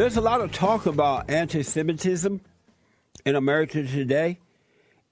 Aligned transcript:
There's 0.00 0.16
a 0.16 0.22
lot 0.22 0.40
of 0.40 0.50
talk 0.50 0.86
about 0.86 1.28
anti 1.28 1.62
Semitism 1.62 2.40
in 3.26 3.36
America 3.36 3.82
today, 3.82 4.38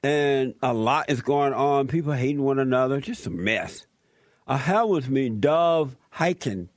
and 0.03 0.55
a 0.63 0.73
lot 0.73 1.11
is 1.11 1.21
going 1.21 1.53
on. 1.53 1.89
People 1.89 2.15
hating 2.15 2.43
one 2.43 2.59
another, 2.59 2.99
just 2.99 3.27
a 3.27 3.31
mess. 3.31 3.87
I 4.47 4.57
have 4.57 4.89
with 4.89 5.11
me 5.11 5.29
Dov 5.29 5.95
Hikind. 6.15 6.69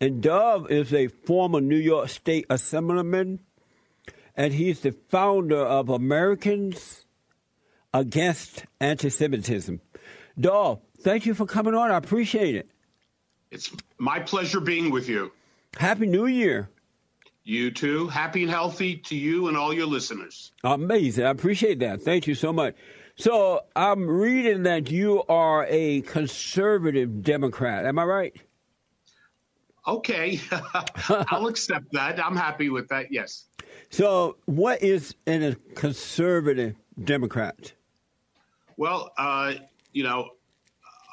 And 0.00 0.20
Dov 0.20 0.68
is 0.68 0.92
a 0.92 1.06
former 1.06 1.60
New 1.60 1.76
York 1.76 2.08
State 2.08 2.44
Assemblyman, 2.50 3.38
and 4.34 4.52
he's 4.52 4.80
the 4.80 4.90
founder 4.90 5.60
of 5.64 5.88
Americans 5.88 7.06
Against 7.94 8.64
Anti 8.80 9.10
Semitism. 9.10 9.80
Dov, 10.40 10.80
thank 11.02 11.24
you 11.24 11.34
for 11.34 11.46
coming 11.46 11.74
on. 11.74 11.92
I 11.92 11.98
appreciate 11.98 12.56
it. 12.56 12.68
It's 13.52 13.70
my 13.96 14.18
pleasure 14.18 14.58
being 14.58 14.90
with 14.90 15.08
you. 15.08 15.30
Happy 15.78 16.06
New 16.06 16.26
Year. 16.26 16.68
You 17.48 17.70
too. 17.70 18.08
Happy 18.08 18.42
and 18.42 18.50
healthy 18.50 18.96
to 18.96 19.14
you 19.14 19.46
and 19.46 19.56
all 19.56 19.72
your 19.72 19.86
listeners. 19.86 20.50
Amazing. 20.64 21.26
I 21.26 21.30
appreciate 21.30 21.78
that. 21.78 22.02
Thank 22.02 22.26
you 22.26 22.34
so 22.34 22.52
much. 22.52 22.74
So 23.14 23.60
I'm 23.76 24.08
reading 24.08 24.64
that 24.64 24.90
you 24.90 25.22
are 25.28 25.64
a 25.68 26.00
conservative 26.00 27.22
Democrat. 27.22 27.86
Am 27.86 28.00
I 28.00 28.04
right? 28.04 28.36
Okay. 29.86 30.40
I'll 31.08 31.46
accept 31.46 31.92
that. 31.92 32.18
I'm 32.18 32.34
happy 32.34 32.68
with 32.68 32.88
that. 32.88 33.12
Yes. 33.12 33.44
So, 33.90 34.38
what 34.46 34.82
is 34.82 35.14
in 35.26 35.44
a 35.44 35.54
conservative 35.76 36.74
Democrat? 37.04 37.72
Well, 38.76 39.12
uh, 39.16 39.54
you 39.92 40.02
know, 40.02 40.30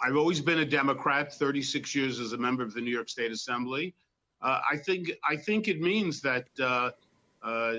I've 0.04 0.18
always 0.18 0.42
been 0.42 0.58
a 0.58 0.66
Democrat, 0.66 1.32
36 1.32 1.94
years 1.94 2.20
as 2.20 2.34
a 2.34 2.38
member 2.40 2.64
of 2.64 2.74
the 2.74 2.82
New 2.82 2.92
York 2.92 3.10
State 3.10 3.32
Assembly. 3.32 3.94
Uh, 4.44 4.60
I 4.70 4.78
think 4.78 5.12
I 5.28 5.36
think 5.38 5.68
it 5.68 5.80
means 5.80 6.22
that 6.22 6.48
uh, 6.62 6.92
uh 7.42 7.76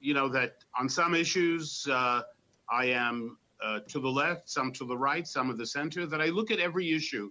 you 0.00 0.14
know 0.14 0.28
that 0.28 0.64
on 0.78 0.88
some 0.88 1.14
issues 1.14 1.86
uh, 1.90 2.22
I 2.70 2.86
am 2.86 3.36
uh, 3.62 3.80
to 3.88 3.98
the 3.98 4.08
left, 4.08 4.48
some 4.48 4.72
to 4.72 4.84
the 4.84 4.96
right, 4.96 5.26
some 5.26 5.50
of 5.50 5.58
the 5.58 5.66
center. 5.66 6.06
That 6.06 6.20
I 6.20 6.26
look 6.26 6.50
at 6.50 6.60
every 6.60 6.94
issue. 6.94 7.30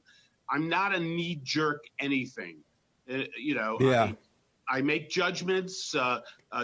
I'm 0.50 0.70
not 0.70 0.94
a 0.94 1.00
knee 1.00 1.40
jerk 1.44 1.86
anything. 2.00 2.58
you 3.08 3.56
know. 3.56 3.78
Yeah. 3.80 4.12
I, 4.70 4.78
I 4.78 4.82
make 4.82 5.10
judgments 5.10 5.96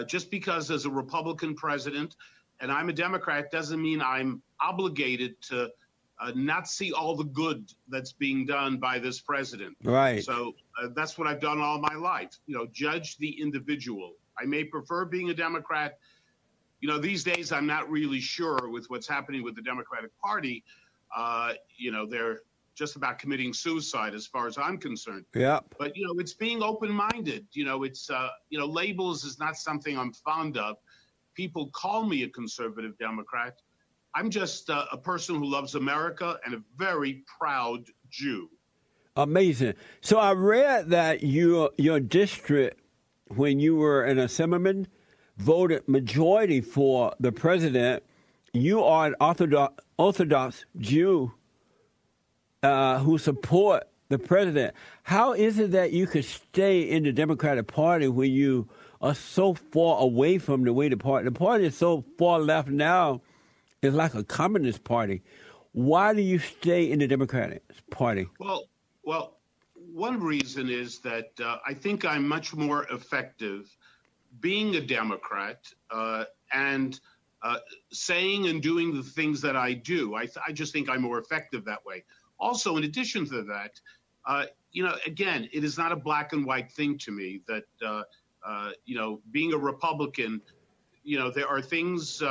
just 0.06 0.30
because 0.30 0.70
as 0.70 0.84
a 0.86 0.90
Republican 0.90 1.54
president 1.54 2.16
and 2.62 2.70
I'm 2.70 2.88
a 2.88 2.92
Democrat 2.92 3.50
doesn't 3.50 3.82
mean 3.82 4.00
I'm 4.00 4.40
obligated 4.60 5.40
to 5.42 5.68
uh, 6.22 6.30
not 6.36 6.68
see 6.68 6.92
all 6.92 7.16
the 7.16 7.24
good 7.24 7.70
that's 7.88 8.12
being 8.12 8.46
done 8.46 8.76
by 8.76 8.98
this 8.98 9.20
president. 9.20 9.76
Right. 9.82 10.22
So 10.22 10.54
uh, 10.80 10.88
that's 10.94 11.18
what 11.18 11.26
I've 11.26 11.40
done 11.40 11.58
all 11.60 11.80
my 11.80 11.94
life. 11.94 12.38
You 12.46 12.56
know, 12.56 12.66
judge 12.72 13.16
the 13.18 13.40
individual. 13.40 14.14
I 14.38 14.44
may 14.44 14.64
prefer 14.64 15.04
being 15.04 15.30
a 15.30 15.34
Democrat. 15.34 15.98
You 16.80 16.88
know, 16.88 16.98
these 16.98 17.24
days 17.24 17.50
I'm 17.50 17.66
not 17.66 17.90
really 17.90 18.20
sure 18.20 18.68
with 18.70 18.88
what's 18.88 19.08
happening 19.08 19.42
with 19.42 19.56
the 19.56 19.62
Democratic 19.62 20.10
Party. 20.20 20.64
Uh, 21.14 21.54
you 21.76 21.90
know, 21.90 22.06
they're 22.06 22.40
just 22.74 22.96
about 22.96 23.18
committing 23.18 23.52
suicide 23.52 24.14
as 24.14 24.26
far 24.26 24.46
as 24.46 24.56
I'm 24.56 24.78
concerned. 24.78 25.24
Yeah. 25.34 25.60
But 25.78 25.96
you 25.96 26.06
know, 26.06 26.18
it's 26.20 26.34
being 26.34 26.62
open-minded. 26.62 27.46
You 27.52 27.64
know, 27.64 27.82
it's 27.82 28.10
uh, 28.10 28.28
you 28.48 28.58
know, 28.58 28.66
labels 28.66 29.24
is 29.24 29.38
not 29.38 29.56
something 29.56 29.98
I'm 29.98 30.12
fond 30.12 30.56
of. 30.56 30.76
People 31.34 31.68
call 31.68 32.04
me 32.04 32.22
a 32.22 32.28
conservative 32.28 32.96
Democrat. 32.98 33.60
I'm 34.14 34.30
just 34.30 34.68
uh, 34.68 34.84
a 34.92 34.96
person 34.96 35.36
who 35.36 35.46
loves 35.46 35.74
America 35.74 36.38
and 36.44 36.54
a 36.54 36.62
very 36.76 37.24
proud 37.38 37.84
Jew. 38.10 38.50
Amazing. 39.16 39.74
So 40.00 40.18
I 40.18 40.32
read 40.32 40.90
that 40.90 41.22
your 41.22 41.70
your 41.76 42.00
district, 42.00 42.80
when 43.28 43.60
you 43.60 43.76
were 43.76 44.04
an 44.04 44.18
assemblyman, 44.18 44.86
voted 45.38 45.86
majority 45.88 46.60
for 46.60 47.14
the 47.20 47.32
president. 47.32 48.02
You 48.52 48.82
are 48.84 49.06
an 49.06 49.14
Orthodox, 49.18 49.82
Orthodox 49.96 50.66
Jew 50.76 51.32
uh, 52.62 52.98
who 52.98 53.16
support 53.16 53.84
the 54.10 54.18
president. 54.18 54.74
How 55.04 55.32
is 55.32 55.58
it 55.58 55.70
that 55.70 55.92
you 55.92 56.06
could 56.06 56.26
stay 56.26 56.82
in 56.82 57.02
the 57.02 57.12
Democratic 57.12 57.66
Party 57.66 58.08
when 58.08 58.30
you 58.30 58.68
are 59.00 59.14
so 59.14 59.54
far 59.54 60.02
away 60.02 60.36
from 60.36 60.64
the 60.64 60.72
way 60.72 60.88
the 60.88 60.98
party? 60.98 61.24
The 61.24 61.32
party 61.32 61.64
is 61.64 61.76
so 61.76 62.04
far 62.18 62.40
left 62.40 62.68
now 62.68 63.22
it's 63.82 63.96
like 63.96 64.14
a 64.14 64.22
communist 64.22 64.84
party. 64.84 65.22
Why 65.72 66.14
do 66.14 66.22
you 66.22 66.38
stay 66.38 66.90
in 66.90 67.00
the 67.00 67.08
Democratic 67.08 67.62
Party? 67.90 68.28
Well, 68.38 68.68
well, 69.04 69.38
one 69.74 70.22
reason 70.22 70.70
is 70.70 71.00
that 71.00 71.30
uh, 71.42 71.58
I 71.66 71.74
think 71.74 72.04
I'm 72.04 72.26
much 72.26 72.54
more 72.54 72.84
effective 72.84 73.76
being 74.40 74.76
a 74.76 74.80
Democrat 74.80 75.66
uh, 75.90 76.24
and 76.52 76.98
uh, 77.42 77.58
saying 77.90 78.46
and 78.46 78.62
doing 78.62 78.94
the 78.94 79.02
things 79.02 79.40
that 79.40 79.56
I 79.56 79.72
do. 79.72 80.14
I, 80.14 80.26
th- 80.26 80.38
I, 80.46 80.52
just 80.52 80.72
think 80.72 80.88
I'm 80.88 81.02
more 81.02 81.18
effective 81.18 81.64
that 81.64 81.84
way. 81.84 82.04
Also, 82.38 82.76
in 82.76 82.84
addition 82.84 83.26
to 83.26 83.42
that, 83.42 83.80
uh, 84.26 84.46
you 84.70 84.84
know, 84.84 84.96
again, 85.06 85.48
it 85.52 85.64
is 85.64 85.76
not 85.76 85.90
a 85.90 85.96
black 85.96 86.32
and 86.32 86.46
white 86.46 86.70
thing 86.70 86.96
to 86.98 87.10
me 87.10 87.40
that, 87.48 87.64
uh, 87.84 88.02
uh, 88.46 88.70
you 88.84 88.96
know, 88.96 89.20
being 89.32 89.52
a 89.52 89.58
Republican, 89.58 90.40
you 91.02 91.18
know, 91.18 91.30
there 91.30 91.48
are 91.48 91.60
things 91.60 92.22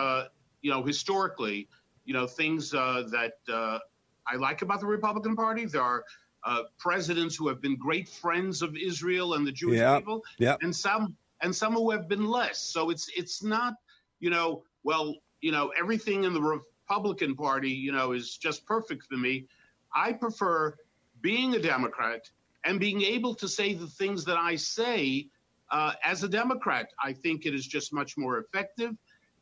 you 0.61 0.71
know, 0.71 0.83
historically, 0.83 1.67
you 2.05 2.13
know, 2.13 2.27
things 2.27 2.73
uh, 2.73 3.03
that 3.11 3.33
uh, 3.51 3.79
I 4.27 4.35
like 4.35 4.61
about 4.61 4.79
the 4.79 4.87
Republican 4.87 5.35
Party. 5.35 5.65
There 5.65 5.81
are 5.81 6.03
uh, 6.43 6.63
presidents 6.77 7.35
who 7.35 7.47
have 7.47 7.61
been 7.61 7.75
great 7.75 8.07
friends 8.07 8.61
of 8.61 8.75
Israel 8.75 9.35
and 9.35 9.45
the 9.45 9.51
Jewish 9.51 9.79
yep. 9.79 9.99
people, 9.99 10.23
yep. 10.37 10.59
and 10.61 10.75
some 10.75 11.15
and 11.41 11.55
some 11.55 11.73
who 11.73 11.91
have 11.91 12.07
been 12.07 12.25
less. 12.25 12.59
So 12.59 12.89
it's 12.89 13.09
it's 13.15 13.43
not, 13.43 13.75
you 14.19 14.29
know, 14.29 14.63
well, 14.83 15.15
you 15.41 15.51
know, 15.51 15.71
everything 15.77 16.23
in 16.23 16.33
the 16.33 16.41
Republican 16.41 17.35
Party, 17.35 17.71
you 17.71 17.91
know, 17.91 18.11
is 18.11 18.37
just 18.37 18.65
perfect 18.65 19.05
for 19.05 19.17
me. 19.17 19.45
I 19.93 20.13
prefer 20.13 20.75
being 21.21 21.55
a 21.55 21.59
Democrat 21.59 22.29
and 22.63 22.79
being 22.79 23.01
able 23.01 23.35
to 23.35 23.47
say 23.47 23.73
the 23.73 23.87
things 23.87 24.25
that 24.25 24.37
I 24.37 24.55
say 24.55 25.27
uh, 25.71 25.93
as 26.03 26.23
a 26.23 26.29
Democrat. 26.29 26.89
I 27.03 27.13
think 27.13 27.45
it 27.45 27.53
is 27.53 27.65
just 27.65 27.93
much 27.93 28.17
more 28.17 28.37
effective. 28.39 28.95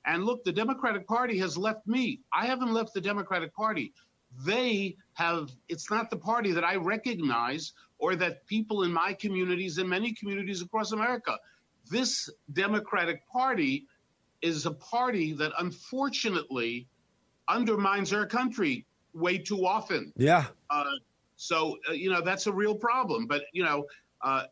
And 0.09 0.25
look, 0.25 0.43
the 0.43 0.51
Democratic 0.51 1.07
Party 1.07 1.37
has 1.37 1.55
left 1.55 1.85
me. 1.85 2.21
I 2.33 2.47
haven't 2.47 2.73
left 2.73 2.95
the 2.95 3.01
Democratic 3.01 3.53
Party. 3.53 3.93
They 4.43 4.97
have, 5.13 5.51
it's 5.67 5.91
not 5.91 6.09
the 6.09 6.17
party 6.17 6.51
that 6.51 6.63
I 6.63 6.77
recognize 6.77 7.73
or 7.99 8.15
that 8.15 8.47
people 8.47 8.81
in 8.81 8.91
my 8.91 9.13
communities 9.13 9.77
and 9.77 9.87
many 9.87 10.11
communities 10.13 10.63
across 10.63 10.93
America. 10.93 11.37
This 11.91 12.27
Democratic 12.53 13.27
Party 13.27 13.85
is 14.41 14.65
a 14.65 14.71
party 14.71 15.33
that 15.33 15.51
unfortunately 15.59 16.87
undermines 17.47 18.11
our 18.11 18.25
country 18.25 18.87
way 19.13 19.37
too 19.37 19.63
often. 19.63 20.11
Yeah. 20.15 20.45
Uh, 20.71 20.85
so, 21.35 21.77
uh, 21.87 21.93
you 21.93 22.09
know, 22.09 22.21
that's 22.21 22.47
a 22.47 22.51
real 22.51 22.73
problem. 22.73 23.27
But, 23.27 23.43
you 23.53 23.63
know, 23.63 23.85
uh, 24.23 24.45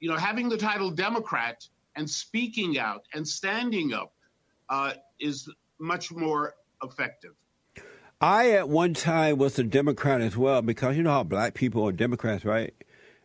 you 0.00 0.08
know, 0.08 0.16
having 0.16 0.48
the 0.48 0.56
title 0.56 0.90
Democrat 0.90 1.64
and 1.94 2.10
speaking 2.10 2.78
out 2.78 3.04
and 3.14 3.26
standing 3.26 3.92
up 3.92 4.13
uh, 4.68 4.92
is 5.20 5.48
much 5.78 6.12
more 6.12 6.54
effective. 6.82 7.32
I 8.20 8.52
at 8.52 8.68
one 8.68 8.94
time 8.94 9.38
was 9.38 9.58
a 9.58 9.64
Democrat 9.64 10.20
as 10.20 10.36
well 10.36 10.62
because 10.62 10.96
you 10.96 11.02
know 11.02 11.10
how 11.10 11.24
black 11.24 11.54
people 11.54 11.86
are 11.86 11.92
Democrats, 11.92 12.44
right? 12.44 12.72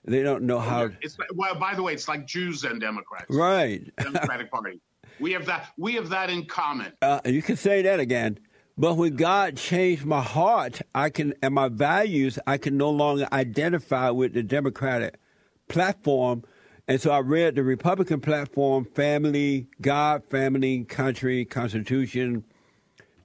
They 0.04 0.24
don't 0.24 0.44
know 0.44 0.60
how. 0.60 0.90
It's 1.02 1.18
well, 1.36 1.56
by 1.56 1.76
the 1.76 1.84
way, 1.84 1.94
it's 1.94 2.08
like 2.08 2.26
Jews 2.26 2.64
and 2.64 2.82
Democrats, 2.82 3.28
right? 3.30 3.84
Democratic 3.98 4.52
Party. 4.52 4.82
We 5.20 5.34
have 5.34 5.46
that. 5.46 5.68
We 5.78 5.94
have 5.96 6.10
that 6.10 6.30
in 6.30 6.46
common. 6.46 6.94
Uh, 7.02 7.22
you 7.26 7.42
can 7.42 7.58
say 7.58 7.82
that 7.84 8.00
again. 8.00 8.40
But 8.78 8.96
when 8.96 9.18
God 9.18 9.58
changed 9.58 10.06
my 10.06 10.22
heart, 10.22 10.82
I 10.96 11.10
can 11.10 11.34
and 11.44 11.54
my 11.54 11.68
values, 11.68 12.40
I 12.48 12.58
can 12.58 12.78
no 12.78 12.90
longer 12.90 13.28
identify 13.32 14.10
with 14.10 14.34
the 14.34 14.42
Democratic 14.42 15.20
platform 15.68 16.44
and 16.90 17.00
so 17.00 17.12
I 17.12 17.20
read 17.20 17.54
the 17.54 17.64
Republican 17.64 18.20
platform 18.20 18.84
family, 18.84 19.68
God, 19.80 20.26
family, 20.26 20.86
country, 20.86 21.46
constitution, 21.46 22.44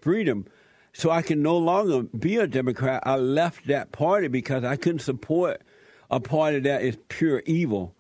freedom. 0.03 0.47
So 0.93 1.11
I 1.11 1.23
can 1.23 1.41
no 1.41 1.57
longer 1.57 2.03
be 2.03 2.37
a 2.37 2.47
Democrat. 2.47 3.03
I 3.07 3.17
left 3.17 3.67
that 3.69 3.91
party 3.91 4.29
because 4.29 4.65
I 4.65 4.77
couldn't 4.77 4.99
support 4.99 5.63
a 6.11 6.21
party 6.21 6.59
that 6.61 6.83
is 6.83 6.99
pure 7.09 7.43
evil. 7.47 7.95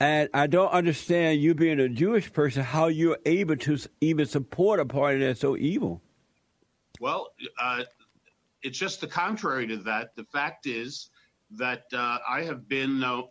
And 0.00 0.28
I 0.34 0.48
don't 0.48 0.72
understand 0.72 1.40
you 1.40 1.54
being 1.54 1.78
a 1.78 1.88
Jewish 1.88 2.32
person 2.32 2.64
how 2.64 2.88
you're 2.88 3.18
able 3.24 3.56
to 3.58 3.78
even 4.00 4.26
support 4.26 4.80
a 4.80 4.86
party 4.86 5.20
that's 5.20 5.38
so 5.38 5.56
evil. 5.56 6.02
Well, 6.98 7.28
uh, 7.62 7.84
it's 8.60 8.76
just 8.76 9.00
the 9.00 9.06
contrary 9.06 9.68
to 9.68 9.76
that. 9.84 10.16
The 10.16 10.24
fact 10.24 10.66
is 10.66 11.10
that 11.52 11.84
uh, 11.92 12.18
I 12.28 12.42
have 12.42 12.68
been 12.68 13.04
uh, 13.04 13.22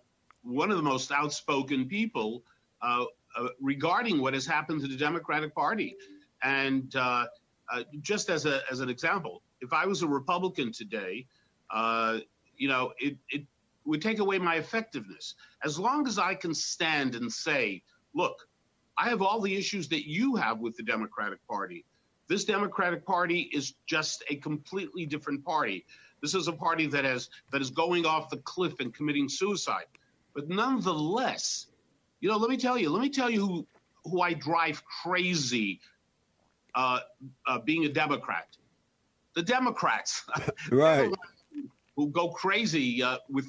one 0.45 0.71
of 0.71 0.77
the 0.77 0.83
most 0.83 1.11
outspoken 1.11 1.87
people 1.87 2.43
uh, 2.81 3.05
uh, 3.37 3.47
regarding 3.59 4.21
what 4.21 4.33
has 4.33 4.45
happened 4.45 4.81
to 4.81 4.87
the 4.87 4.95
Democratic 4.95 5.53
Party. 5.53 5.95
And 6.43 6.95
uh, 6.95 7.25
uh 7.71 7.83
just 8.01 8.29
as, 8.29 8.45
a, 8.45 8.61
as 8.71 8.79
an 8.79 8.89
example, 8.89 9.41
if 9.61 9.73
I 9.73 9.85
was 9.85 10.03
a 10.03 10.07
Republican 10.07 10.71
today, 10.71 11.25
uh, 11.71 12.19
you 12.57 12.67
know, 12.67 12.93
it, 12.99 13.17
it 13.29 13.43
would 13.85 14.01
take 14.01 14.19
away 14.19 14.37
my 14.37 14.55
effectiveness. 14.55 15.35
As 15.63 15.79
long 15.79 16.07
as 16.07 16.17
I 16.19 16.35
can 16.35 16.53
stand 16.53 17.15
and 17.15 17.31
say 17.31 17.81
look, 18.13 18.47
I 18.97 19.09
have 19.09 19.21
all 19.21 19.41
the 19.41 19.55
issues 19.55 19.89
that 19.89 20.09
you 20.09 20.35
have 20.35 20.59
with 20.59 20.77
the 20.77 20.83
Democratic 20.83 21.45
Party. 21.47 21.85
This 22.27 22.45
Democratic 22.45 23.05
Party 23.05 23.49
is 23.53 23.73
just 23.85 24.23
a 24.29 24.35
completely 24.37 25.05
different 25.05 25.43
party. 25.43 25.85
This 26.21 26.33
is 26.33 26.47
a 26.47 26.53
party 26.53 26.87
that 26.87 27.03
has 27.05 27.29
that 27.51 27.61
is 27.61 27.69
going 27.69 28.05
off 28.05 28.29
the 28.29 28.37
cliff 28.37 28.79
and 28.79 28.93
committing 28.93 29.29
suicide. 29.29 29.85
But 30.35 30.49
nonetheless, 30.49 31.67
you 32.19 32.29
know, 32.29 32.37
let 32.37 32.49
me 32.49 32.57
tell 32.57 32.77
you, 32.77 32.89
let 32.89 33.01
me 33.01 33.09
tell 33.09 33.29
you 33.29 33.45
who 33.45 33.67
who 34.03 34.21
I 34.21 34.33
drive 34.33 34.83
crazy 35.03 35.79
uh, 36.75 36.99
uh, 37.47 37.59
being 37.59 37.85
a 37.85 37.89
Democrat. 37.89 38.47
The 39.33 39.41
Democrats, 39.41 40.23
right? 40.71 41.11
who 41.95 42.09
go 42.09 42.29
crazy 42.29 43.01
uh, 43.01 43.17
with, 43.29 43.47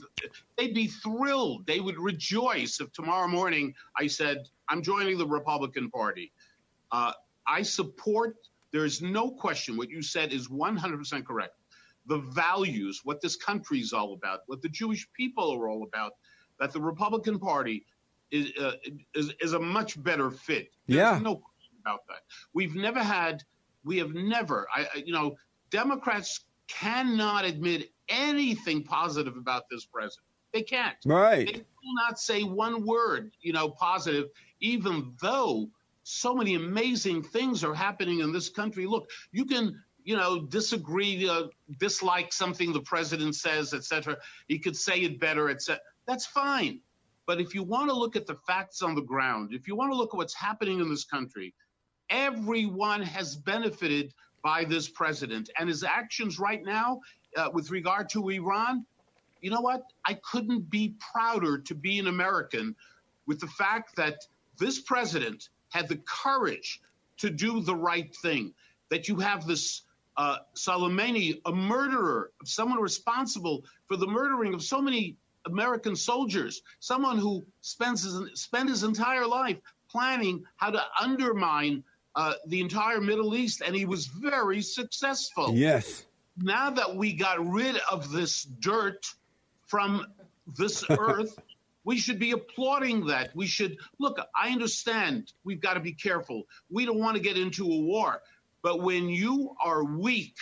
they'd 0.56 0.74
be 0.74 0.86
thrilled. 0.86 1.66
They 1.66 1.80
would 1.80 1.98
rejoice 1.98 2.80
if 2.80 2.92
tomorrow 2.92 3.28
morning 3.28 3.74
I 3.98 4.06
said 4.06 4.48
I'm 4.68 4.82
joining 4.82 5.18
the 5.18 5.26
Republican 5.26 5.90
Party. 5.90 6.32
Uh, 6.90 7.12
I 7.46 7.62
support. 7.62 8.36
There 8.72 8.84
is 8.84 9.02
no 9.02 9.30
question. 9.30 9.76
What 9.76 9.90
you 9.90 10.02
said 10.02 10.32
is 10.32 10.48
100% 10.48 11.24
correct. 11.24 11.54
The 12.06 12.18
values, 12.18 13.00
what 13.04 13.20
this 13.20 13.36
country 13.36 13.80
is 13.80 13.92
all 13.92 14.12
about, 14.12 14.40
what 14.46 14.62
the 14.62 14.68
Jewish 14.68 15.08
people 15.12 15.52
are 15.52 15.68
all 15.68 15.82
about, 15.82 16.12
that 16.58 16.72
the 16.72 16.80
Republican 16.80 17.38
Party 17.38 17.84
is, 18.30 18.52
uh, 18.60 18.72
is, 19.14 19.32
is 19.40 19.52
a 19.52 19.60
much 19.60 20.02
better 20.02 20.30
fit. 20.30 20.70
There's 20.86 20.98
yeah. 20.98 21.18
no 21.22 21.36
question 21.36 21.74
about 21.80 22.06
that. 22.08 22.22
We've 22.52 22.74
never 22.74 23.02
had, 23.02 23.42
we 23.84 23.98
have 23.98 24.14
never, 24.14 24.66
I, 24.74 24.86
you 25.04 25.12
know, 25.12 25.36
Democrats 25.70 26.44
cannot 26.68 27.44
admit 27.44 27.90
anything 28.08 28.82
positive 28.82 29.36
about 29.36 29.68
this 29.70 29.84
president. 29.84 30.24
They 30.52 30.62
can't. 30.62 30.96
Right. 31.04 31.46
They 31.46 31.52
will 31.52 31.94
not 32.08 32.18
say 32.18 32.42
one 32.42 32.86
word, 32.86 33.32
you 33.40 33.52
know, 33.52 33.68
positive, 33.68 34.30
even 34.60 35.12
though 35.20 35.68
so 36.02 36.34
many 36.34 36.54
amazing 36.54 37.22
things 37.22 37.64
are 37.64 37.74
happening 37.74 38.20
in 38.20 38.32
this 38.32 38.48
country. 38.48 38.86
Look, 38.86 39.10
you 39.32 39.44
can, 39.44 39.82
you 40.04 40.16
know, 40.16 40.40
disagree, 40.40 41.28
uh, 41.28 41.48
dislike 41.78 42.32
something 42.32 42.72
the 42.72 42.80
president 42.80 43.34
says, 43.34 43.74
etc. 43.74 44.16
He 44.46 44.58
could 44.58 44.76
say 44.76 45.00
it 45.00 45.18
better, 45.18 45.50
etc. 45.50 45.80
That's 46.06 46.26
fine. 46.26 46.80
But 47.26 47.40
if 47.40 47.54
you 47.54 47.62
want 47.64 47.90
to 47.90 47.96
look 47.96 48.14
at 48.14 48.26
the 48.26 48.36
facts 48.46 48.82
on 48.82 48.94
the 48.94 49.02
ground, 49.02 49.52
if 49.52 49.66
you 49.66 49.74
want 49.74 49.92
to 49.92 49.96
look 49.96 50.14
at 50.14 50.16
what's 50.16 50.34
happening 50.34 50.80
in 50.80 50.88
this 50.88 51.04
country, 51.04 51.54
everyone 52.08 53.02
has 53.02 53.36
benefited 53.36 54.14
by 54.42 54.64
this 54.64 54.88
president 54.88 55.50
and 55.58 55.68
his 55.68 55.82
actions 55.82 56.38
right 56.38 56.64
now 56.64 57.00
uh, 57.36 57.50
with 57.52 57.70
regard 57.70 58.08
to 58.10 58.28
Iran. 58.28 58.86
You 59.40 59.50
know 59.50 59.60
what? 59.60 59.82
I 60.06 60.14
couldn't 60.14 60.70
be 60.70 60.94
prouder 61.12 61.58
to 61.58 61.74
be 61.74 61.98
an 61.98 62.06
American 62.06 62.76
with 63.26 63.40
the 63.40 63.48
fact 63.48 63.96
that 63.96 64.24
this 64.58 64.80
president 64.80 65.48
had 65.70 65.88
the 65.88 66.00
courage 66.06 66.80
to 67.18 67.28
do 67.28 67.60
the 67.60 67.74
right 67.74 68.14
thing. 68.22 68.54
That 68.90 69.08
you 69.08 69.16
have 69.16 69.46
this 69.48 69.82
uh, 70.16 70.38
Soleimani, 70.54 71.40
a 71.44 71.52
murderer, 71.52 72.30
someone 72.44 72.80
responsible 72.80 73.64
for 73.88 73.96
the 73.96 74.06
murdering 74.06 74.54
of 74.54 74.62
so 74.62 74.80
many 74.80 75.16
American 75.46 75.96
soldiers, 75.96 76.62
someone 76.80 77.18
who 77.18 77.46
spends 77.60 78.02
his, 78.02 78.40
spent 78.40 78.68
his 78.68 78.82
entire 78.82 79.26
life 79.26 79.58
planning 79.90 80.44
how 80.56 80.70
to 80.70 80.82
undermine 81.00 81.82
uh, 82.14 82.34
the 82.46 82.60
entire 82.60 83.00
Middle 83.00 83.34
East, 83.34 83.62
and 83.64 83.74
he 83.74 83.84
was 83.84 84.06
very 84.06 84.62
successful. 84.62 85.54
Yes. 85.54 86.04
Now 86.36 86.70
that 86.70 86.96
we 86.96 87.12
got 87.12 87.46
rid 87.46 87.76
of 87.90 88.10
this 88.10 88.42
dirt 88.42 89.06
from 89.66 90.06
this 90.46 90.84
earth, 90.90 91.38
we 91.84 91.98
should 91.98 92.18
be 92.18 92.32
applauding 92.32 93.06
that. 93.06 93.30
We 93.34 93.46
should 93.46 93.78
look, 93.98 94.18
I 94.34 94.50
understand 94.50 95.32
we've 95.44 95.60
got 95.60 95.74
to 95.74 95.80
be 95.80 95.92
careful. 95.92 96.44
We 96.68 96.84
don't 96.84 96.98
want 96.98 97.16
to 97.16 97.22
get 97.22 97.38
into 97.38 97.64
a 97.64 97.80
war. 97.80 98.20
But 98.62 98.82
when 98.82 99.08
you 99.08 99.54
are 99.64 99.84
weak, 99.84 100.34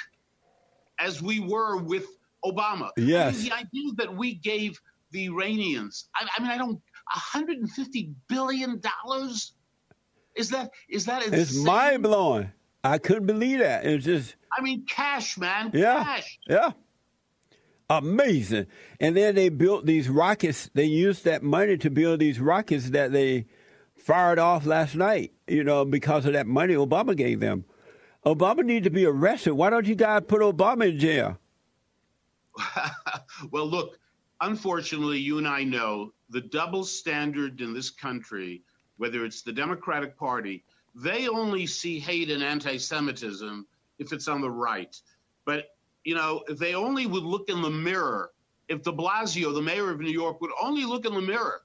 as 0.99 1.21
we 1.21 1.41
were 1.41 1.77
with 1.77 2.07
Obama, 2.45 2.91
yes. 2.97 3.35
I 3.35 3.37
mean, 3.37 3.45
the 3.45 3.55
idea 3.55 3.93
that 3.99 4.17
we 4.17 4.35
gave 4.35 4.81
the 5.15 5.27
Iranians, 5.31 6.09
I, 6.15 6.29
I 6.37 6.43
mean, 6.43 6.51
I 6.51 6.59
don't, 6.59 6.81
150 7.15 8.11
billion 8.29 8.81
dollars 8.81 9.55
is 10.35 10.51
that 10.51 10.71
is 10.89 11.07
that 11.07 11.23
insane? 11.23 11.41
It's 11.41 11.57
mind 11.57 12.03
blowing. 12.03 12.51
I 12.83 12.99
couldn't 12.99 13.27
believe 13.27 13.61
that. 13.61 13.87
It 13.87 13.95
was 13.95 14.05
just. 14.05 14.37
I 14.53 14.61
mean, 14.61 14.85
cash, 14.85 15.39
man. 15.39 15.71
Yeah. 15.73 16.03
Cash. 16.05 16.39
Yeah. 16.49 16.73
Amazing. 17.89 18.67
And 19.01 19.17
then 19.17 19.35
they 19.35 19.49
built 19.49 19.87
these 19.87 20.09
rockets. 20.09 20.71
They 20.75 20.85
used 20.85 21.25
that 21.25 21.43
money 21.43 21.77
to 21.79 21.91
build 21.91 22.21
these 22.21 22.41
rockets 22.41 22.91
that 22.91 23.13
they 23.13 23.47
fired 23.97 24.39
off 24.39 24.67
last 24.67 24.95
night, 24.95 25.33
you 25.47 25.65
know, 25.65 25.85
because 25.85 26.27
of 26.27 26.33
that 26.33 26.47
money 26.47 26.75
Obama 26.75 27.17
gave 27.17 27.41
them. 27.41 27.65
Obama 28.25 28.65
needs 28.65 28.85
to 28.85 28.91
be 28.91 29.05
arrested. 29.07 29.55
Why 29.55 29.71
don't 29.71 29.87
you 29.87 29.95
guys 29.95 30.23
put 30.27 30.41
Obama 30.41 30.89
in 30.89 30.99
jail? 30.99 31.39
well, 33.51 33.67
look, 33.67 33.99
unfortunately, 34.45 35.19
you 35.19 35.39
and 35.39 35.49
I 35.49 35.65
know 35.65 36.13
the 36.31 36.41
double 36.41 36.85
standard 36.85 37.61
in 37.61 37.73
this 37.73 37.91
country, 37.91 38.63
whether 38.97 39.25
it's 39.25 39.43
the 39.43 39.53
Democratic 39.53 40.17
Party, 40.17 40.65
they 40.95 41.29
only 41.29 41.67
see 41.67 41.99
hate 41.99 42.31
and 42.31 42.43
anti 42.43 42.79
Semitism 42.79 43.67
if 43.99 44.13
it's 44.13 44.29
on 44.29 44.41
the 44.41 44.51
right. 44.51 44.95
But 45.45 45.67
you 46.05 46.15
know, 46.15 46.45
they 46.49 46.75
only 46.75 47.07
would 47.07 47.23
look 47.23 47.49
in 47.49 47.63
the 47.63 47.71
mirror, 47.71 48.31
if 48.69 48.83
de 48.83 48.93
Blasio, 48.93 49.55
the 49.55 49.63
mayor 49.63 49.91
of 49.91 50.01
New 50.01 50.13
York, 50.13 50.41
would 50.41 50.51
only 50.61 50.85
look 50.85 51.07
in 51.07 51.15
the 51.15 51.21
mirror 51.21 51.63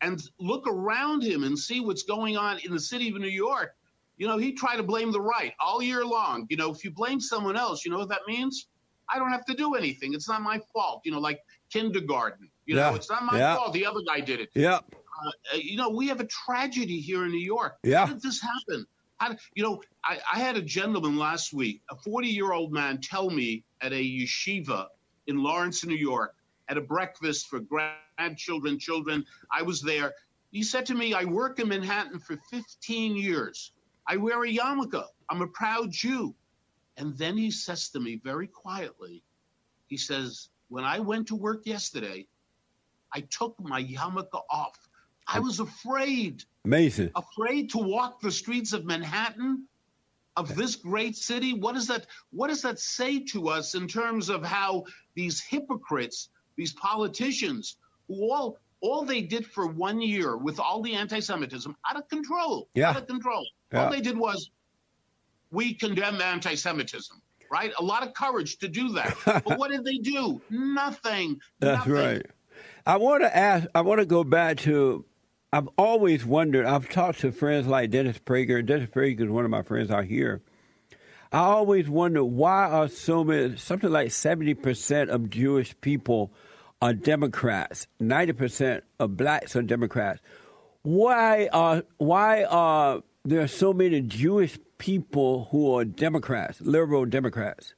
and 0.00 0.22
look 0.38 0.66
around 0.66 1.22
him 1.22 1.44
and 1.44 1.58
see 1.58 1.80
what's 1.80 2.02
going 2.02 2.36
on 2.36 2.58
in 2.64 2.72
the 2.72 2.80
city 2.80 3.08
of 3.08 3.16
New 3.16 3.28
York, 3.28 3.74
you 4.16 4.26
know, 4.26 4.36
he 4.36 4.52
tried 4.52 4.76
to 4.76 4.82
blame 4.82 5.10
the 5.10 5.20
right 5.20 5.54
all 5.60 5.82
year 5.82 6.04
long. 6.04 6.46
You 6.50 6.56
know, 6.56 6.70
if 6.70 6.84
you 6.84 6.90
blame 6.90 7.20
someone 7.20 7.56
else, 7.56 7.84
you 7.84 7.90
know 7.90 7.98
what 7.98 8.08
that 8.10 8.22
means? 8.26 8.68
I 9.10 9.18
don't 9.18 9.30
have 9.30 9.44
to 9.46 9.54
do 9.54 9.74
anything. 9.74 10.14
It's 10.14 10.28
not 10.28 10.42
my 10.42 10.60
fault. 10.72 11.02
You 11.04 11.12
know, 11.12 11.20
like 11.20 11.40
kindergarten. 11.70 12.50
You 12.66 12.76
yeah. 12.76 12.90
know, 12.90 12.96
it's 12.96 13.10
not 13.10 13.24
my 13.24 13.38
yeah. 13.38 13.56
fault. 13.56 13.72
The 13.72 13.86
other 13.86 14.00
guy 14.06 14.20
did 14.20 14.40
it. 14.40 14.50
Yep. 14.54 14.84
Uh, 14.94 15.56
you 15.56 15.76
know, 15.76 15.88
we 15.88 16.08
have 16.08 16.20
a 16.20 16.26
tragedy 16.26 17.00
here 17.00 17.24
in 17.24 17.30
New 17.30 17.38
York. 17.38 17.76
Yeah. 17.82 18.06
How 18.06 18.12
did 18.12 18.22
this 18.22 18.40
happen? 18.40 18.86
How, 19.16 19.34
you 19.54 19.64
know, 19.64 19.82
I, 20.04 20.18
I 20.32 20.38
had 20.38 20.56
a 20.56 20.62
gentleman 20.62 21.16
last 21.16 21.52
week, 21.52 21.82
a 21.90 21.96
40 21.96 22.28
year 22.28 22.52
old 22.52 22.72
man, 22.72 23.00
tell 23.00 23.30
me 23.30 23.64
at 23.80 23.92
a 23.92 23.96
yeshiva 23.96 24.86
in 25.26 25.42
Lawrence, 25.42 25.84
New 25.84 25.96
York, 25.96 26.34
at 26.68 26.76
a 26.76 26.80
breakfast 26.80 27.48
for 27.48 27.60
grandchildren, 27.60 28.78
children. 28.78 29.24
I 29.52 29.62
was 29.62 29.80
there. 29.82 30.12
He 30.52 30.62
said 30.62 30.86
to 30.86 30.94
me, 30.94 31.14
I 31.14 31.24
work 31.24 31.58
in 31.58 31.68
Manhattan 31.68 32.20
for 32.20 32.38
15 32.50 33.16
years. 33.16 33.72
I 34.06 34.16
wear 34.16 34.44
a 34.44 34.48
yarmulke. 34.48 35.04
I'm 35.28 35.42
a 35.42 35.48
proud 35.48 35.90
Jew. 35.90 36.34
And 36.98 37.16
then 37.16 37.36
he 37.36 37.50
says 37.50 37.88
to 37.90 38.00
me 38.00 38.20
very 38.22 38.48
quietly, 38.48 39.22
he 39.86 39.96
says, 39.96 40.48
When 40.68 40.84
I 40.84 40.98
went 40.98 41.28
to 41.28 41.36
work 41.36 41.64
yesterday, 41.64 42.26
I 43.14 43.20
took 43.20 43.54
my 43.60 43.82
yarmulke 43.82 44.42
off. 44.50 44.76
I 45.26 45.40
was 45.40 45.60
afraid. 45.60 46.44
Amazing. 46.64 47.10
Afraid 47.14 47.70
to 47.70 47.78
walk 47.78 48.20
the 48.20 48.30
streets 48.30 48.72
of 48.72 48.84
Manhattan, 48.84 49.66
of 50.36 50.54
this 50.54 50.76
great 50.76 51.16
city. 51.16 51.52
What 51.52 51.74
does 51.74 51.86
that 51.88 52.06
what 52.30 52.48
does 52.48 52.62
that 52.62 52.78
say 52.78 53.20
to 53.32 53.48
us 53.48 53.74
in 53.74 53.88
terms 53.88 54.28
of 54.28 54.44
how 54.44 54.84
these 55.14 55.40
hypocrites, 55.40 56.30
these 56.56 56.72
politicians, 56.72 57.76
who 58.08 58.32
all 58.32 58.58
all 58.80 59.04
they 59.04 59.20
did 59.20 59.46
for 59.46 59.66
one 59.66 60.00
year 60.00 60.36
with 60.36 60.60
all 60.60 60.82
the 60.82 60.94
anti-Semitism 60.94 61.76
out 61.90 61.96
of 61.96 62.08
control, 62.08 62.68
yeah. 62.74 62.90
out 62.90 62.96
of 62.96 63.06
control. 63.06 63.44
Yeah. 63.72 63.84
All 63.84 63.90
they 63.90 64.00
did 64.00 64.16
was 64.16 64.50
we 65.50 65.74
condemn 65.74 66.20
anti-Semitism, 66.20 67.20
right? 67.50 67.72
A 67.78 67.82
lot 67.82 68.06
of 68.06 68.14
courage 68.14 68.58
to 68.58 68.68
do 68.68 68.90
that. 68.94 69.16
but 69.24 69.58
what 69.58 69.70
did 69.70 69.84
they 69.84 69.98
do? 69.98 70.40
Nothing. 70.50 71.40
That's 71.60 71.86
Nothing. 71.86 71.92
right. 71.92 72.26
I 72.86 72.96
want 72.96 73.22
to 73.22 73.36
ask. 73.36 73.66
I 73.74 73.82
want 73.82 74.00
to 74.00 74.06
go 74.06 74.24
back 74.24 74.58
to. 74.58 75.04
I've 75.52 75.68
always 75.78 76.24
wondered. 76.24 76.66
I've 76.66 76.88
talked 76.88 77.20
to 77.20 77.32
friends 77.32 77.66
like 77.66 77.90
Dennis 77.90 78.18
Prager. 78.18 78.64
Dennis 78.64 78.90
Prager 78.90 79.22
is 79.22 79.30
one 79.30 79.44
of 79.44 79.50
my 79.50 79.62
friends 79.62 79.90
out 79.90 80.04
here. 80.04 80.42
I 81.30 81.40
always 81.40 81.88
wonder 81.88 82.24
why 82.24 82.64
are 82.70 82.88
so 82.88 83.22
many, 83.24 83.56
something 83.56 83.90
like 83.90 84.10
seventy 84.10 84.54
percent 84.54 85.10
of 85.10 85.28
Jewish 85.28 85.78
people 85.80 86.32
are 86.80 86.94
Democrats, 86.94 87.86
ninety 88.00 88.32
percent 88.32 88.84
of 88.98 89.16
blacks 89.16 89.54
are 89.54 89.62
Democrats. 89.62 90.20
Why 90.82 91.48
are 91.52 91.82
why 91.98 92.44
are 92.44 93.02
there 93.30 93.40
are 93.40 93.48
so 93.48 93.72
many 93.72 94.00
Jewish 94.00 94.58
people 94.78 95.48
who 95.50 95.74
are 95.74 95.84
Democrats, 95.84 96.60
liberal 96.60 97.04
Democrats? 97.04 97.74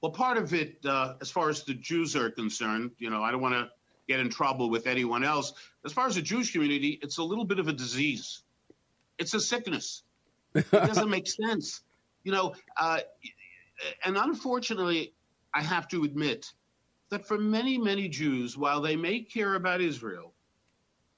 Well, 0.00 0.12
part 0.12 0.36
of 0.38 0.52
it, 0.54 0.78
uh, 0.84 1.14
as 1.20 1.30
far 1.30 1.48
as 1.48 1.64
the 1.64 1.74
Jews 1.74 2.14
are 2.16 2.30
concerned, 2.30 2.92
you 2.98 3.10
know, 3.10 3.22
I 3.22 3.30
don't 3.30 3.40
want 3.40 3.54
to 3.54 3.70
get 4.08 4.20
in 4.20 4.28
trouble 4.28 4.70
with 4.70 4.86
anyone 4.86 5.24
else. 5.24 5.52
As 5.84 5.92
far 5.92 6.06
as 6.06 6.14
the 6.14 6.22
Jewish 6.22 6.52
community, 6.52 6.98
it's 7.02 7.18
a 7.18 7.22
little 7.22 7.44
bit 7.44 7.58
of 7.58 7.68
a 7.68 7.72
disease. 7.72 8.42
It's 9.18 9.34
a 9.34 9.40
sickness. 9.40 10.02
It 10.54 10.70
doesn't 10.70 11.10
make 11.10 11.26
sense. 11.44 11.82
You 12.22 12.32
know, 12.32 12.54
uh, 12.76 13.00
and 14.04 14.16
unfortunately, 14.16 15.14
I 15.54 15.62
have 15.62 15.88
to 15.88 16.04
admit 16.04 16.52
that 17.10 17.26
for 17.26 17.38
many, 17.38 17.78
many 17.78 18.08
Jews, 18.08 18.56
while 18.56 18.80
they 18.80 18.96
may 18.96 19.20
care 19.20 19.54
about 19.54 19.80
Israel, 19.80 20.34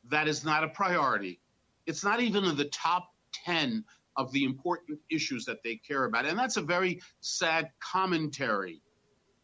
that 0.08 0.28
is 0.28 0.44
not 0.44 0.64
a 0.64 0.68
priority. 0.68 1.40
It's 1.88 2.04
not 2.04 2.20
even 2.20 2.44
in 2.44 2.56
the 2.56 2.66
top 2.66 3.08
10 3.44 3.82
of 4.16 4.30
the 4.32 4.44
important 4.44 4.98
issues 5.10 5.44
that 5.46 5.62
they 5.64 5.76
care 5.76 6.04
about. 6.04 6.26
And 6.26 6.38
that's 6.38 6.58
a 6.58 6.62
very 6.62 7.00
sad 7.20 7.70
commentary. 7.80 8.82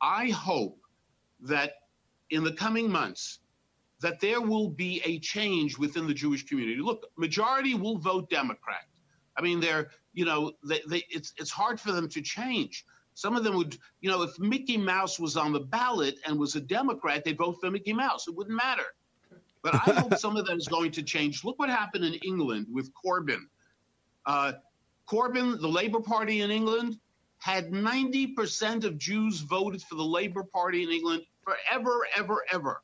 I 0.03 0.29
hope 0.29 0.79
that 1.41 1.73
in 2.31 2.45
the 2.45 2.53
coming 2.53 2.91
months, 2.91 3.41
that 4.01 4.21
there 4.21 4.43
will 4.43 4.69
be 4.69 5.01
a 5.05 5.19
change 5.21 5.79
within 5.79 6.07
the 6.07 6.13
Jewish 6.13 6.45
community. 6.45 6.83
Look, 6.83 7.07
majority 7.17 7.75
will 7.75 7.97
vote 7.97 8.29
Democrat. 8.29 8.85
I 9.39 9.43
mean, 9.43 9.61
they're, 9.61 9.91
you 10.13 10.27
know, 10.27 10.53
they, 10.69 10.83
they, 10.89 11.03
it's, 11.09 11.33
it's 11.39 11.51
hard 11.51 11.81
for 11.81 11.93
them 11.93 12.09
to 12.11 12.21
change. 12.21 12.85
Some 13.15 13.37
of 13.37 13.45
them 13.45 13.57
would, 13.57 13.79
you 14.01 14.11
know, 14.11 14.23
if 14.23 14.39
Mickey 14.39 14.77
Mouse 14.77 15.19
was 15.19 15.37
on 15.37 15.53
the 15.53 15.61
ballot 15.61 16.17
and 16.27 16.39
was 16.39 16.57
a 16.57 16.61
Democrat, 16.61 17.25
they'd 17.25 17.39
vote 17.39 17.57
for 17.61 17.71
Mickey 17.71 17.93
Mouse. 17.93 18.29
It 18.29 18.35
wouldn't 18.35 18.57
matter. 18.57 18.85
But 19.65 19.75
I 19.77 19.95
hope 19.95 20.15
some 20.19 20.37
of 20.37 20.47
that 20.47 20.57
is 20.57 20.69
going 20.69 20.91
to 20.93 21.03
change. 21.03 21.43
Look 21.43 21.59
what 21.59 21.71
happened 21.71 22.05
in 22.05 22.15
England 22.17 22.67
with 22.71 22.93
Corbyn. 22.95 23.41
Uh, 24.27 24.53
Corbyn, 25.09 25.59
the 25.59 25.67
Labour 25.69 26.01
Party 26.01 26.43
in 26.43 26.51
England, 26.51 26.99
had 27.39 27.71
90% 27.71 28.85
of 28.85 28.99
Jews 28.99 29.41
voted 29.41 29.83
for 29.83 29.95
the 29.95 30.05
Labour 30.05 30.45
Party 30.45 30.83
in 30.83 30.91
England 30.91 31.23
forever, 31.43 32.07
ever, 32.15 32.45
ever. 32.53 32.83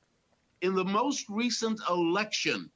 In 0.62 0.74
the 0.74 0.84
most 0.84 1.26
recent 1.28 1.78
election, 1.88 2.70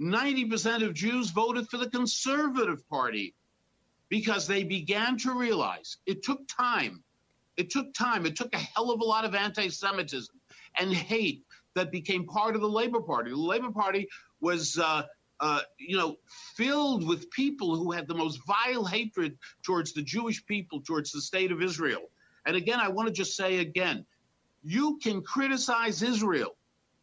90% 0.00 0.82
of 0.82 0.94
Jews 0.94 1.30
voted 1.30 1.68
for 1.68 1.76
the 1.76 1.90
Conservative 1.90 2.88
Party 2.88 3.34
because 4.08 4.46
they 4.46 4.64
began 4.64 5.18
to 5.18 5.34
realize 5.34 5.98
it 6.06 6.22
took 6.22 6.40
time. 6.48 7.04
It 7.58 7.70
took 7.70 7.92
time. 7.92 8.24
It 8.24 8.36
took 8.36 8.54
a 8.54 8.58
hell 8.58 8.90
of 8.90 9.00
a 9.00 9.04
lot 9.04 9.26
of 9.26 9.34
anti 9.34 9.68
Semitism 9.68 10.34
and 10.80 10.92
hate 10.92 11.44
that 11.74 11.90
became 11.90 12.26
part 12.26 12.54
of 12.54 12.60
the 12.60 12.68
Labor 12.68 13.00
Party. 13.00 13.30
The 13.30 13.36
Labor 13.36 13.70
Party 13.70 14.08
was, 14.40 14.78
uh, 14.78 15.02
uh, 15.40 15.60
you 15.78 15.96
know, 15.96 16.16
filled 16.56 17.06
with 17.06 17.30
people 17.30 17.76
who 17.76 17.92
had 17.92 18.06
the 18.08 18.14
most 18.14 18.40
vile 18.46 18.84
hatred 18.84 19.38
towards 19.62 19.92
the 19.92 20.02
Jewish 20.02 20.44
people, 20.46 20.80
towards 20.80 21.12
the 21.12 21.20
state 21.20 21.52
of 21.52 21.62
Israel. 21.62 22.10
And 22.46 22.56
again, 22.56 22.78
I 22.80 22.88
want 22.88 23.08
to 23.08 23.12
just 23.12 23.36
say 23.36 23.58
again 23.58 24.06
you 24.64 24.98
can 25.02 25.22
criticize 25.22 26.02
Israel. 26.02 26.56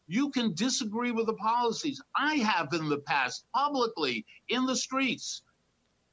You 0.08 0.32
can 0.32 0.54
disagree 0.56 1.12
with 1.12 1.28
the 1.28 1.36
policies. 1.36 2.02
I 2.16 2.36
have 2.38 2.74
in 2.74 2.90
the 2.90 2.98
past, 2.98 3.46
publicly, 3.54 4.26
in 4.50 4.66
the 4.66 4.76
streets. 4.76 5.44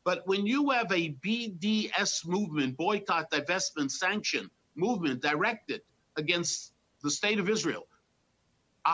But 0.04 0.26
when 0.26 0.46
you 0.46 0.70
have 0.70 0.92
a 0.92 1.14
BDS 1.24 2.26
movement, 2.26 2.76
boycott, 2.76 3.30
divestment, 3.30 3.90
sanction 3.90 4.50
movement 4.76 5.22
directed 5.22 5.80
against 6.16 6.72
the 7.02 7.10
state 7.10 7.38
of 7.38 7.48
Israel, 7.48 7.86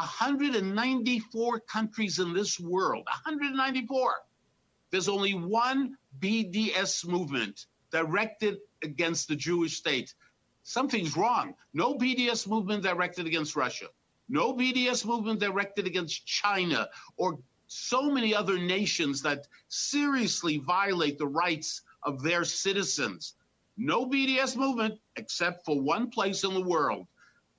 194 0.01 1.61
countries 1.61 2.19
in 2.19 2.33
this 2.33 2.59
world, 2.59 3.05
194, 3.07 4.15
there's 4.91 5.09
only 5.09 5.35
one 5.35 5.97
BDS 6.19 7.07
movement 7.07 7.67
directed 7.93 8.59
against 8.83 9.29
the 9.29 9.37
Jewish 9.37 9.77
state. 9.77 10.13
Something's 10.65 11.17
wrong. 11.17 11.55
No 11.73 11.95
BDS 11.95 12.49
movement 12.49 12.83
directed 12.83 13.27
against 13.27 13.55
Russia. 13.55 13.87
No 14.29 14.53
BDS 14.55 15.05
movement 15.05 15.39
directed 15.39 15.87
against 15.87 16.27
China 16.27 16.89
or 17.17 17.39
so 17.69 18.11
many 18.11 18.35
other 18.35 18.59
nations 18.59 19.23
that 19.23 19.47
seriously 19.69 20.59
violate 20.59 21.19
the 21.19 21.27
rights 21.27 21.83
of 22.03 22.23
their 22.23 22.45
citizens. 22.45 23.35
No 23.77 24.07
BDS 24.07 24.57
movement 24.57 24.99
except 25.17 25.65
for 25.65 25.81
one 25.81 26.11
place 26.11 26.43
in 26.43 26.53
the 26.53 26.61
world, 26.61 27.07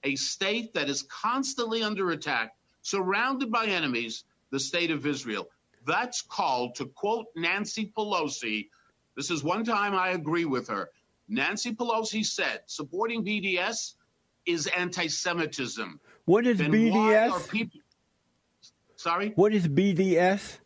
a 0.06 0.16
state 0.16 0.76
that 0.76 0.88
is 0.88 1.04
constantly 1.04 1.84
under 1.84 2.12
attack, 2.12 2.56
surrounded 2.84 3.52
by 3.52 3.66
enemies, 3.66 4.24
the 4.52 4.60
state 4.60 4.92
of 4.92 5.06
Israel. 5.06 5.50
That's 5.86 6.22
called, 6.22 6.76
to 6.76 6.86
quote 6.86 7.26
Nancy 7.36 7.92
Pelosi, 7.98 8.70
this 9.16 9.32
is 9.32 9.44
one 9.44 9.64
time 9.64 9.96
I 9.96 10.10
agree 10.10 10.46
with 10.46 10.68
her. 10.68 10.90
Nancy 11.28 11.74
Pelosi 11.74 12.24
said 12.26 12.62
supporting 12.68 13.26
BDS 13.26 13.94
is 14.46 14.68
anti 14.68 15.08
Semitism. 15.08 16.00
What 16.26 16.46
is 16.46 16.60
then 16.60 16.72
BDS? 16.72 17.50
People... 17.50 17.80
Sorry? 18.96 19.32
What 19.36 19.54
is 19.54 19.68
BDS? 19.68 20.60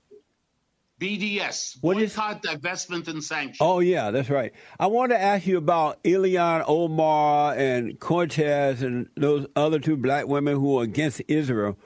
BDS, 1.00 1.78
what 1.82 1.98
boycott, 1.98 2.46
is... 2.46 2.52
divestment, 2.52 3.08
and 3.08 3.24
sanction. 3.24 3.58
Oh, 3.66 3.80
yeah, 3.80 4.12
that's 4.12 4.30
right. 4.30 4.52
I 4.80 4.88
want 4.88 5.12
to 5.12 5.20
ask 5.20 5.48
you 5.48 5.58
about 5.58 6.04
Ilhan 6.04 6.66
Omar 6.68 7.56
and 7.56 8.00
Cortez 8.00 8.82
and 8.82 9.08
those 9.16 9.48
other 9.56 9.80
two 9.80 9.96
black 9.96 10.28
women 10.28 10.56
who 10.56 10.80
are 10.80 10.84
against 10.84 11.22
Israel. 11.28 11.78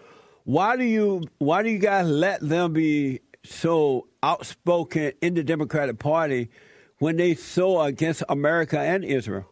Why 0.46 0.76
do 0.76 0.84
you 0.84 1.24
why 1.38 1.64
do 1.64 1.70
you 1.70 1.80
guys 1.80 2.08
let 2.08 2.42
them 2.42 2.74
be 2.74 3.22
so 3.46 4.08
outspoken 4.22 5.14
in 5.22 5.36
the 5.36 5.44
Democratic 5.44 6.00
Party 6.00 6.50
when 6.98 7.16
they 7.16 7.36
so 7.36 7.82
against 7.82 8.24
America 8.28 8.80
and 8.80 9.06
Israel? 9.06 9.46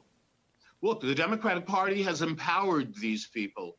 Look, 0.82 1.01
the 1.01 1.15
Democratic 1.15 1.65
Party 1.65 2.01
has 2.03 2.22
empowered 2.22 2.96
these 2.96 3.27
people. 3.27 3.77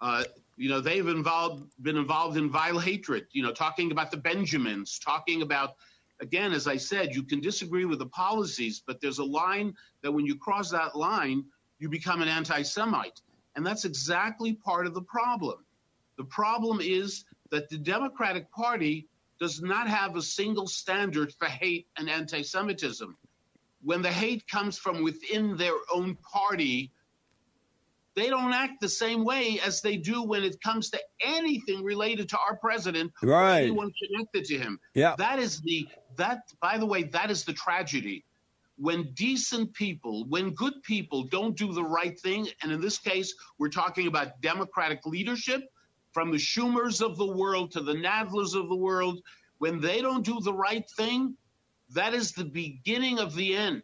Uh, 0.00 0.24
you 0.56 0.68
know, 0.68 0.80
they've 0.80 1.06
involved, 1.06 1.64
been 1.82 1.96
involved 1.96 2.36
in 2.36 2.50
vile 2.50 2.78
hatred, 2.78 3.26
you 3.32 3.42
know, 3.42 3.52
talking 3.52 3.92
about 3.92 4.10
the 4.10 4.16
Benjamins, 4.16 4.98
talking 4.98 5.42
about, 5.42 5.74
again, 6.20 6.52
as 6.52 6.66
I 6.66 6.78
said, 6.78 7.14
you 7.14 7.22
can 7.22 7.40
disagree 7.40 7.84
with 7.84 7.98
the 7.98 8.06
policies, 8.06 8.82
but 8.86 9.00
there's 9.00 9.18
a 9.18 9.24
line 9.24 9.74
that 10.02 10.12
when 10.12 10.24
you 10.24 10.36
cross 10.36 10.70
that 10.70 10.96
line, 10.96 11.44
you 11.78 11.88
become 11.88 12.22
an 12.22 12.28
anti 12.28 12.62
Semite. 12.62 13.20
And 13.54 13.66
that's 13.66 13.84
exactly 13.84 14.54
part 14.54 14.86
of 14.86 14.94
the 14.94 15.02
problem. 15.02 15.64
The 16.16 16.24
problem 16.24 16.80
is 16.80 17.24
that 17.50 17.68
the 17.68 17.78
Democratic 17.78 18.50
Party 18.50 19.08
does 19.38 19.60
not 19.60 19.88
have 19.88 20.16
a 20.16 20.22
single 20.22 20.66
standard 20.66 21.32
for 21.34 21.46
hate 21.46 21.86
and 21.98 22.08
anti 22.08 22.42
Semitism. 22.42 23.16
When 23.82 24.00
the 24.00 24.10
hate 24.10 24.48
comes 24.48 24.78
from 24.78 25.04
within 25.04 25.56
their 25.56 25.74
own 25.92 26.16
party, 26.16 26.92
they 28.16 28.30
don't 28.30 28.54
act 28.54 28.80
the 28.80 28.88
same 28.88 29.24
way 29.24 29.60
as 29.64 29.82
they 29.82 29.96
do 29.98 30.22
when 30.22 30.42
it 30.42 30.60
comes 30.62 30.90
to 30.90 31.00
anything 31.22 31.84
related 31.84 32.30
to 32.30 32.38
our 32.38 32.56
president 32.56 33.12
right. 33.22 33.60
or 33.60 33.62
anyone 33.64 33.92
connected 34.02 34.46
to 34.46 34.58
him. 34.58 34.80
Yeah. 34.94 35.14
That 35.18 35.38
is 35.38 35.60
the 35.60 35.86
that 36.16 36.40
by 36.60 36.78
the 36.78 36.86
way, 36.86 37.04
that 37.04 37.30
is 37.30 37.44
the 37.44 37.52
tragedy. 37.52 38.24
When 38.78 39.12
decent 39.14 39.72
people, 39.74 40.26
when 40.28 40.50
good 40.50 40.82
people 40.82 41.24
don't 41.24 41.56
do 41.56 41.72
the 41.72 41.84
right 41.84 42.18
thing, 42.18 42.48
and 42.62 42.72
in 42.72 42.80
this 42.80 42.98
case, 42.98 43.34
we're 43.58 43.70
talking 43.70 44.06
about 44.06 44.40
democratic 44.42 45.06
leadership, 45.06 45.62
from 46.12 46.30
the 46.30 46.38
Schumers 46.38 47.02
of 47.02 47.18
the 47.18 47.26
world 47.26 47.72
to 47.72 47.82
the 47.82 47.92
Nadlers 47.92 48.54
of 48.54 48.70
the 48.70 48.76
world, 48.76 49.20
when 49.58 49.80
they 49.80 50.00
don't 50.00 50.24
do 50.24 50.40
the 50.40 50.52
right 50.52 50.88
thing, 50.96 51.36
that 51.90 52.14
is 52.14 52.32
the 52.32 52.44
beginning 52.44 53.18
of 53.18 53.34
the 53.34 53.54
end. 53.54 53.82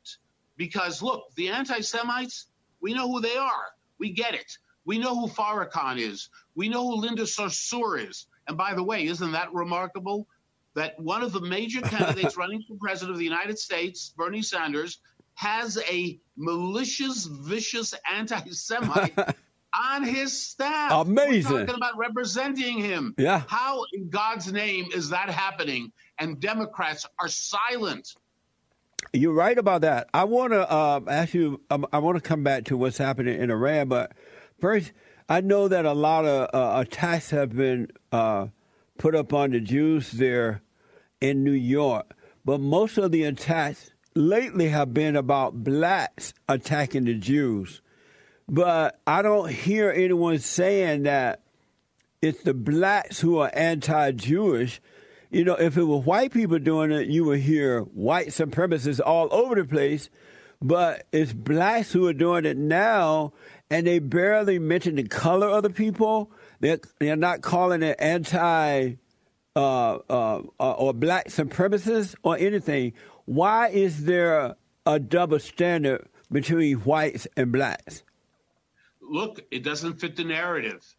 Because 0.56 1.02
look, 1.02 1.24
the 1.36 1.48
anti 1.48 1.80
Semites, 1.80 2.46
we 2.80 2.94
know 2.94 3.06
who 3.06 3.20
they 3.20 3.36
are. 3.36 3.66
We 4.02 4.10
get 4.10 4.34
it. 4.34 4.58
We 4.84 4.98
know 4.98 5.14
who 5.14 5.28
Farrakhan 5.28 5.96
is. 5.96 6.28
We 6.56 6.68
know 6.68 6.84
who 6.90 6.96
Linda 6.96 7.22
Sarsour 7.22 8.08
is. 8.08 8.26
And 8.48 8.58
by 8.58 8.74
the 8.74 8.82
way, 8.82 9.06
isn't 9.06 9.30
that 9.30 9.54
remarkable? 9.54 10.26
That 10.74 10.98
one 10.98 11.22
of 11.22 11.32
the 11.32 11.40
major 11.40 11.80
candidates 11.94 12.36
running 12.36 12.64
for 12.66 12.76
president 12.80 13.12
of 13.12 13.18
the 13.18 13.24
United 13.24 13.60
States, 13.60 14.12
Bernie 14.16 14.42
Sanders, 14.42 14.98
has 15.34 15.78
a 15.88 16.18
malicious, 16.36 17.26
vicious 17.26 17.94
anti 18.12 18.50
Semite 18.50 19.16
on 19.72 20.02
his 20.02 20.36
staff. 20.36 21.06
Amazing. 21.06 21.52
We're 21.52 21.60
talking 21.60 21.76
about 21.76 21.96
representing 21.96 22.78
him. 22.78 23.14
Yeah. 23.16 23.44
How 23.46 23.84
in 23.92 24.10
God's 24.10 24.52
name 24.52 24.86
is 24.92 25.10
that 25.10 25.30
happening? 25.30 25.92
And 26.18 26.40
Democrats 26.40 27.06
are 27.20 27.28
silent. 27.28 28.16
You're 29.12 29.34
right 29.34 29.58
about 29.58 29.82
that. 29.82 30.08
I 30.14 30.24
want 30.24 30.52
to 30.52 30.70
uh, 30.70 31.00
ask 31.06 31.34
you. 31.34 31.60
Um, 31.70 31.86
I 31.92 31.98
want 31.98 32.16
to 32.16 32.26
come 32.26 32.42
back 32.42 32.64
to 32.64 32.76
what's 32.76 32.98
happening 32.98 33.38
in 33.38 33.50
Iran, 33.50 33.88
but 33.88 34.12
first, 34.60 34.92
I 35.28 35.40
know 35.40 35.68
that 35.68 35.84
a 35.84 35.92
lot 35.92 36.24
of 36.24 36.50
uh, 36.54 36.80
attacks 36.80 37.30
have 37.30 37.54
been 37.54 37.88
uh, 38.10 38.48
put 38.98 39.14
up 39.14 39.32
on 39.32 39.50
the 39.50 39.60
Jews 39.60 40.12
there 40.12 40.62
in 41.20 41.44
New 41.44 41.52
York, 41.52 42.14
but 42.44 42.60
most 42.60 42.98
of 42.98 43.12
the 43.12 43.24
attacks 43.24 43.90
lately 44.14 44.68
have 44.68 44.92
been 44.92 45.16
about 45.16 45.62
blacks 45.64 46.34
attacking 46.48 47.04
the 47.04 47.14
Jews. 47.14 47.82
But 48.48 49.00
I 49.06 49.22
don't 49.22 49.50
hear 49.50 49.90
anyone 49.90 50.38
saying 50.38 51.04
that 51.04 51.42
it's 52.20 52.42
the 52.42 52.54
blacks 52.54 53.20
who 53.20 53.38
are 53.38 53.50
anti-Jewish 53.54 54.80
you 55.32 55.44
know, 55.44 55.54
if 55.54 55.78
it 55.78 55.84
were 55.84 55.98
white 55.98 56.32
people 56.32 56.58
doing 56.58 56.92
it, 56.92 57.08
you 57.08 57.24
would 57.24 57.40
hear 57.40 57.80
white 57.80 58.28
supremacists 58.28 59.00
all 59.04 59.28
over 59.32 59.54
the 59.54 59.64
place. 59.64 60.10
But 60.60 61.06
it's 61.10 61.32
blacks 61.32 61.90
who 61.90 62.06
are 62.06 62.12
doing 62.12 62.44
it 62.44 62.56
now, 62.56 63.32
and 63.70 63.86
they 63.86 63.98
barely 63.98 64.58
mention 64.58 64.96
the 64.96 65.04
color 65.04 65.48
of 65.48 65.62
the 65.62 65.70
people. 65.70 66.30
They're, 66.60 66.78
they're 67.00 67.16
not 67.16 67.40
calling 67.40 67.82
it 67.82 67.96
anti 67.98 68.96
uh, 69.56 69.98
uh, 70.08 70.42
uh, 70.60 70.72
or 70.72 70.92
black 70.92 71.28
supremacists 71.28 72.14
or 72.22 72.36
anything. 72.36 72.92
Why 73.24 73.68
is 73.68 74.04
there 74.04 74.54
a 74.84 74.98
double 75.00 75.38
standard 75.38 76.08
between 76.30 76.76
whites 76.78 77.26
and 77.36 77.50
blacks? 77.50 78.02
Look, 79.00 79.40
it 79.50 79.64
doesn't 79.64 79.94
fit 79.94 80.16
the 80.16 80.24
narrative. 80.24 80.94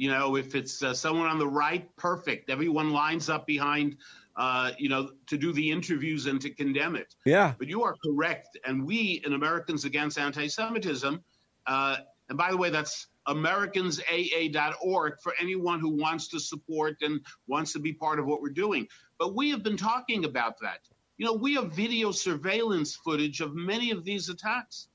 You 0.00 0.10
know, 0.10 0.36
if 0.36 0.54
it's 0.54 0.82
uh, 0.82 0.94
someone 0.94 1.26
on 1.26 1.38
the 1.38 1.46
right, 1.46 1.94
perfect. 1.96 2.48
Everyone 2.48 2.90
lines 2.90 3.28
up 3.28 3.46
behind, 3.46 3.98
uh, 4.34 4.70
you 4.78 4.88
know, 4.88 5.10
to 5.26 5.36
do 5.36 5.52
the 5.52 5.70
interviews 5.70 6.24
and 6.24 6.40
to 6.40 6.48
condemn 6.48 6.96
it. 6.96 7.14
Yeah. 7.26 7.52
But 7.58 7.68
you 7.68 7.82
are 7.82 7.94
correct. 8.02 8.56
And 8.64 8.86
we, 8.86 9.20
in 9.26 9.34
Americans 9.34 9.84
Against 9.84 10.18
Anti 10.18 10.48
Semitism, 10.48 11.22
uh, 11.66 11.96
and 12.30 12.38
by 12.38 12.50
the 12.50 12.56
way, 12.56 12.70
that's 12.70 13.08
AmericansAA.org 13.28 15.20
for 15.22 15.34
anyone 15.38 15.80
who 15.80 15.90
wants 15.90 16.28
to 16.28 16.40
support 16.40 16.96
and 17.02 17.20
wants 17.46 17.74
to 17.74 17.78
be 17.78 17.92
part 17.92 18.18
of 18.18 18.24
what 18.24 18.40
we're 18.40 18.48
doing. 18.48 18.88
But 19.18 19.36
we 19.36 19.50
have 19.50 19.62
been 19.62 19.76
talking 19.76 20.24
about 20.24 20.58
that. 20.62 20.78
You 21.18 21.26
know, 21.26 21.34
we 21.34 21.56
have 21.56 21.72
video 21.72 22.10
surveillance 22.10 22.94
footage 22.94 23.42
of 23.42 23.54
many 23.54 23.90
of 23.90 24.06
these 24.06 24.30
attacks. 24.30 24.88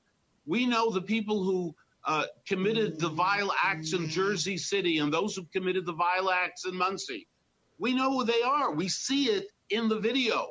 We 0.46 0.66
know 0.66 0.90
the 0.90 1.00
people 1.00 1.44
who 1.44 1.76
uh, 2.06 2.24
committed 2.46 3.00
the 3.00 3.08
vile 3.08 3.52
acts 3.62 3.92
in 3.92 4.08
Jersey 4.08 4.56
City 4.56 4.98
and 4.98 5.12
those 5.12 5.34
who 5.34 5.44
committed 5.52 5.84
the 5.86 5.92
vile 5.92 6.30
acts 6.30 6.64
in 6.64 6.76
Monsey. 6.76 7.26
We 7.78 7.94
know 7.94 8.12
who 8.12 8.24
they 8.24 8.42
are. 8.42 8.72
We 8.72 8.88
see 8.88 9.24
it 9.26 9.48
in 9.70 9.88
the 9.88 9.98
video. 9.98 10.48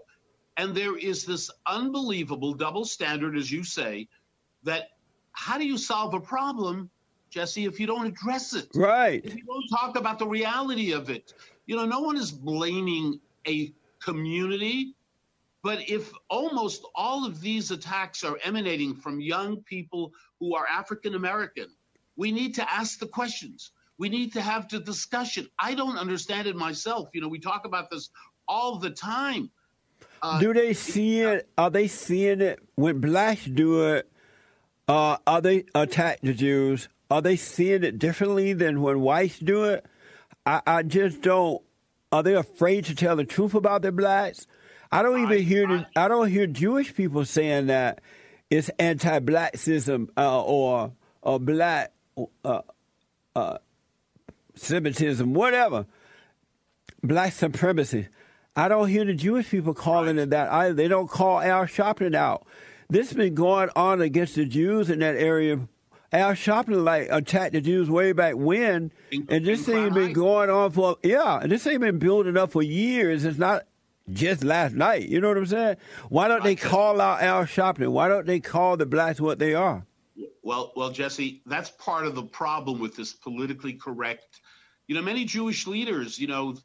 And 0.57 0.75
there 0.75 0.97
is 0.97 1.25
this 1.25 1.49
unbelievable 1.65 2.53
double 2.53 2.85
standard, 2.85 3.37
as 3.37 3.51
you 3.51 3.63
say, 3.63 4.07
that 4.63 4.89
how 5.31 5.57
do 5.57 5.65
you 5.65 5.77
solve 5.77 6.13
a 6.13 6.19
problem, 6.19 6.89
Jesse, 7.29 7.65
if 7.65 7.79
you 7.79 7.87
don't 7.87 8.07
address 8.07 8.53
it? 8.53 8.67
Right. 8.75 9.23
If 9.23 9.35
you 9.35 9.43
don't 9.45 9.67
talk 9.69 9.97
about 9.97 10.19
the 10.19 10.27
reality 10.27 10.91
of 10.91 11.09
it. 11.09 11.33
You 11.65 11.75
know, 11.75 11.85
no 11.85 12.01
one 12.01 12.17
is 12.17 12.31
blaming 12.31 13.19
a 13.47 13.73
community, 14.01 14.95
but 15.65 15.89
if 15.89 16.13
almost 16.29 16.85
all 16.93 17.25
of 17.25 17.41
these 17.41 17.71
attacks 17.71 18.23
are 18.23 18.37
emanating 18.43 18.93
from 18.93 19.19
young 19.19 19.63
people 19.63 20.11
who 20.39 20.53
are 20.53 20.67
African 20.67 21.15
American. 21.15 21.65
We 22.15 22.31
need 22.31 22.53
to 22.55 22.71
ask 22.71 22.99
the 22.99 23.07
questions. 23.07 23.71
We 23.97 24.09
need 24.09 24.33
to 24.33 24.41
have 24.41 24.69
the 24.69 24.79
discussion. 24.79 25.47
I 25.57 25.73
don't 25.73 25.97
understand 25.97 26.45
it 26.47 26.55
myself. 26.55 27.09
You 27.15 27.21
know, 27.21 27.29
we 27.29 27.39
talk 27.39 27.65
about 27.65 27.89
this 27.89 28.11
all 28.47 28.77
the 28.77 28.91
time. 28.91 29.49
Uh, 30.21 30.39
do 30.39 30.53
they 30.53 30.73
see 30.73 31.21
it? 31.21 31.49
Are 31.57 31.71
they 31.71 31.87
seeing 31.87 32.41
it 32.41 32.59
when 32.75 33.01
blacks 33.01 33.45
do 33.45 33.95
it? 33.95 34.07
Uh, 34.87 35.17
are 35.25 35.41
they 35.41 35.65
attack 35.73 36.19
the 36.21 36.35
Jews? 36.35 36.89
Are 37.09 37.23
they 37.23 37.37
seeing 37.37 37.83
it 37.83 37.97
differently 37.97 38.53
than 38.53 38.83
when 38.83 39.01
whites 39.01 39.39
do 39.39 39.63
it? 39.63 39.83
I, 40.45 40.61
I 40.67 40.83
just 40.83 41.23
don't. 41.23 41.63
Are 42.11 42.21
they 42.21 42.35
afraid 42.35 42.85
to 42.85 42.93
tell 42.93 43.15
the 43.15 43.25
truth 43.25 43.55
about 43.55 43.81
the 43.81 43.91
blacks? 43.91 44.45
I 44.91 45.01
don't 45.01 45.21
even 45.21 45.43
hear 45.43 45.67
the, 45.67 45.87
I 45.95 46.07
don't 46.07 46.29
hear 46.29 46.47
Jewish 46.47 46.93
people 46.95 47.25
saying 47.25 47.67
that 47.67 48.01
it's 48.49 48.69
anti-blackism 48.79 50.09
uh, 50.17 50.43
or 50.43 50.91
or 51.21 51.39
black 51.39 51.91
uh, 52.43 52.61
uh, 53.35 53.57
Semitism, 54.55 55.33
whatever, 55.33 55.85
black 57.03 57.33
supremacy. 57.33 58.07
I 58.55 58.69
don't 58.69 58.87
hear 58.87 59.03
the 59.03 59.13
Jewish 59.13 59.49
people 59.49 59.73
calling 59.73 60.17
it 60.17 60.29
that 60.29 60.51
either. 60.51 60.73
They 60.73 60.87
don't 60.87 61.09
call 61.09 61.41
Al 61.41 61.65
Sharpton 61.65 62.15
out. 62.15 62.47
This 62.89 63.09
has 63.09 63.17
been 63.17 63.35
going 63.35 63.69
on 63.75 63.99
against 64.01 64.35
the 64.35 64.45
Jews 64.45 64.89
in 64.89 64.99
that 64.99 65.15
area. 65.17 65.67
Al 66.13 66.31
Sharpton 66.31 66.83
like 66.85 67.09
attacked 67.11 67.51
the 67.51 67.59
Jews 67.59 67.89
way 67.89 68.13
back 68.13 68.35
when, 68.37 68.93
and 69.11 69.45
this 69.45 69.65
thing 69.65 69.83
has 69.83 69.93
been 69.93 70.13
going 70.13 70.49
on 70.49 70.71
for 70.71 70.95
yeah, 71.03 71.39
and 71.41 71.51
this 71.51 71.63
thing 71.63 71.79
been 71.79 71.99
building 71.99 72.37
up 72.37 72.51
for 72.51 72.63
years. 72.63 73.25
It's 73.25 73.37
not 73.37 73.63
just 74.11 74.43
last 74.43 74.75
night. 74.75 75.07
You 75.09 75.21
know 75.21 75.29
what 75.29 75.37
I'm 75.37 75.45
saying? 75.45 75.77
Why 76.09 76.27
don't 76.27 76.43
they 76.43 76.55
call 76.55 77.01
out 77.01 77.21
Al 77.21 77.43
Sharpton? 77.43 77.89
Why 77.89 78.07
don't 78.07 78.25
they 78.25 78.39
call 78.39 78.77
the 78.77 78.85
blacks 78.85 79.19
what 79.19 79.39
they 79.39 79.53
are? 79.53 79.85
Well, 80.43 80.73
well, 80.75 80.91
Jesse, 80.91 81.41
that's 81.45 81.71
part 81.71 82.05
of 82.05 82.15
the 82.15 82.23
problem 82.23 82.79
with 82.79 82.95
this 82.95 83.13
politically 83.13 83.73
correct. 83.73 84.41
You 84.87 84.95
know, 84.95 85.01
many 85.01 85.25
Jewish 85.25 85.65
leaders, 85.65 86.19
you 86.19 86.27
know, 86.27 86.55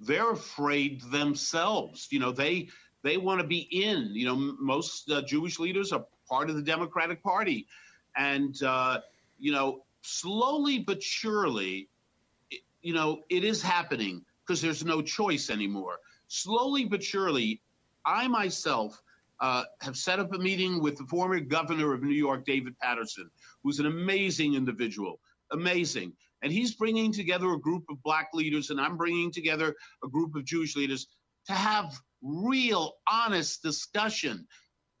they're 0.00 0.30
afraid 0.30 1.02
themselves. 1.10 2.08
You 2.10 2.18
know, 2.18 2.32
they 2.32 2.68
they 3.02 3.18
want 3.18 3.40
to 3.40 3.46
be 3.46 3.68
in. 3.70 4.10
You 4.12 4.26
know, 4.26 4.36
most 4.58 5.10
uh, 5.10 5.22
Jewish 5.22 5.58
leaders 5.58 5.92
are 5.92 6.06
part 6.28 6.48
of 6.48 6.56
the 6.56 6.62
Democratic 6.62 7.22
Party, 7.22 7.66
and 8.16 8.60
uh, 8.62 9.00
you 9.38 9.52
know, 9.52 9.84
slowly 10.00 10.78
but 10.78 11.02
surely, 11.02 11.90
you 12.80 12.94
know, 12.94 13.20
it 13.28 13.44
is 13.44 13.62
happening 13.62 14.24
because 14.46 14.62
there's 14.62 14.84
no 14.84 15.02
choice 15.02 15.50
anymore 15.50 15.98
slowly 16.28 16.84
but 16.84 17.02
surely, 17.02 17.62
I 18.04 18.28
myself 18.28 19.00
uh, 19.40 19.64
have 19.80 19.96
set 19.96 20.18
up 20.18 20.32
a 20.32 20.38
meeting 20.38 20.82
with 20.82 20.96
the 20.96 21.04
former 21.04 21.40
governor 21.40 21.92
of 21.92 22.02
New 22.02 22.14
York, 22.14 22.44
David 22.46 22.78
Paterson, 22.78 23.30
who's 23.62 23.78
an 23.78 23.86
amazing 23.86 24.54
individual, 24.54 25.20
amazing. 25.52 26.12
And 26.42 26.52
he's 26.52 26.74
bringing 26.74 27.12
together 27.12 27.52
a 27.52 27.58
group 27.58 27.84
of 27.90 28.02
black 28.02 28.28
leaders, 28.32 28.70
and 28.70 28.80
I'm 28.80 28.96
bringing 28.96 29.32
together 29.32 29.74
a 30.04 30.08
group 30.08 30.34
of 30.36 30.44
Jewish 30.44 30.76
leaders 30.76 31.06
to 31.46 31.52
have 31.52 31.98
real, 32.22 32.94
honest 33.10 33.62
discussion. 33.62 34.46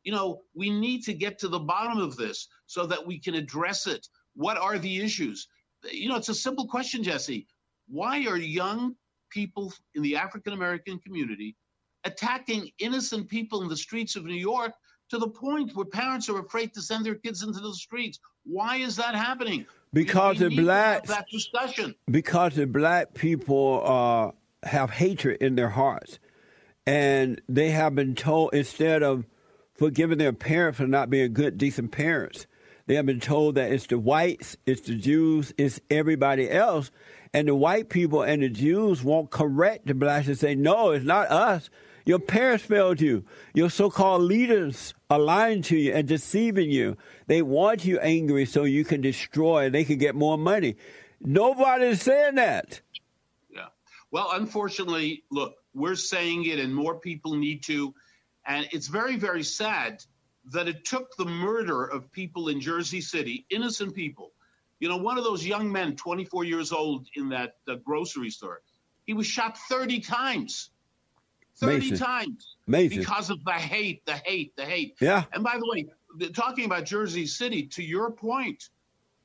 You 0.02 0.12
know, 0.12 0.42
we 0.54 0.70
need 0.70 1.02
to 1.04 1.14
get 1.14 1.38
to 1.40 1.48
the 1.48 1.58
bottom 1.58 1.98
of 1.98 2.16
this 2.16 2.48
so 2.66 2.86
that 2.86 3.06
we 3.06 3.18
can 3.18 3.34
address 3.34 3.86
it. 3.86 4.06
What 4.34 4.56
are 4.56 4.78
the 4.78 5.00
issues? 5.00 5.48
You 5.90 6.08
know, 6.08 6.16
it's 6.16 6.28
a 6.28 6.34
simple 6.34 6.66
question, 6.66 7.02
Jesse. 7.02 7.46
Why 7.88 8.26
are 8.26 8.36
young 8.36 8.96
people 9.30 9.72
in 9.94 10.02
the 10.02 10.16
African 10.16 10.52
American 10.52 10.98
community 10.98 11.56
attacking 12.04 12.70
innocent 12.78 13.28
people 13.28 13.62
in 13.62 13.68
the 13.68 13.76
streets 13.76 14.16
of 14.16 14.24
New 14.24 14.34
York 14.34 14.72
to 15.10 15.18
the 15.18 15.28
point 15.28 15.74
where 15.74 15.84
parents 15.84 16.28
are 16.28 16.38
afraid 16.40 16.72
to 16.74 16.82
send 16.82 17.04
their 17.04 17.14
kids 17.14 17.42
into 17.42 17.60
the 17.60 17.74
streets. 17.74 18.18
Why 18.44 18.76
is 18.76 18.96
that 18.96 19.14
happening? 19.14 19.66
Because 19.92 20.38
the 20.38 20.54
black 20.54 21.06
that 21.06 21.28
discussion. 21.28 21.94
Because 22.10 22.54
the 22.54 22.66
black 22.66 23.14
people 23.14 23.82
uh, 23.84 24.66
have 24.68 24.90
hatred 24.90 25.42
in 25.42 25.54
their 25.54 25.68
hearts, 25.68 26.18
and 26.86 27.40
they 27.48 27.70
have 27.70 27.94
been 27.94 28.14
told 28.14 28.54
instead 28.54 29.02
of 29.02 29.26
forgiving 29.74 30.18
their 30.18 30.32
parents 30.32 30.78
for 30.78 30.86
not 30.86 31.10
being 31.10 31.32
good, 31.32 31.58
decent 31.58 31.92
parents, 31.92 32.46
they 32.86 32.94
have 32.94 33.06
been 33.06 33.20
told 33.20 33.56
that 33.56 33.72
it's 33.72 33.86
the 33.86 33.98
whites, 33.98 34.56
it's 34.64 34.82
the 34.82 34.94
Jews, 34.94 35.52
it's 35.58 35.80
everybody 35.90 36.50
else 36.50 36.90
and 37.32 37.48
the 37.48 37.54
white 37.54 37.88
people 37.88 38.22
and 38.22 38.42
the 38.42 38.48
Jews 38.48 39.02
won't 39.02 39.30
correct 39.30 39.86
the 39.86 39.94
blacks 39.94 40.28
and 40.28 40.38
say, 40.38 40.54
no, 40.54 40.90
it's 40.90 41.04
not 41.04 41.30
us. 41.30 41.70
Your 42.04 42.20
parents 42.20 42.64
failed 42.64 43.00
you. 43.00 43.24
Your 43.52 43.68
so 43.68 43.90
called 43.90 44.22
leaders 44.22 44.94
are 45.10 45.18
lying 45.18 45.62
to 45.62 45.76
you 45.76 45.92
and 45.92 46.06
deceiving 46.06 46.70
you. 46.70 46.96
They 47.26 47.42
want 47.42 47.84
you 47.84 47.98
angry 47.98 48.46
so 48.46 48.62
you 48.62 48.84
can 48.84 49.00
destroy, 49.00 49.70
they 49.70 49.84
can 49.84 49.98
get 49.98 50.14
more 50.14 50.38
money. 50.38 50.76
Nobody's 51.20 52.02
saying 52.02 52.36
that. 52.36 52.80
Yeah. 53.50 53.66
Well, 54.12 54.30
unfortunately, 54.32 55.24
look, 55.30 55.56
we're 55.74 55.96
saying 55.96 56.44
it 56.46 56.60
and 56.60 56.72
more 56.72 56.94
people 56.94 57.34
need 57.34 57.64
to. 57.64 57.92
And 58.46 58.68
it's 58.70 58.86
very, 58.86 59.16
very 59.16 59.42
sad 59.42 60.04
that 60.52 60.68
it 60.68 60.84
took 60.84 61.16
the 61.16 61.24
murder 61.24 61.84
of 61.84 62.12
people 62.12 62.48
in 62.48 62.60
Jersey 62.60 63.00
City, 63.00 63.46
innocent 63.50 63.94
people, 63.94 64.30
you 64.80 64.88
know, 64.88 64.96
one 64.96 65.18
of 65.18 65.24
those 65.24 65.44
young 65.44 65.70
men, 65.70 65.96
24 65.96 66.44
years 66.44 66.72
old, 66.72 67.06
in 67.14 67.28
that 67.30 67.56
uh, 67.68 67.76
grocery 67.76 68.30
store, 68.30 68.60
he 69.06 69.14
was 69.14 69.26
shot 69.26 69.56
30 69.56 70.00
times. 70.00 70.70
30 71.58 71.76
Amazing. 71.76 71.98
times. 71.98 72.56
Amazing. 72.68 72.98
Because 72.98 73.30
of 73.30 73.42
the 73.44 73.52
hate, 73.52 74.04
the 74.04 74.20
hate, 74.24 74.54
the 74.56 74.64
hate. 74.64 74.96
Yeah. 75.00 75.24
And 75.32 75.42
by 75.42 75.58
the 75.58 75.66
way, 75.66 75.86
talking 76.34 76.66
about 76.66 76.84
Jersey 76.84 77.26
City, 77.26 77.66
to 77.68 77.82
your 77.82 78.10
point, 78.10 78.68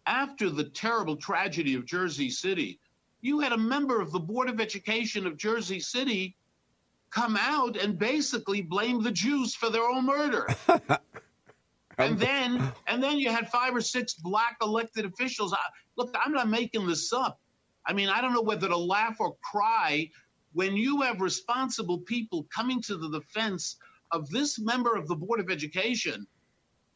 after 0.05 0.49
the 0.49 0.63
terrible 0.63 1.17
tragedy 1.17 1.75
of 1.75 1.85
Jersey 1.85 2.29
City, 2.29 2.79
you 3.21 3.39
had 3.39 3.51
a 3.51 3.57
member 3.57 4.01
of 4.01 4.11
the 4.11 4.19
Board 4.19 4.49
of 4.49 4.59
Education 4.59 5.27
of 5.27 5.37
Jersey 5.37 5.79
City 5.79 6.35
come 7.11 7.37
out 7.37 7.75
and 7.75 7.99
basically 7.99 8.61
blame 8.61 9.03
the 9.03 9.11
Jews 9.11 9.53
for 9.53 9.69
their 9.69 9.87
own 9.87 10.05
murder. 10.05 10.47
And 12.01 12.19
then, 12.19 12.71
and 12.87 13.01
then 13.01 13.17
you 13.17 13.29
had 13.29 13.49
five 13.49 13.75
or 13.75 13.81
six 13.81 14.13
black 14.13 14.57
elected 14.61 15.05
officials. 15.05 15.53
I, 15.53 15.59
look, 15.97 16.15
I'm 16.23 16.33
not 16.33 16.49
making 16.49 16.87
this 16.87 17.13
up. 17.13 17.39
I 17.85 17.93
mean, 17.93 18.09
I 18.09 18.21
don't 18.21 18.33
know 18.33 18.41
whether 18.41 18.67
to 18.67 18.77
laugh 18.77 19.17
or 19.19 19.35
cry 19.41 20.09
when 20.53 20.75
you 20.75 21.01
have 21.01 21.21
responsible 21.21 21.99
people 21.99 22.45
coming 22.53 22.81
to 22.83 22.97
the 22.97 23.09
defense 23.09 23.77
of 24.11 24.29
this 24.29 24.59
member 24.59 24.95
of 24.95 25.07
the 25.07 25.15
Board 25.15 25.39
of 25.39 25.49
Education 25.49 26.27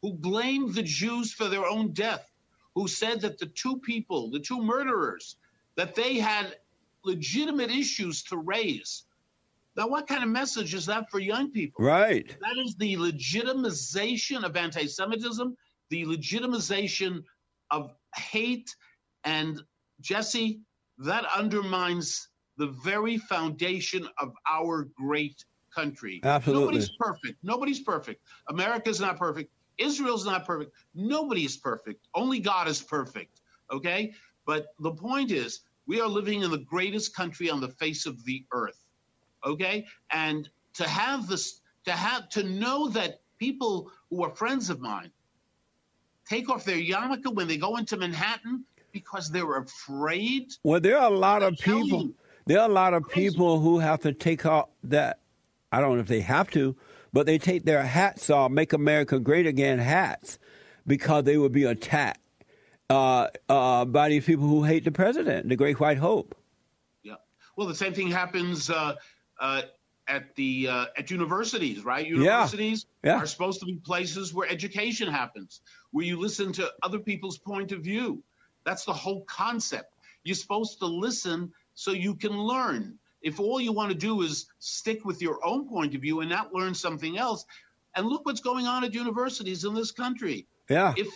who 0.01 0.13
blamed 0.13 0.75
the 0.75 0.83
Jews 0.83 1.33
for 1.33 1.47
their 1.47 1.65
own 1.65 1.91
death, 1.93 2.29
who 2.75 2.87
said 2.87 3.21
that 3.21 3.37
the 3.39 3.47
two 3.47 3.77
people, 3.77 4.29
the 4.29 4.39
two 4.39 4.61
murderers, 4.61 5.37
that 5.75 5.95
they 5.95 6.17
had 6.17 6.57
legitimate 7.03 7.71
issues 7.71 8.23
to 8.23 8.37
raise 8.37 9.03
now, 9.77 9.89
what 9.89 10.07
kind 10.07 10.23
of 10.23 10.29
message 10.29 10.73
is 10.73 10.85
that 10.85 11.09
for 11.11 11.19
young 11.19 11.51
people? 11.51 11.83
Right. 11.83 12.27
That 12.41 12.57
is 12.63 12.75
the 12.75 12.95
legitimization 12.95 14.43
of 14.43 14.55
anti 14.55 14.87
Semitism, 14.87 15.55
the 15.89 16.05
legitimization 16.05 17.23
of 17.71 17.93
hate. 18.15 18.73
And 19.25 19.61
Jesse, 19.99 20.61
that 20.99 21.25
undermines 21.35 22.29
the 22.57 22.67
very 22.67 23.17
foundation 23.17 24.07
of 24.19 24.31
our 24.49 24.87
great 24.95 25.43
country. 25.73 26.21
Absolutely. 26.23 26.65
Nobody's 26.65 26.89
perfect. 26.97 27.43
Nobody's 27.43 27.79
perfect. 27.81 28.21
America's 28.47 29.01
not 29.01 29.17
perfect. 29.17 29.51
Israel's 29.77 30.25
not 30.25 30.45
perfect. 30.45 30.71
Nobody 30.93 31.43
is 31.43 31.57
perfect. 31.57 32.07
Only 32.13 32.39
God 32.39 32.69
is 32.69 32.81
perfect. 32.81 33.41
Okay? 33.69 34.13
But 34.45 34.67
the 34.79 34.91
point 34.91 35.31
is, 35.31 35.61
We 35.87 36.01
are 36.01 36.07
living 36.07 36.41
in 36.41 36.49
the 36.49 36.57
greatest 36.57 37.15
country 37.15 37.49
on 37.49 37.61
the 37.61 37.69
face 37.69 38.05
of 38.05 38.23
the 38.25 38.43
earth. 38.51 38.84
Okay? 39.45 39.85
And 40.11 40.49
to 40.73 40.87
have 40.87 41.27
this, 41.27 41.61
to 41.85 41.91
have, 41.91 42.29
to 42.29 42.43
know 42.43 42.89
that 42.89 43.21
people 43.37 43.91
who 44.09 44.23
are 44.23 44.35
friends 44.35 44.69
of 44.69 44.79
mine 44.79 45.11
take 46.27 46.49
off 46.49 46.65
their 46.65 46.77
yarmulke 46.77 47.33
when 47.33 47.47
they 47.47 47.57
go 47.57 47.77
into 47.77 47.97
Manhattan 47.97 48.65
because 48.91 49.29
they're 49.29 49.57
afraid. 49.57 50.53
Well, 50.63 50.79
there 50.79 50.97
are 50.97 51.11
a 51.11 51.15
lot 51.15 51.43
of 51.43 51.57
people. 51.57 52.01
You, 52.01 52.15
there 52.45 52.59
are 52.59 52.69
a 52.69 52.73
lot 52.73 52.93
of 52.93 53.07
people 53.09 53.59
who 53.59 53.79
have 53.79 54.01
to 54.01 54.13
take 54.13 54.45
off 54.45 54.69
that. 54.85 55.19
I 55.71 55.81
don't 55.81 55.95
know 55.95 56.01
if 56.01 56.07
they 56.07 56.21
have 56.21 56.49
to, 56.51 56.75
but 57.11 57.25
they 57.25 57.37
take 57.37 57.65
their 57.65 57.83
hats 57.83 58.29
off, 58.29 58.51
"Make 58.51 58.73
America 58.73 59.19
Great 59.19 59.45
Again" 59.45 59.79
hats, 59.79 60.39
because 60.87 61.25
they 61.25 61.37
will 61.37 61.49
be 61.49 61.65
attacked 61.65 62.21
uh, 62.89 63.27
uh, 63.49 63.85
by 63.85 64.09
these 64.09 64.25
people 64.25 64.47
who 64.47 64.63
hate 64.63 64.85
the 64.85 64.91
president, 64.91 65.49
the 65.49 65.55
Great 65.55 65.79
White 65.79 65.97
Hope. 65.97 66.35
Yeah. 67.03 67.15
Well, 67.57 67.67
the 67.67 67.75
same 67.75 67.93
thing 67.93 68.09
happens 68.09 68.69
uh, 68.69 68.95
uh 69.39 69.61
at 70.07 70.35
the 70.35 70.67
uh, 70.67 70.85
at 70.97 71.09
universities, 71.09 71.83
right? 71.83 72.05
Universities 72.05 72.85
yeah. 73.03 73.15
Yeah. 73.15 73.23
are 73.23 73.25
supposed 73.25 73.59
to 73.61 73.65
be 73.65 73.75
places 73.75 74.33
where 74.33 74.47
education 74.49 75.07
happens, 75.07 75.61
where 75.91 76.05
you 76.05 76.19
listen 76.19 76.51
to 76.53 76.71
other 76.83 76.99
people's 76.99 77.37
point 77.37 77.71
of 77.71 77.81
view. 77.81 78.23
That's 78.65 78.85
the 78.85 78.93
whole 78.93 79.23
concept. 79.25 79.93
You're 80.23 80.35
supposed 80.35 80.79
to 80.79 80.85
listen 80.85 81.51
so 81.73 81.91
you 81.91 82.15
can 82.15 82.37
learn. 82.37 82.97
If 83.21 83.39
all 83.39 83.59
you 83.59 83.71
want 83.71 83.91
to 83.91 83.97
do 83.97 84.21
is 84.21 84.47
stick 84.59 85.03
with 85.05 85.21
your 85.21 85.43
own 85.45 85.67
point 85.67 85.95
of 85.95 86.01
view 86.01 86.19
and 86.19 86.29
not 86.29 86.53
learn 86.53 86.75
something 86.75 87.17
else, 87.17 87.45
and 87.95 88.07
look 88.07 88.25
what's 88.25 88.41
going 88.41 88.67
on 88.67 88.83
at 88.83 88.93
universities 88.93 89.63
in 89.63 89.73
this 89.73 89.91
country. 89.91 90.47
Yeah. 90.69 90.93
If 90.97 91.07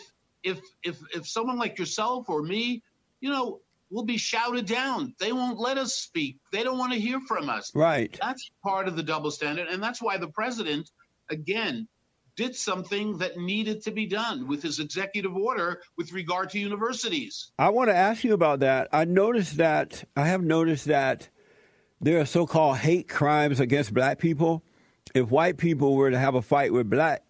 if 0.43 0.59
if 0.83 0.99
if 1.13 1.27
someone 1.27 1.57
like 1.57 1.77
yourself 1.77 2.29
or 2.29 2.41
me, 2.41 2.81
you 3.21 3.29
know, 3.29 3.59
will 3.91 4.05
be 4.05 4.17
shouted 4.17 4.65
down. 4.65 5.15
They 5.19 5.31
won't 5.31 5.59
let 5.59 5.77
us 5.77 5.95
speak. 5.95 6.37
They 6.51 6.63
don't 6.63 6.77
want 6.77 6.93
to 6.93 6.99
hear 6.99 7.19
from 7.27 7.49
us. 7.49 7.71
Right. 7.73 8.17
That's 8.21 8.49
part 8.63 8.87
of 8.87 8.95
the 8.95 9.03
double 9.03 9.31
standard, 9.31 9.67
and 9.67 9.81
that's 9.81 10.01
why 10.01 10.17
the 10.17 10.27
president, 10.27 10.89
again, 11.29 11.87
did 12.35 12.55
something 12.55 13.17
that 13.17 13.37
needed 13.37 13.83
to 13.83 13.91
be 13.91 14.05
done 14.05 14.47
with 14.47 14.63
his 14.63 14.79
executive 14.79 15.35
order 15.35 15.81
with 15.97 16.13
regard 16.13 16.49
to 16.49 16.59
universities. 16.59 17.51
I 17.59 17.69
want 17.69 17.89
to 17.89 17.95
ask 17.95 18.23
you 18.23 18.33
about 18.33 18.61
that. 18.61 18.87
I 18.93 19.03
noticed 19.03 19.57
that 19.57 20.05
I 20.15 20.27
have 20.27 20.41
noticed 20.41 20.85
that 20.85 21.27
there 21.99 22.21
are 22.21 22.25
so-called 22.25 22.77
hate 22.77 23.09
crimes 23.09 23.59
against 23.59 23.93
black 23.93 24.19
people. 24.19 24.63
If 25.13 25.29
white 25.29 25.57
people 25.57 25.95
were 25.95 26.11
to 26.11 26.17
have 26.17 26.35
a 26.35 26.41
fight 26.41 26.71
with 26.71 26.89
black 26.89 27.23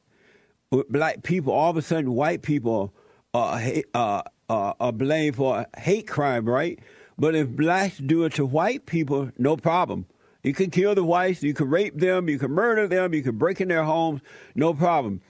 with 0.69 0.87
black 0.89 1.23
people, 1.23 1.53
all 1.53 1.71
of 1.71 1.77
a 1.77 1.81
sudden 1.81 2.13
white 2.13 2.43
people 2.43 2.93
uh, 3.33 3.81
uh, 3.95 4.21
uh, 4.49 4.73
are 4.79 4.91
blamed 4.91 5.35
for 5.35 5.59
a 5.59 5.79
hate 5.79 6.07
crime, 6.07 6.49
right? 6.49 6.79
But 7.17 7.35
if 7.35 7.49
blacks 7.49 7.97
do 7.97 8.23
it 8.25 8.33
to 8.35 8.45
white 8.45 8.85
people, 8.85 9.31
no 9.37 9.55
problem. 9.57 10.07
You 10.43 10.53
can 10.53 10.71
kill 10.71 10.95
the 10.95 11.03
whites, 11.03 11.43
you 11.43 11.53
can 11.53 11.69
rape 11.69 11.97
them, 11.97 12.29
you 12.29 12.39
can 12.39 12.51
murder 12.51 12.87
them, 12.87 13.13
you 13.13 13.21
can 13.21 13.37
break 13.37 13.59
in 13.59 13.67
their 13.67 13.83
homes, 13.83 14.21
no 14.55 14.73
problem. 14.73 15.21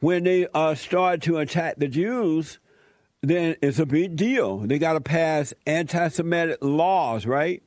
When 0.00 0.24
they 0.24 0.46
uh, 0.54 0.74
start 0.74 1.22
to 1.22 1.38
attack 1.38 1.76
the 1.78 1.88
Jews, 1.88 2.58
then 3.22 3.56
it's 3.62 3.78
a 3.78 3.86
big 3.86 4.16
deal. 4.16 4.58
They 4.58 4.78
got 4.78 4.94
to 4.94 5.00
pass 5.00 5.52
anti 5.66 6.08
Semitic 6.08 6.58
laws, 6.60 7.26
right? 7.26 7.62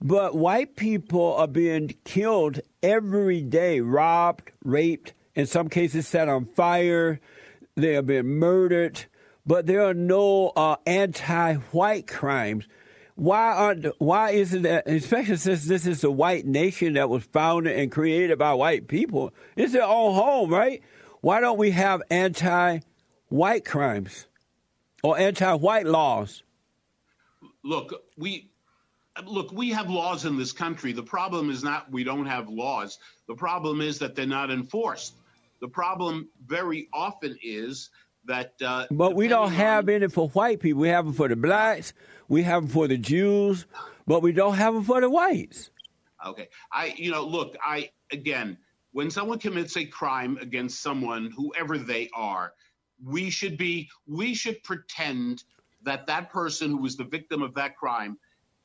But 0.00 0.36
white 0.36 0.76
people 0.76 1.34
are 1.34 1.46
being 1.48 1.94
killed 2.04 2.60
every 2.82 3.42
day, 3.42 3.80
robbed, 3.80 4.50
raped, 4.62 5.14
in 5.34 5.46
some 5.46 5.68
cases 5.68 6.06
set 6.06 6.28
on 6.28 6.46
fire. 6.46 7.20
They 7.76 7.96
are 7.96 8.02
being 8.02 8.26
murdered 8.26 9.06
but 9.46 9.66
there 9.66 9.82
are 9.82 9.94
no 9.94 10.52
uh, 10.56 10.76
anti-white 10.86 12.06
crimes. 12.06 12.66
Why 13.16 13.52
aren't? 13.52 13.86
Why 14.00 14.30
isn't 14.30 14.62
that? 14.62 14.88
Especially 14.88 15.36
since 15.36 15.66
this 15.66 15.86
is 15.86 16.02
a 16.02 16.10
white 16.10 16.46
nation 16.46 16.94
that 16.94 17.08
was 17.08 17.22
founded 17.24 17.78
and 17.78 17.92
created 17.92 18.38
by 18.38 18.54
white 18.54 18.88
people, 18.88 19.32
it's 19.54 19.72
their 19.72 19.84
own 19.84 20.14
home, 20.14 20.50
right? 20.50 20.82
Why 21.20 21.40
don't 21.40 21.58
we 21.58 21.70
have 21.70 22.02
anti-white 22.10 23.64
crimes 23.64 24.26
or 25.02 25.16
anti-white 25.16 25.86
laws? 25.86 26.42
Look, 27.62 27.94
we 28.18 28.50
look, 29.24 29.52
we 29.52 29.70
have 29.70 29.88
laws 29.88 30.24
in 30.24 30.36
this 30.36 30.52
country. 30.52 30.92
The 30.92 31.04
problem 31.04 31.50
is 31.50 31.62
not 31.62 31.92
we 31.92 32.02
don't 32.02 32.26
have 32.26 32.48
laws. 32.48 32.98
The 33.28 33.36
problem 33.36 33.80
is 33.80 34.00
that 34.00 34.16
they're 34.16 34.26
not 34.26 34.50
enforced. 34.50 35.14
The 35.60 35.68
problem 35.68 36.28
very 36.44 36.88
often 36.92 37.38
is 37.42 37.90
that. 38.26 38.54
Uh, 38.64 38.86
but 38.90 39.14
we 39.14 39.28
don't 39.28 39.52
have 39.52 39.88
any 39.88 40.08
for 40.08 40.28
white 40.30 40.60
people. 40.60 40.80
We 40.80 40.88
have 40.88 41.04
them 41.04 41.14
for 41.14 41.28
the 41.28 41.36
blacks. 41.36 41.92
We 42.28 42.42
have 42.42 42.62
them 42.62 42.70
for 42.70 42.88
the 42.88 42.98
Jews, 42.98 43.66
but 44.06 44.22
we 44.22 44.32
don't 44.32 44.54
have 44.54 44.74
them 44.74 44.84
for 44.84 45.00
the 45.00 45.10
whites. 45.10 45.70
Okay, 46.24 46.48
I 46.72 46.94
you 46.96 47.10
know 47.10 47.24
look 47.24 47.56
I 47.62 47.90
again 48.10 48.56
when 48.94 49.10
someone 49.10 49.40
commits 49.40 49.76
a 49.76 49.84
crime 49.84 50.38
against 50.40 50.80
someone 50.80 51.32
whoever 51.36 51.76
they 51.76 52.08
are, 52.14 52.54
we 53.04 53.28
should 53.28 53.58
be 53.58 53.90
we 54.06 54.34
should 54.34 54.62
pretend 54.62 55.42
that 55.82 56.06
that 56.06 56.30
person 56.30 56.70
who 56.70 56.78
was 56.78 56.96
the 56.96 57.04
victim 57.04 57.42
of 57.42 57.54
that 57.54 57.76
crime 57.76 58.16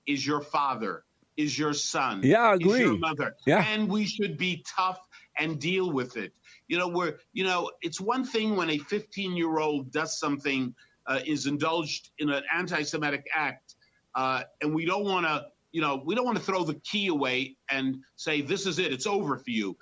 is 0.06 0.26
your 0.26 0.40
father, 0.40 1.04
is 1.36 1.58
your 1.58 1.74
son, 1.74 2.22
yeah, 2.24 2.42
I 2.42 2.54
agree. 2.56 2.74
is 2.74 2.80
your 2.80 2.98
mother, 2.98 3.36
yeah. 3.48 3.66
and 3.68 3.90
we 3.90 4.06
should 4.06 4.38
be 4.38 4.64
tough 4.68 5.00
and 5.40 5.60
deal 5.60 5.92
with 5.92 6.16
it. 6.16 6.32
You 6.70 6.78
know, 6.78 6.88
where 6.88 7.18
you 7.34 7.44
know 7.44 7.72
it's 7.82 8.00
one 8.00 8.24
thing 8.24 8.56
when 8.56 8.70
a 8.70 8.78
15 8.78 9.36
year 9.36 9.60
old 9.60 9.92
does 9.92 10.18
something, 10.18 10.74
uh, 11.08 11.20
is 11.26 11.48
indulged 11.48 12.12
in 12.20 12.30
an 12.30 12.44
anti-Semitic 12.54 13.26
act, 13.36 13.76
uh, 14.16 14.44
and 14.62 14.74
we 14.74 14.86
don't 14.86 15.04
want 15.04 15.26
to, 15.26 15.48
you 15.72 15.82
know, 15.82 16.02
we 16.06 16.16
don't 16.16 16.26
want 16.26 16.38
to 16.38 16.44
throw 16.44 16.64
the 16.64 16.76
key 16.76 17.08
away 17.08 17.58
and 17.70 17.98
say 18.16 18.42
this 18.42 18.66
is 18.66 18.80
it, 18.80 18.94
it's 18.94 19.08
over 19.08 19.38
for 19.38 19.50
you. 19.50 19.76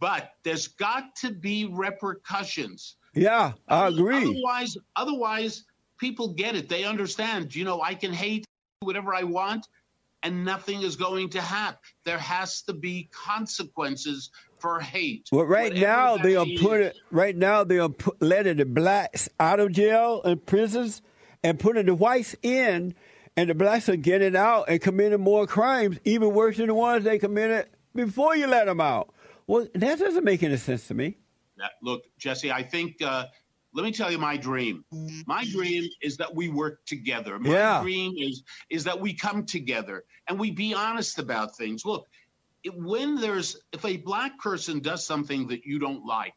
But 0.00 0.32
there's 0.42 0.66
got 0.66 1.14
to 1.16 1.30
be 1.32 1.66
repercussions. 1.66 2.96
Yeah, 3.14 3.52
I 3.68 3.86
agree. 3.86 4.16
Otherwise, 4.16 4.76
otherwise, 4.96 5.64
people 5.98 6.34
get 6.34 6.56
it. 6.56 6.68
They 6.68 6.84
understand. 6.84 7.54
You 7.54 7.64
know, 7.64 7.80
I 7.80 7.94
can 7.94 8.12
hate 8.12 8.44
whatever 8.80 9.14
I 9.14 9.22
want, 9.22 9.68
and 10.22 10.44
nothing 10.44 10.82
is 10.82 10.96
going 10.96 11.30
to 11.30 11.40
happen. 11.40 11.78
There 12.04 12.18
has 12.18 12.62
to 12.62 12.72
be 12.72 13.08
consequences 13.12 14.30
for 14.58 14.80
hate. 14.80 15.28
Well, 15.30 15.44
right 15.44 15.74
now 15.74 16.16
they 16.16 16.36
are 16.36 16.46
putting 16.58 16.92
right 17.10 17.36
now 17.36 17.64
they 17.64 17.78
are 17.78 17.88
put, 17.88 18.20
letting 18.20 18.56
the 18.56 18.64
blacks 18.64 19.28
out 19.38 19.60
of 19.60 19.72
jail 19.72 20.22
and 20.24 20.44
prisons 20.44 21.02
and 21.42 21.58
putting 21.58 21.86
the 21.86 21.94
whites 21.94 22.34
in, 22.42 22.94
and 23.36 23.50
the 23.50 23.54
blacks 23.54 23.88
are 23.88 23.96
getting 23.96 24.36
out 24.36 24.64
and 24.68 24.80
committing 24.80 25.20
more 25.20 25.46
crimes, 25.46 25.98
even 26.04 26.32
worse 26.32 26.56
than 26.56 26.66
the 26.68 26.74
ones 26.74 27.04
they 27.04 27.18
committed 27.18 27.68
before 27.94 28.36
you 28.36 28.46
let 28.46 28.66
them 28.66 28.80
out. 28.80 29.12
Well, 29.46 29.68
that 29.74 29.98
doesn't 29.98 30.24
make 30.24 30.42
any 30.42 30.56
sense 30.56 30.88
to 30.88 30.94
me. 30.94 31.18
look, 31.82 32.02
Jesse, 32.18 32.50
I 32.50 32.62
think. 32.62 33.00
Uh, 33.00 33.26
let 33.76 33.84
me 33.84 33.92
tell 33.92 34.10
you 34.10 34.18
my 34.18 34.38
dream. 34.38 34.84
My 35.26 35.44
dream 35.44 35.84
is 36.00 36.16
that 36.16 36.34
we 36.34 36.48
work 36.48 36.84
together. 36.86 37.38
My 37.38 37.50
yeah. 37.50 37.82
dream 37.82 38.14
is 38.16 38.42
is 38.70 38.84
that 38.84 38.98
we 38.98 39.12
come 39.12 39.44
together 39.44 40.04
and 40.28 40.40
we 40.40 40.50
be 40.50 40.72
honest 40.72 41.18
about 41.18 41.56
things. 41.56 41.84
Look, 41.84 42.06
when 42.74 43.16
there's 43.16 43.58
if 43.72 43.84
a 43.84 43.98
black 43.98 44.38
person 44.38 44.80
does 44.80 45.06
something 45.06 45.46
that 45.48 45.66
you 45.66 45.78
don't 45.78 46.06
like, 46.06 46.34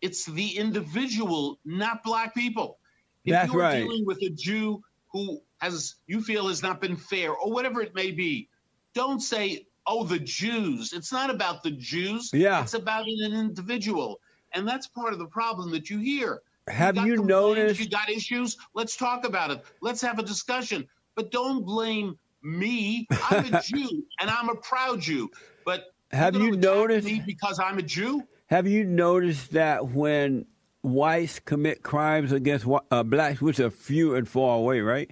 it's 0.00 0.24
the 0.24 0.56
individual, 0.56 1.60
not 1.66 2.02
black 2.02 2.34
people. 2.34 2.78
If 3.26 3.32
That's 3.32 3.52
you're 3.52 3.60
right. 3.60 3.82
dealing 3.82 4.06
with 4.06 4.22
a 4.22 4.30
Jew 4.30 4.82
who 5.12 5.42
has 5.58 5.96
you 6.06 6.22
feel 6.22 6.48
has 6.48 6.62
not 6.62 6.80
been 6.80 6.96
fair 6.96 7.32
or 7.32 7.52
whatever 7.52 7.82
it 7.82 7.94
may 7.94 8.10
be, 8.10 8.48
don't 8.94 9.20
say, 9.20 9.66
"Oh, 9.86 10.02
the 10.02 10.18
Jews." 10.18 10.94
It's 10.94 11.12
not 11.12 11.28
about 11.28 11.62
the 11.62 11.72
Jews. 11.72 12.30
Yeah. 12.32 12.62
It's 12.62 12.72
about 12.72 13.04
an 13.06 13.34
individual, 13.34 14.18
and 14.54 14.66
that's 14.66 14.86
part 14.86 15.12
of 15.12 15.18
the 15.18 15.26
problem 15.26 15.70
that 15.72 15.90
you 15.90 15.98
hear. 15.98 16.40
Have 16.68 16.96
you, 16.96 17.06
you 17.06 17.24
noticed? 17.24 17.80
You 17.80 17.88
got 17.88 18.10
issues. 18.10 18.56
Let's 18.74 18.96
talk 18.96 19.24
about 19.26 19.50
it. 19.50 19.64
Let's 19.80 20.00
have 20.02 20.18
a 20.18 20.22
discussion. 20.22 20.86
But 21.14 21.30
don't 21.30 21.64
blame 21.64 22.18
me. 22.42 23.06
I'm 23.30 23.52
a 23.52 23.62
Jew, 23.64 24.04
and 24.20 24.30
I'm 24.30 24.48
a 24.48 24.54
proud 24.56 25.00
Jew. 25.00 25.30
But 25.64 25.86
have 26.12 26.36
you 26.36 26.56
noticed 26.56 27.06
me 27.06 27.22
because 27.24 27.58
I'm 27.58 27.78
a 27.78 27.82
Jew? 27.82 28.22
Have 28.46 28.66
you 28.66 28.84
noticed 28.84 29.52
that 29.52 29.88
when 29.88 30.46
whites 30.82 31.38
commit 31.38 31.82
crimes 31.82 32.32
against 32.32 32.66
uh, 32.90 33.02
blacks, 33.02 33.40
which 33.40 33.60
are 33.60 33.70
few 33.70 34.14
and 34.14 34.28
far 34.28 34.56
away, 34.56 34.80
right? 34.80 35.10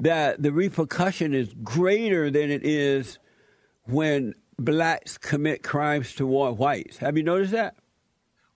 That 0.00 0.42
the 0.42 0.52
repercussion 0.52 1.34
is 1.34 1.54
greater 1.62 2.30
than 2.30 2.50
it 2.50 2.64
is 2.64 3.18
when 3.84 4.34
blacks 4.58 5.18
commit 5.18 5.62
crimes 5.62 6.14
toward 6.14 6.58
whites. 6.58 6.98
Have 6.98 7.16
you 7.16 7.22
noticed 7.22 7.52
that? 7.52 7.76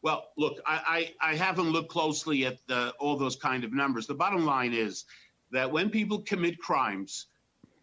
Well, 0.09 0.31
look, 0.39 0.59
I, 0.65 1.13
I, 1.21 1.33
I 1.33 1.35
haven't 1.35 1.69
looked 1.69 1.91
closely 1.91 2.47
at 2.47 2.67
the, 2.67 2.95
all 2.99 3.19
those 3.19 3.37
kind 3.37 3.63
of 3.63 3.75
numbers. 3.75 4.07
The 4.07 4.15
bottom 4.15 4.47
line 4.47 4.73
is 4.73 5.05
that 5.51 5.71
when 5.71 5.91
people 5.91 6.21
commit 6.21 6.59
crimes, 6.59 7.27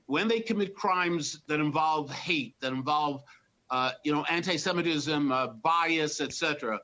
when 0.07 0.27
they 0.27 0.39
commit 0.39 0.73
crimes 0.73 1.41
that 1.45 1.59
involve 1.59 2.09
hate, 2.09 2.55
that 2.61 2.73
involve 2.73 3.21
uh, 3.69 3.91
you 4.03 4.11
know 4.11 4.23
anti-Semitism, 4.23 5.31
uh, 5.31 5.47
bias, 5.49 6.19
etc. 6.19 6.79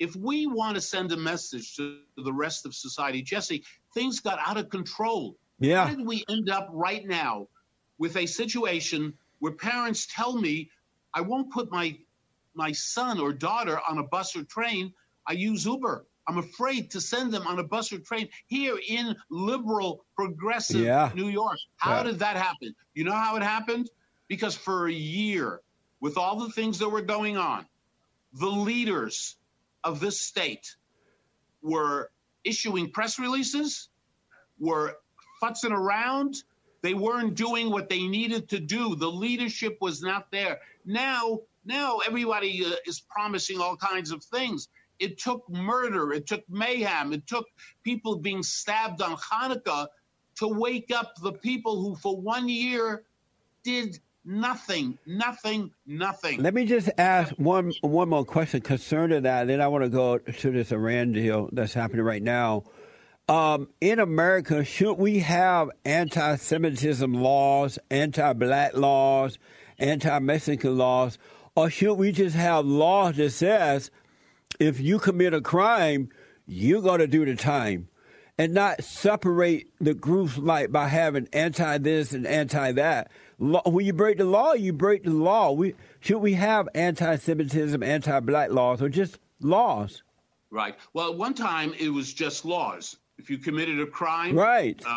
If 0.00 0.16
we 0.16 0.48
want 0.48 0.74
to 0.74 0.80
send 0.80 1.12
a 1.12 1.16
message 1.16 1.76
to 1.76 1.98
the 2.16 2.32
rest 2.32 2.66
of 2.66 2.74
society, 2.74 3.22
Jesse, 3.22 3.62
things 3.94 4.18
got 4.18 4.40
out 4.44 4.56
of 4.56 4.68
control. 4.68 5.36
Yeah. 5.60 5.86
How 5.86 5.94
did 5.94 6.04
we 6.04 6.24
end 6.28 6.50
up 6.50 6.68
right 6.72 7.06
now 7.06 7.46
with 7.98 8.16
a 8.16 8.26
situation 8.26 9.14
where 9.38 9.52
parents 9.52 10.08
tell 10.12 10.36
me 10.36 10.70
I 11.14 11.20
won't 11.20 11.52
put 11.52 11.70
my 11.70 11.96
my 12.54 12.72
son 12.72 13.18
or 13.18 13.32
daughter 13.32 13.80
on 13.88 13.98
a 13.98 14.02
bus 14.02 14.36
or 14.36 14.44
train? 14.44 14.92
I 15.26 15.32
use 15.32 15.64
Uber. 15.66 16.06
I'm 16.28 16.38
afraid 16.38 16.90
to 16.92 17.00
send 17.00 17.32
them 17.32 17.46
on 17.46 17.58
a 17.58 17.64
bus 17.64 17.92
or 17.92 17.98
train 17.98 18.28
here 18.46 18.78
in 18.88 19.16
liberal, 19.30 20.04
progressive 20.16 20.80
Yeah. 20.80 21.10
New 21.14 21.28
York. 21.28 21.58
How 21.76 21.98
Yeah. 21.98 22.02
did 22.04 22.18
that 22.20 22.36
happen? 22.36 22.74
You 22.94 23.04
know 23.04 23.12
how 23.12 23.36
it 23.36 23.42
happened? 23.42 23.90
Because 24.28 24.54
for 24.54 24.86
a 24.86 24.92
year, 24.92 25.60
with 26.00 26.16
all 26.16 26.38
the 26.38 26.50
things 26.50 26.78
that 26.78 26.88
were 26.88 27.02
going 27.02 27.36
on, 27.36 27.66
the 28.34 28.46
leaders 28.48 29.36
of 29.84 30.00
this 30.00 30.20
state 30.20 30.76
were 31.60 32.10
issuing 32.44 32.90
press 32.90 33.18
releases, 33.18 33.88
were 34.58 34.96
futzing 35.42 35.72
around. 35.72 36.36
They 36.82 36.94
weren't 36.94 37.34
doing 37.34 37.70
what 37.70 37.88
they 37.88 38.06
needed 38.06 38.48
to 38.50 38.60
do. 38.60 38.94
The 38.96 39.10
leadership 39.10 39.78
was 39.80 40.02
not 40.02 40.30
there. 40.30 40.60
Now, 40.84 41.40
now 41.64 41.98
everybody 41.98 42.64
uh, 42.64 42.74
is 42.86 43.00
promising 43.00 43.60
all 43.60 43.76
kinds 43.76 44.10
of 44.10 44.22
things. 44.24 44.68
It 44.98 45.18
took 45.18 45.48
murder, 45.50 46.12
it 46.12 46.26
took 46.26 46.44
mayhem, 46.48 47.12
it 47.12 47.26
took 47.26 47.46
people 47.82 48.16
being 48.16 48.42
stabbed 48.42 49.02
on 49.02 49.16
Hanukkah 49.16 49.88
to 50.36 50.48
wake 50.48 50.90
up 50.94 51.14
the 51.22 51.32
people 51.32 51.82
who, 51.82 51.96
for 51.96 52.20
one 52.20 52.48
year, 52.48 53.04
did 53.64 53.98
nothing, 54.24 54.98
nothing, 55.06 55.72
nothing. 55.86 56.40
Let 56.40 56.54
me 56.54 56.66
just 56.66 56.88
ask 56.98 57.34
one 57.34 57.72
one 57.80 58.08
more 58.08 58.24
question 58.24 58.60
concerning 58.60 59.22
that. 59.22 59.48
Then 59.48 59.60
I 59.60 59.68
want 59.68 59.84
to 59.84 59.90
go 59.90 60.18
to 60.18 60.50
this 60.50 60.72
Iran 60.72 61.12
deal 61.12 61.48
that's 61.52 61.74
happening 61.74 62.04
right 62.04 62.22
now. 62.22 62.64
Um, 63.28 63.68
in 63.80 63.98
America, 63.98 64.64
should 64.64 64.94
we 64.94 65.20
have 65.20 65.70
anti-Semitism 65.84 67.14
laws, 67.14 67.78
anti-black 67.90 68.76
laws, 68.76 69.38
anti-Mexican 69.78 70.76
laws, 70.76 71.18
or 71.54 71.70
should 71.70 71.94
we 71.94 72.12
just 72.12 72.36
have 72.36 72.64
laws 72.66 73.16
that 73.16 73.30
says 73.30 73.90
if 74.58 74.80
you 74.80 74.98
commit 74.98 75.34
a 75.34 75.40
crime, 75.40 76.08
you're 76.46 76.82
going 76.82 77.00
to 77.00 77.06
do 77.06 77.24
the 77.24 77.36
time, 77.36 77.88
and 78.38 78.54
not 78.54 78.82
separate 78.82 79.68
the 79.80 79.94
groups 79.94 80.38
like 80.38 80.72
by 80.72 80.88
having 80.88 81.28
anti 81.32 81.78
this 81.78 82.12
and 82.12 82.26
anti 82.26 82.72
that. 82.72 83.10
Law, 83.38 83.62
when 83.66 83.84
you 83.84 83.92
break 83.92 84.18
the 84.18 84.24
law, 84.24 84.52
you 84.52 84.72
break 84.72 85.04
the 85.04 85.10
law. 85.10 85.50
We 85.52 85.74
should 86.00 86.18
we 86.18 86.34
have 86.34 86.68
anti-Semitism, 86.74 87.82
anti-black 87.82 88.50
laws, 88.50 88.80
or 88.80 88.88
just 88.88 89.18
laws? 89.40 90.02
Right. 90.50 90.76
Well, 90.92 91.10
at 91.12 91.18
one 91.18 91.34
time 91.34 91.74
it 91.78 91.88
was 91.88 92.12
just 92.14 92.44
laws. 92.44 92.96
If 93.18 93.30
you 93.30 93.38
committed 93.38 93.80
a 93.80 93.86
crime, 93.86 94.36
Right. 94.36 94.80
uh, 94.86 94.96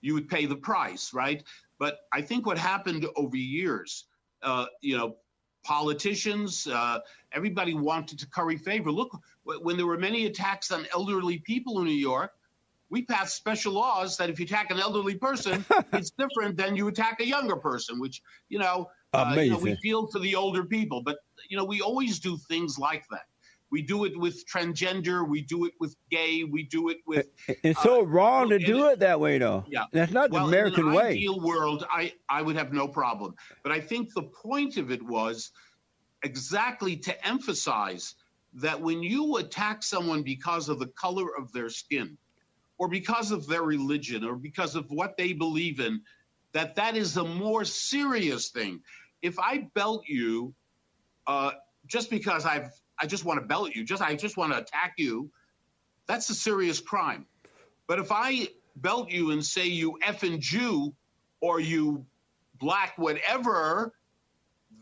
you 0.00 0.14
would 0.14 0.28
pay 0.28 0.46
the 0.46 0.56
price, 0.56 1.12
right? 1.12 1.42
But 1.78 2.00
I 2.12 2.22
think 2.22 2.46
what 2.46 2.56
happened 2.58 3.06
over 3.16 3.36
years, 3.36 4.04
uh, 4.42 4.66
you 4.80 4.96
know, 4.96 5.16
politicians, 5.62 6.66
uh, 6.66 6.98
everybody 7.32 7.74
wanted 7.74 8.18
to 8.18 8.26
curry 8.26 8.56
favor. 8.56 8.90
Look, 8.90 9.16
when 9.44 9.76
there 9.76 9.86
were 9.86 9.98
many 9.98 10.26
attacks 10.26 10.70
on 10.70 10.86
elderly 10.92 11.38
people 11.38 11.78
in 11.80 11.86
New 11.86 11.92
York, 11.92 12.32
we 12.90 13.02
passed 13.02 13.36
special 13.36 13.72
laws 13.72 14.18
that 14.18 14.28
if 14.28 14.38
you 14.38 14.44
attack 14.44 14.70
an 14.70 14.78
elderly 14.78 15.14
person, 15.14 15.64
it's 15.94 16.10
different 16.10 16.56
than 16.56 16.76
you 16.76 16.88
attack 16.88 17.20
a 17.20 17.26
younger 17.26 17.56
person, 17.56 17.98
which, 17.98 18.22
you 18.50 18.58
know, 18.58 18.90
uh, 19.14 19.34
you 19.38 19.50
know, 19.50 19.58
we 19.58 19.74
feel 19.76 20.06
for 20.06 20.18
the 20.18 20.34
older 20.34 20.64
people. 20.64 21.02
But, 21.02 21.16
you 21.48 21.56
know, 21.56 21.64
we 21.64 21.80
always 21.80 22.18
do 22.20 22.36
things 22.36 22.78
like 22.78 23.04
that. 23.10 23.22
We 23.72 23.80
do 23.80 24.04
it 24.04 24.16
with 24.18 24.44
transgender, 24.46 25.26
we 25.26 25.40
do 25.40 25.64
it 25.64 25.72
with 25.80 25.96
gay, 26.10 26.44
we 26.44 26.62
do 26.64 26.90
it 26.90 26.98
with 27.06 27.28
It's 27.48 27.82
so 27.82 28.02
wrong 28.02 28.50
to 28.50 28.58
do 28.58 28.84
and- 28.84 28.92
it 28.92 28.98
that 29.00 29.18
way, 29.18 29.38
though. 29.38 29.64
Yeah. 29.66 29.84
That's 29.92 30.12
not 30.12 30.30
well, 30.30 30.42
the 30.46 30.48
American 30.48 30.88
way 30.88 30.92
in 30.92 30.96
way. 30.96 31.08
ideal 31.12 31.40
world, 31.40 31.86
I, 31.90 32.12
I 32.28 32.42
would 32.42 32.54
have 32.56 32.74
no 32.74 32.86
problem. 32.86 33.34
But 33.62 33.72
I 33.72 33.80
think 33.80 34.12
the 34.12 34.24
point 34.24 34.76
of 34.76 34.92
it 34.92 35.02
was 35.02 35.52
exactly 36.22 36.96
to 36.98 37.26
emphasize 37.26 38.14
that 38.54 38.78
when 38.78 39.02
you 39.02 39.38
attack 39.38 39.82
someone 39.82 40.22
because 40.22 40.68
of 40.68 40.78
the 40.78 40.88
color 40.88 41.28
of 41.38 41.50
their 41.52 41.70
skin, 41.70 42.18
or 42.76 42.88
because 42.88 43.30
of 43.30 43.46
their 43.46 43.62
religion, 43.62 44.22
or 44.22 44.34
because 44.36 44.76
of 44.76 44.90
what 44.90 45.16
they 45.16 45.32
believe 45.32 45.80
in, 45.80 46.02
that 46.52 46.74
that 46.74 46.94
is 46.94 47.16
a 47.16 47.24
more 47.24 47.64
serious 47.64 48.50
thing. 48.50 48.80
If 49.22 49.38
I 49.38 49.68
belt 49.72 50.04
you, 50.06 50.52
uh, 51.26 51.52
just 51.86 52.10
because 52.10 52.44
I've 52.44 52.70
I 53.02 53.06
just 53.06 53.24
want 53.24 53.40
to 53.40 53.46
belt 53.46 53.74
you, 53.74 53.82
just 53.82 54.00
I 54.00 54.14
just 54.14 54.36
want 54.36 54.52
to 54.52 54.60
attack 54.60 54.94
you, 54.96 55.28
that's 56.06 56.30
a 56.30 56.34
serious 56.34 56.78
crime. 56.78 57.26
But 57.88 57.98
if 57.98 58.12
I 58.12 58.46
belt 58.76 59.10
you 59.10 59.32
and 59.32 59.44
say 59.44 59.66
you 59.66 59.98
effing 60.04 60.38
Jew 60.38 60.94
or 61.40 61.58
you 61.58 62.06
black 62.60 62.94
whatever, 62.96 63.92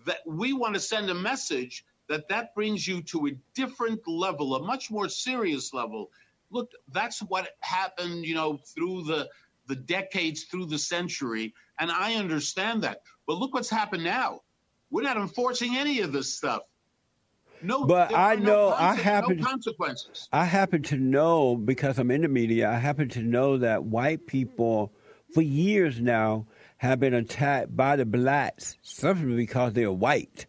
that 0.04 0.18
we 0.26 0.52
want 0.52 0.74
to 0.74 0.80
send 0.80 1.08
a 1.08 1.14
message 1.14 1.86
that 2.08 2.28
that 2.28 2.54
brings 2.54 2.86
you 2.86 3.00
to 3.04 3.28
a 3.28 3.30
different 3.54 4.06
level, 4.06 4.54
a 4.54 4.62
much 4.62 4.90
more 4.90 5.08
serious 5.08 5.72
level. 5.72 6.10
Look, 6.50 6.72
that's 6.92 7.20
what 7.20 7.48
happened, 7.60 8.26
you 8.26 8.34
know, 8.34 8.58
through 8.74 9.04
the 9.04 9.30
the 9.66 9.76
decades, 9.76 10.44
through 10.44 10.66
the 10.66 10.78
century, 10.78 11.54
and 11.78 11.90
I 11.90 12.16
understand 12.16 12.82
that. 12.82 13.02
But 13.26 13.38
look 13.38 13.54
what's 13.54 13.70
happened 13.70 14.04
now. 14.04 14.40
We're 14.90 15.02
not 15.04 15.16
enforcing 15.16 15.76
any 15.76 16.00
of 16.00 16.12
this 16.12 16.34
stuff. 16.34 16.62
No, 17.62 17.84
But 17.84 18.14
I 18.14 18.36
know- 18.36 18.70
no, 18.70 18.74
I 18.76 18.94
happen- 18.94 19.38
no 19.38 19.44
consequences. 19.44 20.28
I 20.32 20.44
happen 20.46 20.82
to 20.84 20.96
know 20.96 21.56
because 21.56 21.98
I'm 21.98 22.10
in 22.10 22.22
the 22.22 22.28
media. 22.28 22.70
I 22.70 22.78
happen 22.78 23.08
to 23.10 23.22
know 23.22 23.58
that 23.58 23.84
white 23.84 24.26
people, 24.26 24.92
for 25.34 25.42
years 25.42 26.00
now, 26.00 26.46
have 26.78 26.98
been 27.00 27.12
attacked 27.14 27.76
by 27.76 27.96
the 27.96 28.06
blacks 28.06 28.78
simply 28.82 29.36
because 29.36 29.74
they're 29.74 29.92
white, 29.92 30.46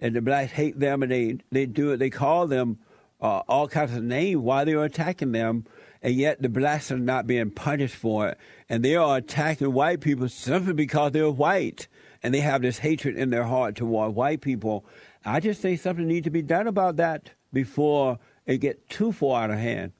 and 0.00 0.16
the 0.16 0.20
blacks 0.20 0.52
hate 0.52 0.78
them, 0.80 1.02
and 1.02 1.12
they 1.12 1.38
they 1.52 1.66
do 1.66 1.92
it. 1.92 1.98
They 1.98 2.10
call 2.10 2.46
them 2.48 2.78
uh, 3.20 3.42
all 3.48 3.68
kinds 3.68 3.94
of 3.96 4.02
names 4.02 4.38
while 4.40 4.64
they're 4.64 4.82
attacking 4.84 5.32
them, 5.32 5.64
and 6.02 6.14
yet 6.14 6.40
the 6.42 6.48
blacks 6.48 6.90
are 6.90 6.98
not 6.98 7.26
being 7.26 7.50
punished 7.50 7.94
for 7.96 8.28
it, 8.28 8.38
and 8.68 8.84
they 8.84 8.96
are 8.96 9.16
attacking 9.18 9.72
white 9.72 10.00
people 10.00 10.28
simply 10.28 10.72
because 10.72 11.12
they're 11.12 11.30
white, 11.30 11.86
and 12.22 12.34
they 12.34 12.40
have 12.40 12.62
this 12.62 12.78
hatred 12.78 13.16
in 13.16 13.30
their 13.30 13.44
heart 13.44 13.76
toward 13.76 14.14
white 14.16 14.40
people. 14.40 14.84
I 15.24 15.40
just 15.40 15.60
think 15.60 15.80
something 15.80 16.06
needs 16.06 16.24
to 16.24 16.30
be 16.30 16.42
done 16.42 16.66
about 16.66 16.96
that 16.96 17.30
before 17.52 18.18
it 18.46 18.58
get 18.58 18.88
too 18.88 19.12
far 19.12 19.44
out 19.44 19.50
of 19.50 19.58
hand. 19.58 19.92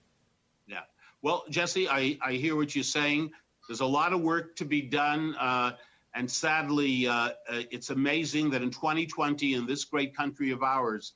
Yeah. 0.66 0.80
Well, 1.22 1.44
Jesse, 1.50 1.88
I, 1.88 2.18
I 2.22 2.32
hear 2.32 2.56
what 2.56 2.74
you're 2.74 2.84
saying. 2.84 3.30
There's 3.68 3.80
a 3.80 3.86
lot 3.86 4.12
of 4.12 4.20
work 4.20 4.56
to 4.56 4.64
be 4.64 4.82
done. 4.82 5.34
Uh, 5.38 5.72
and 6.14 6.30
sadly, 6.30 7.06
uh, 7.06 7.12
uh, 7.12 7.30
it's 7.70 7.90
amazing 7.90 8.50
that 8.50 8.62
in 8.62 8.70
2020, 8.70 9.54
in 9.54 9.66
this 9.66 9.84
great 9.84 10.16
country 10.16 10.50
of 10.50 10.62
ours, 10.62 11.12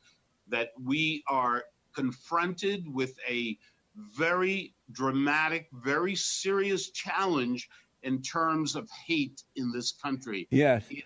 that 0.48 0.72
we 0.82 1.24
are 1.28 1.64
confronted 1.94 2.92
with 2.92 3.14
a 3.28 3.56
very 4.16 4.74
dramatic, 4.90 5.68
very 5.72 6.14
serious 6.14 6.90
challenge 6.90 7.68
in 8.02 8.20
terms 8.20 8.74
of 8.74 8.88
hate 9.06 9.42
in 9.56 9.72
this 9.72 9.92
country. 9.92 10.48
Yes. 10.50 10.84
It, 10.90 11.04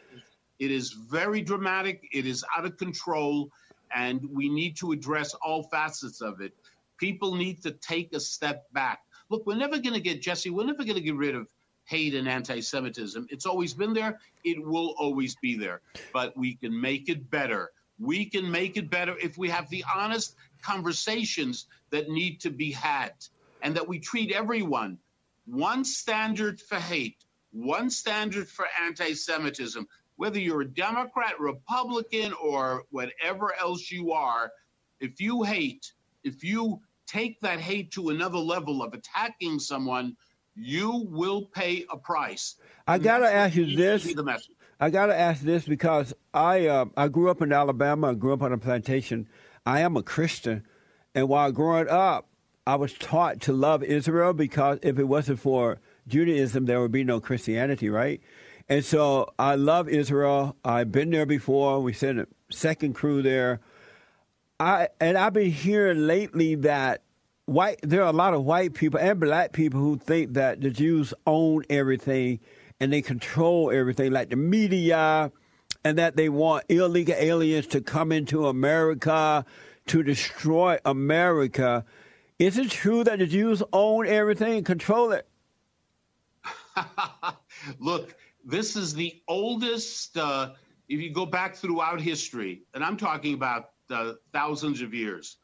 it 0.59 0.71
is 0.71 0.93
very 0.93 1.43
dramatic. 1.43 2.09
It 2.13 2.27
is 2.27 2.45
out 2.57 2.65
of 2.65 2.77
control, 2.77 3.51
and 3.95 4.21
we 4.33 4.49
need 4.49 4.77
to 4.79 4.93
address 4.93 5.35
all 5.35 5.65
facets 5.65 6.21
of 6.21 6.41
it. 6.41 6.53
People 6.99 7.35
need 7.35 7.63
to 7.63 7.73
take 7.73 8.15
a 8.15 8.21
step 8.21 8.73
back. 8.73 9.01
Look, 9.29 9.47
we're 9.47 9.57
never 9.57 9.79
going 9.79 9.95
to 9.95 10.01
get 10.01 10.23
Jesse. 10.23 10.51
We're 10.51 10.67
never 10.67 10.85
going 10.85 10.97
to 10.97 11.01
get 11.01 11.17
rid 11.17 11.35
of 11.35 11.49
hate 11.85 12.15
and 12.15 12.29
anti-Semitism. 12.29 13.27
It's 13.31 13.47
always 13.47 13.75
been 13.75 13.93
there. 13.93 14.19
It 14.45 14.65
will 14.65 14.95
always 14.99 15.37
be 15.37 15.57
there. 15.57 15.81
But 16.13 16.37
we 16.37 16.55
can 16.55 16.79
make 16.79 17.09
it 17.09 17.31
better. 17.31 17.71
We 17.99 18.25
can 18.27 18.51
make 18.51 18.77
it 18.77 18.91
better 18.91 19.15
if 19.23 19.39
we 19.39 19.49
have 19.51 19.69
the 19.71 19.85
honest 19.95 20.37
conversations 20.63 21.67
that 21.91 22.09
need 22.09 22.41
to 22.41 22.51
be 22.51 22.73
had, 22.73 23.13
and 23.63 23.77
that 23.77 23.89
we 23.89 23.99
treat 23.99 24.33
everyone 24.33 24.99
one 25.47 25.85
standard 25.85 26.61
for 26.61 26.77
hate, 26.77 27.25
one 27.53 27.89
standard 27.89 28.49
for 28.49 28.67
anti 28.83 29.15
Semitism. 29.15 29.87
Whether 30.17 30.39
you're 30.39 30.63
a 30.63 30.69
Democrat, 30.69 31.39
Republican, 31.39 32.33
or 32.35 32.85
whatever 32.91 33.55
else 33.61 33.91
you 33.91 34.13
are, 34.13 34.51
if 35.01 35.21
you 35.21 35.43
hate, 35.43 35.93
if 36.25 36.43
you 36.43 36.81
take 37.07 37.41
that 37.41 37.61
hate 37.61 37.91
to 37.93 38.09
another 38.09 38.39
level 38.39 38.83
of 38.83 38.95
attacking 38.95 39.59
someone, 39.59 40.17
you 40.55 41.07
will 41.11 41.47
pay 41.47 41.85
a 41.91 41.97
price. 41.97 42.57
I 42.87 42.99
gotta 42.99 43.31
ask 43.33 43.55
you 43.55 43.77
this. 43.77 44.15
I 44.79 44.91
got 44.91 45.07
to 45.07 45.19
ask 45.19 45.41
this 45.41 45.65
because 45.65 46.13
I 46.35 46.67
uh, 46.67 46.87
I 46.97 47.09
grew 47.09 47.31
up 47.31 47.41
in 47.41 47.53
Alabama. 47.53 48.11
I 48.11 48.15
grew 48.15 48.35
up 48.35 48.43
on 48.43 48.53
a 48.53 48.59
plantation. 48.59 49.27
I 49.65 49.81
am 49.81 49.97
a 49.97 50.03
Christian, 50.03 50.67
and 51.15 51.29
while 51.29 51.51
growing 51.51 51.89
up, 51.89 52.29
I 52.67 52.77
was 52.77 52.93
taught 52.93 53.41
to 53.43 53.53
love 53.53 53.83
Israel 53.83 54.35
because 54.35 54.79
if 54.83 54.99
it 54.99 55.05
wasn't 55.05 55.41
for 55.41 55.79
Judaism, 56.07 56.67
there 56.67 56.81
would 56.81 56.93
be 56.93 57.05
no 57.05 57.21
Christianity, 57.21 57.89
right? 57.89 58.21
And 58.69 58.85
so 58.85 59.33
I 59.39 59.55
love 59.55 59.89
Israel. 59.89 60.57
I've 60.65 60.91
been 60.91 61.11
there 61.11 61.27
before. 61.27 61.81
We 61.81 61.93
sent 61.93 62.19
a 62.19 62.27
second 62.51 62.95
crew 62.95 63.23
there. 63.23 63.61
I 64.59 64.89
and 65.01 65.17
I've 65.17 65.35
been 65.35 65.51
hearing 65.51 66.07
lately 66.07 66.57
that 66.57 67.03
white. 67.45 67.79
There 67.83 68.03
are 68.03 68.09
a 68.09 68.13
lot 68.13 68.35
of 68.35 68.45
white 68.45 68.75
people 68.75 68.99
and 68.99 69.21
black 69.21 69.53
people 69.53 69.81
who 69.81 69.99
think 69.99 70.35
that 70.35 70.61
the 70.61 70.71
Jews 70.71 71.15
own 71.27 71.65
everything 71.71 72.41
and 72.81 72.93
they 72.93 73.03
control 73.03 73.71
everything, 73.71 74.13
like 74.13 74.31
the 74.31 74.37
media, 74.37 75.31
and 75.85 75.99
that 75.99 76.17
they 76.17 76.29
want 76.29 76.65
illegal 76.69 77.15
aliens 77.17 77.67
to 77.69 77.81
come 77.81 78.11
into 78.11 78.47
America 78.49 79.45
to 79.87 80.03
destroy 80.03 80.79
America. 80.85 81.85
Is 82.39 82.59
it 82.59 82.71
true 82.71 83.05
that 83.05 83.19
the 83.19 83.27
Jews 83.27 83.63
own 83.73 84.07
everything 84.07 84.59
and 84.59 84.67
control 84.67 85.13
it? 85.13 85.27
Look, 87.79 88.15
this 88.47 88.77
is 88.77 88.95
the 88.95 89.21
oldest. 89.29 90.17
Uh, 90.17 90.53
if 90.89 91.01
you 91.01 91.11
go 91.11 91.27
back 91.27 91.57
throughout 91.57 92.01
history, 92.01 92.63
and 92.73 92.85
I'm 92.85 92.97
talking 92.97 93.35
about 93.35 93.71
uh, 93.91 94.13
thousands 94.33 94.81
of 94.81 94.95
years, 94.95 95.39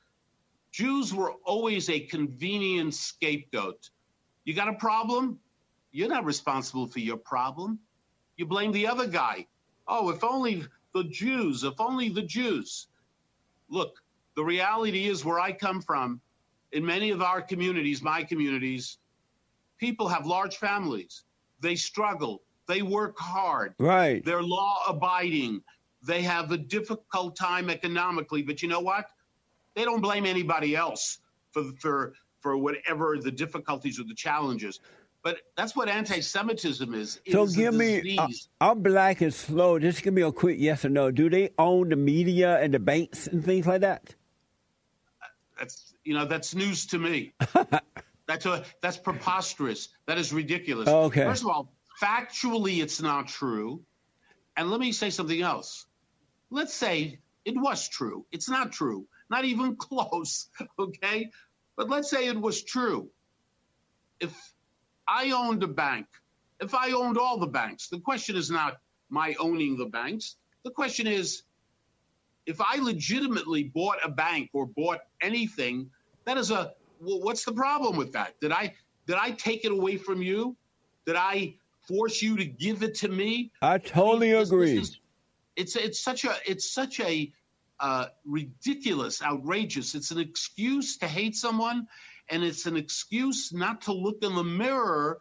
Jews 0.71 1.13
were 1.13 1.33
always 1.45 1.91
a 1.91 2.01
convenient 2.01 2.95
scapegoat. 2.95 3.91
You 4.45 4.55
got 4.55 4.69
a 4.69 4.75
problem? 4.75 5.39
You're 5.91 6.09
not 6.09 6.25
responsible 6.25 6.87
for 6.87 7.01
your 7.01 7.17
problem. 7.17 7.79
You 8.37 8.47
blame 8.47 8.73
the 8.73 8.87
other 8.87 9.07
guy. 9.07 9.47
Oh, 9.87 10.09
if 10.11 10.25
only 10.25 10.65
the 10.95 11.05
Jews, 11.05 11.65
if 11.65 11.81
only 11.81 12.09
the 12.09 12.23
Jews. 12.23 12.87
Look, 13.69 14.03
the 14.37 14.45
reality 14.45 15.09
is 15.09 15.25
where 15.25 15.41
I 15.41 15.53
come 15.53 15.83
from, 15.83 16.21
in 16.71 16.87
many 16.87 17.11
of 17.11 17.21
our 17.21 17.43
communities, 17.43 18.01
my 18.01 18.23
communities, 18.23 18.99
people 19.79 20.09
have 20.09 20.25
large 20.25 20.57
families. 20.57 21.25
They 21.61 21.75
struggle. 21.75 22.43
They 22.69 22.83
work 22.83 23.19
hard. 23.19 23.75
Right. 23.79 24.25
They're 24.25 24.43
law 24.43 24.79
abiding. 24.89 25.63
They 26.03 26.23
have 26.23 26.51
a 26.51 26.59
difficult 26.59 27.37
time 27.37 27.71
economically, 27.71 28.43
but 28.43 28.63
you 28.63 28.69
know 28.69 28.81
what? 28.81 29.07
They 29.75 29.85
don't 29.85 30.01
blame 30.01 30.27
anybody 30.27 30.77
else 30.77 31.19
for 31.53 31.65
for 31.79 32.13
for 32.41 32.57
whatever 32.57 33.17
the 33.19 33.31
difficulties 33.31 34.01
or 34.01 34.05
the 34.05 34.15
challenges. 34.15 34.81
But 35.23 35.39
that's 35.57 35.77
what 35.77 35.89
anti-Semitism 35.89 36.95
is. 36.95 37.21
It 37.25 37.33
So 37.33 37.45
is 37.45 37.55
give 37.55 37.75
me, 37.75 38.19
uh. 38.19 38.27
I'm 38.61 38.83
black 38.83 39.21
and 39.21 39.33
slow. 39.33 39.79
Just 39.79 40.03
give 40.03 40.13
me 40.13 40.23
a 40.23 40.33
quick 40.33 40.57
yes 40.59 40.85
or 40.85 40.89
no. 40.89 41.13
Do 41.13 41.31
they 41.31 41.51
own 41.59 41.91
the 41.91 41.97
media 41.97 42.59
and 42.59 42.75
the 42.75 42.81
banks 42.81 43.29
and 43.29 43.45
things 43.45 43.67
like 43.67 43.83
that? 43.83 44.17
That's 45.57 45.95
you 46.03 46.15
know 46.15 46.25
that's 46.25 46.57
news 46.57 46.87
to 46.87 46.99
me. 46.99 47.33
that's 48.27 48.47
a 48.47 48.65
that's 48.81 48.97
preposterous. 48.97 49.91
That 50.07 50.19
is 50.19 50.33
ridiculous. 50.33 50.89
Okay. 50.89 51.25
First 51.25 51.43
of 51.43 51.49
all, 51.51 51.73
factually, 52.01 52.83
it's 52.83 53.01
not 53.01 53.29
true. 53.29 53.83
And 54.57 54.71
let 54.71 54.81
me 54.81 54.93
say 54.93 55.11
something 55.11 55.41
else. 55.41 55.87
Let's 56.51 56.75
say 56.75 57.19
it 57.45 57.57
was 57.57 57.89
true. 57.89 58.27
It's 58.33 58.49
not 58.49 58.73
true. 58.73 59.07
Not 59.31 59.45
even 59.45 59.77
close. 59.89 60.49
Okay. 60.79 61.31
But 61.77 61.89
let's 61.89 62.11
say 62.11 62.27
it 62.27 62.39
was 62.39 62.63
true. 62.63 63.09
If 64.21 64.37
I 65.09 65.31
owned 65.31 65.63
a 65.63 65.69
bank, 65.69 66.07
if 66.61 66.75
I 66.75 66.93
owned 66.93 67.19
all 67.19 67.39
the 67.39 67.47
banks, 67.47 67.89
the 67.89 67.99
question 67.99 68.37
is 68.37 68.51
not 68.51 68.79
my 69.11 69.35
owning 69.41 69.77
the 69.77 69.87
banks. 69.87 70.37
The 70.65 70.71
question 70.71 71.07
is 71.07 71.43
if 72.47 72.61
I 72.61 72.77
legitimately 72.77 73.65
bought 73.65 73.99
a 74.05 74.09
bank 74.11 74.51
or 74.53 74.67
bought 74.67 75.01
anything, 75.21 75.91
that 76.25 76.37
is 76.37 76.51
a 76.51 76.73
well, 77.01 77.21
what's 77.21 77.45
the 77.45 77.53
problem 77.53 77.97
with 77.97 78.13
that? 78.13 78.39
Did 78.41 78.53
I 78.53 78.75
did 79.07 79.17
I 79.17 79.33
take 79.33 79.65
it 79.65 79.73
away 79.73 79.97
from 79.97 80.23
you? 80.23 80.57
Did 81.07 81.17
I 81.17 81.55
force 81.89 82.23
you 82.23 82.37
to 82.37 82.45
give 82.45 82.83
it 82.83 82.95
to 82.97 83.09
me? 83.09 83.51
I 83.61 83.79
totally 83.79 84.31
This- 84.31 84.41
this 84.41 84.49
agree. 84.51 84.79
is- 84.79 84.99
it's 85.57 85.77
it's 85.77 86.01
such 86.01 86.25
a 86.25 86.35
it's 86.47 86.71
such 86.73 86.99
a 87.01 87.33
uh, 87.81 88.07
ridiculous, 88.25 89.23
outrageous. 89.23 89.95
It's 89.95 90.11
an 90.13 90.19
excuse 90.21 90.99
to 90.99 91.09
hate 91.09 91.35
someone, 91.35 91.89
and 92.29 92.45
it's 92.45 92.67
an 92.67 92.77
excuse 92.77 93.53
not 93.53 93.83
to 93.83 93.93
look 93.93 94.23
in 94.23 94.35
the 94.37 94.45
mirror 94.45 95.19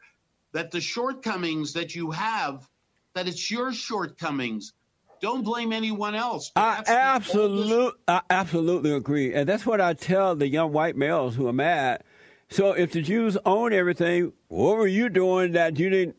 that 0.54 0.70
the 0.72 0.80
shortcomings 0.82 1.74
that 1.74 1.96
you 1.96 2.12
have, 2.12 2.68
that 3.16 3.28
it's 3.28 3.50
your 3.50 3.74
shortcomings. 3.74 4.74
Don't 5.22 5.44
blame 5.44 5.74
anyone 5.74 6.14
else. 6.16 6.52
I 6.56 6.76
that's 6.76 6.90
the 6.90 6.94
oldest- 6.94 7.72
absolutely, 7.72 7.92
I 8.08 8.22
absolutely 8.30 8.92
agree, 8.94 9.34
and 9.34 9.50
that's 9.50 9.66
what 9.66 9.82
I 9.82 9.94
tell 9.94 10.36
the 10.36 10.48
young 10.48 10.72
white 10.72 10.96
males 10.96 11.36
who 11.36 11.48
are 11.48 11.54
mad. 11.54 12.04
So, 12.50 12.74
if 12.74 12.92
the 12.92 13.02
Jews 13.02 13.38
own 13.46 13.74
everything, 13.74 14.34
what 14.50 14.78
were 14.78 14.88
you 14.88 15.10
doing 15.10 15.54
that 15.54 15.80
you 15.80 15.90
didn't 15.90 16.16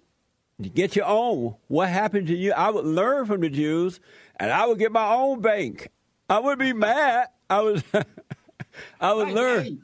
get 0.60 0.96
your 0.96 1.06
own? 1.06 1.56
What 1.68 1.88
happened 1.88 2.28
to 2.28 2.36
you? 2.36 2.52
I 2.52 2.70
would 2.70 2.84
learn 2.84 3.26
from 3.26 3.40
the 3.40 3.48
Jews, 3.50 4.00
and 4.36 4.50
I 4.50 4.66
would 4.66 4.78
get 4.78 4.92
my 4.92 5.12
own 5.14 5.40
bank. 5.40 5.88
I 6.28 6.38
would 6.38 6.58
be 6.58 6.72
mad. 6.72 7.28
I 7.50 7.60
was, 7.60 7.82
I 9.00 9.12
would 9.12 9.28
Right, 9.28 9.34
learn. 9.34 9.64
hey, 9.64 9.78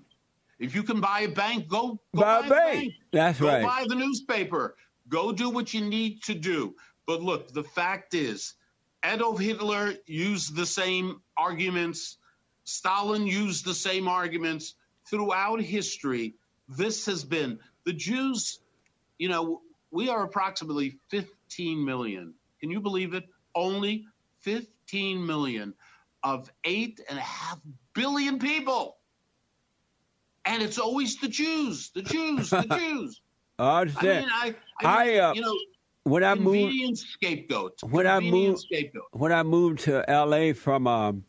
If 0.58 0.74
you 0.74 0.82
can 0.82 1.00
buy 1.00 1.20
a 1.20 1.28
bank, 1.28 1.68
go, 1.68 2.00
go 2.14 2.20
Buy 2.20 2.38
a 2.38 2.40
buy, 2.40 2.46
a 2.46 2.50
bank. 2.50 2.74
bank. 2.80 2.94
That's 3.12 3.40
go 3.40 3.48
right. 3.48 3.62
buy 3.62 3.84
the 3.88 3.94
newspaper. 3.94 4.76
Go 5.08 5.32
do 5.32 5.50
what 5.50 5.72
you 5.74 5.82
need 5.82 6.22
to 6.24 6.34
do. 6.34 6.74
But 7.06 7.22
look, 7.22 7.52
the 7.52 7.64
fact 7.64 8.14
is, 8.14 8.54
Adolf 9.04 9.38
Hitler 9.40 9.94
used 10.06 10.54
the 10.56 10.66
same 10.66 11.20
arguments. 11.36 12.18
Stalin 12.64 13.26
used 13.26 13.64
the 13.64 13.74
same 13.74 14.08
arguments 14.08 14.74
throughout 15.08 15.60
history. 15.60 16.34
This 16.68 17.06
has 17.06 17.24
been 17.24 17.58
the 17.84 17.92
Jews. 17.94 18.60
You 19.18 19.28
know, 19.28 19.62
we 19.90 20.08
are 20.08 20.24
approximately 20.24 20.98
15 21.08 21.84
million. 21.84 22.34
Can 22.60 22.70
you 22.70 22.80
believe 22.80 23.14
it? 23.14 23.24
Only 23.54 24.06
15 24.40 25.24
million 25.24 25.74
of 26.22 26.50
eight 26.64 27.00
and 27.08 27.18
a 27.18 27.22
half 27.22 27.58
billion 27.94 28.38
people. 28.38 28.96
And 30.44 30.62
it's 30.62 30.78
always 30.78 31.16
the 31.16 31.28
Jews, 31.28 31.90
the 31.94 32.02
Jews, 32.02 32.50
the 32.50 32.62
Jews. 32.78 33.20
I 33.58 33.80
I 33.80 33.84
mean, 33.84 33.94
I, 34.02 34.54
I, 34.82 34.84
I, 34.84 35.18
uh, 35.18 35.34
you 35.34 35.42
know, 35.42 35.54
when 36.04 36.24
I 36.24 36.34
moved, 36.34 36.98
scapegoat. 36.98 37.78
when 37.82 38.06
I 38.06 38.20
moved- 38.20 38.60
scapegoat. 38.60 39.08
when 39.12 39.32
I 39.32 39.42
moved 39.42 39.80
to 39.80 40.04
LA 40.08 40.52
from 40.52 40.86
um, 40.86 41.24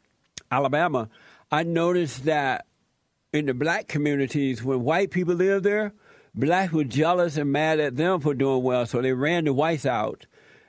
Alabama, 0.51 1.09
I 1.51 1.63
noticed 1.63 2.25
that 2.25 2.65
in 3.33 3.47
the 3.47 3.53
black 3.53 3.87
communities, 3.87 4.63
when 4.63 4.83
white 4.83 5.11
people 5.11 5.35
lived 5.35 5.65
there, 5.65 5.93
blacks 6.35 6.73
were 6.73 6.83
jealous 6.83 7.37
and 7.37 7.51
mad 7.51 7.79
at 7.79 7.97
them 7.97 8.19
for 8.19 8.33
doing 8.33 8.63
well, 8.63 8.85
so 8.85 9.01
they 9.01 9.13
ran 9.13 9.45
the 9.45 9.53
whites 9.53 9.85
out. 9.85 10.25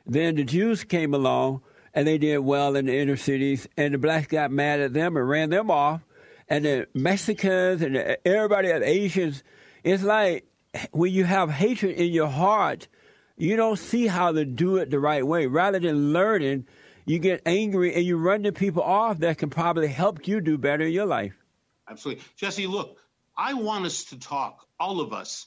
Then 0.06 0.36
the 0.36 0.44
Jews 0.44 0.84
came 0.84 1.14
along 1.14 1.62
and 1.94 2.06
they 2.06 2.18
did 2.18 2.38
well 2.38 2.76
in 2.76 2.86
the 2.86 2.96
inner 2.96 3.16
cities, 3.16 3.68
and 3.76 3.94
the 3.94 3.98
blacks 3.98 4.28
got 4.28 4.50
mad 4.50 4.80
at 4.80 4.92
them 4.92 5.16
and 5.16 5.28
ran 5.28 5.50
them 5.50 5.70
off. 5.70 6.02
And 6.48 6.64
the 6.64 6.86
Mexicans 6.94 7.82
and 7.82 7.96
the, 7.96 8.26
everybody, 8.26 8.68
the 8.68 8.88
Asians, 8.88 9.42
it's 9.82 10.02
like 10.02 10.46
when 10.92 11.12
you 11.12 11.24
have 11.24 11.50
hatred 11.50 11.96
in 11.96 12.12
your 12.12 12.28
heart, 12.28 12.88
you 13.36 13.56
don't 13.56 13.78
see 13.78 14.06
how 14.06 14.32
to 14.32 14.44
do 14.44 14.76
it 14.76 14.90
the 14.90 15.00
right 15.00 15.26
way. 15.26 15.46
Rather 15.46 15.80
than 15.80 16.12
learning, 16.12 16.66
you 17.06 17.18
get 17.18 17.42
angry 17.46 17.94
and 17.94 18.04
you 18.04 18.16
run 18.16 18.42
the 18.42 18.52
people 18.52 18.82
off 18.82 19.18
that 19.18 19.38
can 19.38 19.50
probably 19.50 19.88
help 19.88 20.28
you 20.28 20.40
do 20.40 20.58
better 20.58 20.84
in 20.84 20.92
your 20.92 21.06
life. 21.06 21.34
Absolutely. 21.88 22.22
Jesse, 22.36 22.66
look, 22.66 22.98
I 23.36 23.54
want 23.54 23.86
us 23.86 24.04
to 24.04 24.18
talk, 24.18 24.66
all 24.80 25.00
of 25.00 25.12
us. 25.12 25.46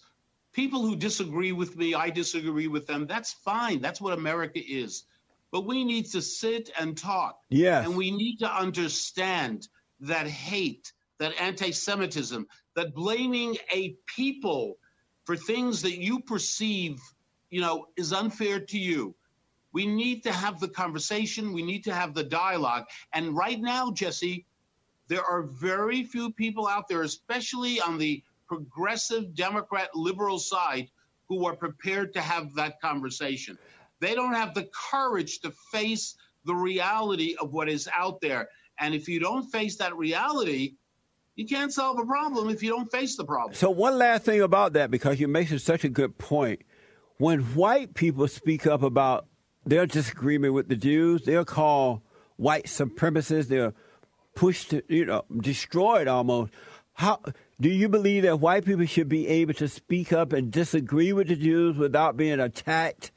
People 0.54 0.84
who 0.84 0.96
disagree 0.96 1.52
with 1.52 1.76
me, 1.76 1.96
I 1.96 2.12
disagree 2.12 2.68
with 2.68 2.86
them. 2.86 3.08
That's 3.08 3.34
fine. 3.34 3.82
That's 3.82 4.00
what 4.00 4.14
America 4.14 4.60
is. 4.64 5.04
But 5.52 5.66
we 5.66 5.84
need 5.84 6.06
to 6.12 6.22
sit 6.22 6.70
and 6.80 6.96
talk. 6.96 7.40
Yes. 7.50 7.86
And 7.86 7.98
we 7.98 8.12
need 8.12 8.38
to 8.38 8.56
understand 8.56 9.68
that 10.02 10.28
hate, 10.28 10.94
that 11.18 11.34
anti 11.40 11.72
Semitism, 11.72 12.48
that 12.76 12.94
blaming 12.94 13.58
a 13.72 13.96
people 14.06 14.78
for 15.26 15.36
things 15.36 15.82
that 15.82 15.98
you 15.98 16.20
perceive, 16.20 17.00
you 17.50 17.62
know, 17.62 17.88
is 17.98 18.14
unfair 18.14 18.60
to 18.60 18.78
you. 18.78 19.16
We 19.72 19.88
need 19.88 20.22
to 20.24 20.32
have 20.32 20.60
the 20.60 20.68
conversation. 20.68 21.54
We 21.54 21.64
need 21.64 21.84
to 21.86 21.94
have 21.94 22.14
the 22.14 22.24
dialogue. 22.24 22.86
And 23.12 23.36
right 23.36 23.60
now, 23.60 23.92
Jesse, 23.92 24.46
there 25.08 25.24
are 25.24 25.44
very 25.44 26.04
few 26.04 26.32
people 26.32 26.68
out 26.68 26.88
there, 26.88 27.02
especially 27.02 27.82
on 27.82 27.98
the 27.98 28.24
progressive 28.48 29.36
Democrat 29.36 29.90
liberal 29.96 30.40
side, 30.40 30.90
who 31.30 31.46
are 31.46 31.56
prepared 31.56 32.14
to 32.14 32.22
have 32.22 32.54
that 32.56 32.80
conversation. 32.82 33.58
They 34.00 34.14
don't 34.14 34.34
have 34.34 34.54
the 34.54 34.70
courage 34.92 35.40
to 35.40 35.52
face 35.72 36.16
the 36.46 36.54
reality 36.54 37.36
of 37.40 37.54
what 37.54 37.70
is 37.70 37.90
out 37.98 38.20
there. 38.20 38.50
And 38.80 38.94
if 38.94 39.08
you 39.08 39.20
don't 39.20 39.50
face 39.50 39.78
that 39.78 39.96
reality, 39.96 40.76
you 41.36 41.48
can't 41.48 41.74
solve 41.74 41.98
a 42.00 42.06
problem 42.06 42.50
if 42.50 42.62
you 42.62 42.70
don't 42.70 42.92
face 42.92 43.16
the 43.16 43.24
problem. 43.24 43.56
So 43.56 43.70
one 43.70 43.98
last 43.98 44.24
thing 44.24 44.42
about 44.42 44.74
that, 44.74 44.92
because 44.92 45.20
you're 45.20 45.60
such 45.60 45.84
a 45.84 45.90
good 45.90 46.18
point. 46.18 46.62
When 47.18 47.40
white 47.56 47.94
people 47.94 48.28
speak 48.28 48.68
up 48.68 48.84
about 48.84 49.28
their 49.66 49.86
disagreement 49.86 50.54
with 50.54 50.68
the 50.68 50.76
Jews, 50.76 51.24
they're 51.24 51.46
called 51.46 52.02
white 52.36 52.66
supremacists. 52.66 53.48
They're 53.48 53.74
pushed, 54.36 54.72
to, 54.72 54.84
you 54.90 55.06
know, 55.06 55.24
destroyed 55.40 56.08
almost. 56.08 56.52
How 56.94 57.22
do 57.60 57.70
you 57.70 57.90
believe 57.90 58.24
that 58.24 58.40
white 58.40 58.66
people 58.66 58.86
should 58.86 59.10
be 59.10 59.28
able 59.28 59.54
to 59.56 59.68
speak 59.68 60.14
up 60.14 60.32
and 60.32 60.52
disagree 60.52 61.12
with 61.12 61.28
the 61.28 61.36
Jews 61.36 61.76
without 61.76 62.18
being 62.18 62.40
attacked 62.40 63.12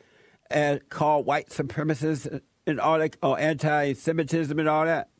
and 0.51 0.81
called 0.89 1.27
white 1.27 1.51
supremacists 1.51 2.41
and 2.67 2.81
all 2.81 2.99
that, 2.99 3.17
or 3.23 3.39
anti-Semitism 3.39 4.59
and 4.59 4.69
all 4.69 4.87
that? 4.87 5.11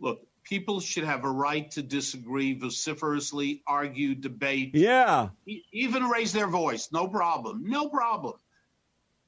Look, 0.00 0.26
people 0.44 0.80
should 0.80 1.04
have 1.04 1.24
a 1.24 1.30
right 1.30 1.70
to 1.72 1.82
disagree 1.82 2.54
vociferously, 2.54 3.62
argue, 3.66 4.14
debate. 4.14 4.70
Yeah. 4.74 5.28
Even 5.72 6.04
raise 6.04 6.32
their 6.32 6.46
voice. 6.46 6.88
No 6.92 7.06
problem. 7.06 7.64
No 7.66 7.88
problem. 7.88 8.34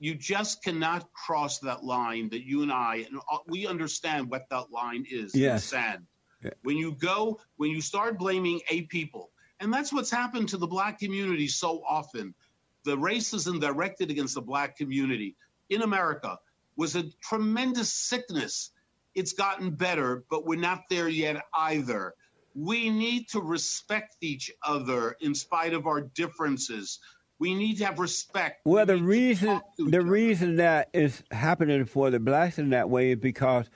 You 0.00 0.14
just 0.14 0.62
cannot 0.62 1.12
cross 1.12 1.58
that 1.60 1.84
line 1.84 2.30
that 2.30 2.44
you 2.44 2.62
and 2.62 2.72
I, 2.72 3.06
and 3.08 3.18
uh, 3.30 3.38
we 3.48 3.66
understand 3.66 4.30
what 4.30 4.48
that 4.50 4.70
line 4.70 5.04
is 5.10 5.34
yes. 5.34 5.64
sand. 5.64 6.06
Yeah. 6.42 6.50
When 6.62 6.76
you 6.76 6.92
go, 6.92 7.40
when 7.56 7.70
you 7.70 7.80
start 7.80 8.18
blaming 8.18 8.60
a 8.70 8.82
people, 8.82 9.30
and 9.60 9.72
that's 9.72 9.92
what's 9.92 10.10
happened 10.10 10.50
to 10.50 10.56
the 10.56 10.66
black 10.66 10.98
community 10.98 11.48
so 11.48 11.82
often. 11.88 12.34
The 12.84 12.96
racism 12.96 13.60
directed 13.60 14.10
against 14.10 14.34
the 14.34 14.40
black 14.40 14.76
community 14.76 15.36
in 15.68 15.82
America 15.82 16.38
was 16.76 16.94
a 16.94 17.02
tremendous 17.20 17.92
sickness 17.92 18.70
it's 19.18 19.32
gotten 19.32 19.70
better, 19.70 20.24
but 20.30 20.46
we're 20.46 20.60
not 20.60 20.84
there 20.88 21.08
yet 21.08 21.42
either. 21.52 22.14
We 22.54 22.88
need 22.88 23.28
to 23.30 23.40
respect 23.40 24.16
each 24.20 24.52
other 24.62 25.16
in 25.20 25.34
spite 25.34 25.74
of 25.74 25.88
our 25.88 26.02
differences. 26.02 27.00
We 27.40 27.54
need 27.54 27.78
to 27.78 27.86
have 27.86 27.98
respect. 27.98 28.60
Well, 28.64 28.86
we 28.86 28.94
the 28.94 29.02
reason 29.02 29.60
the 29.76 30.02
reason 30.02 30.56
that 30.56 30.90
is 30.92 31.22
happening 31.32 31.84
for 31.84 32.10
the 32.10 32.20
blacks 32.20 32.58
in 32.58 32.70
that 32.70 32.90
way 32.90 33.12
is 33.12 33.18
because 33.18 33.68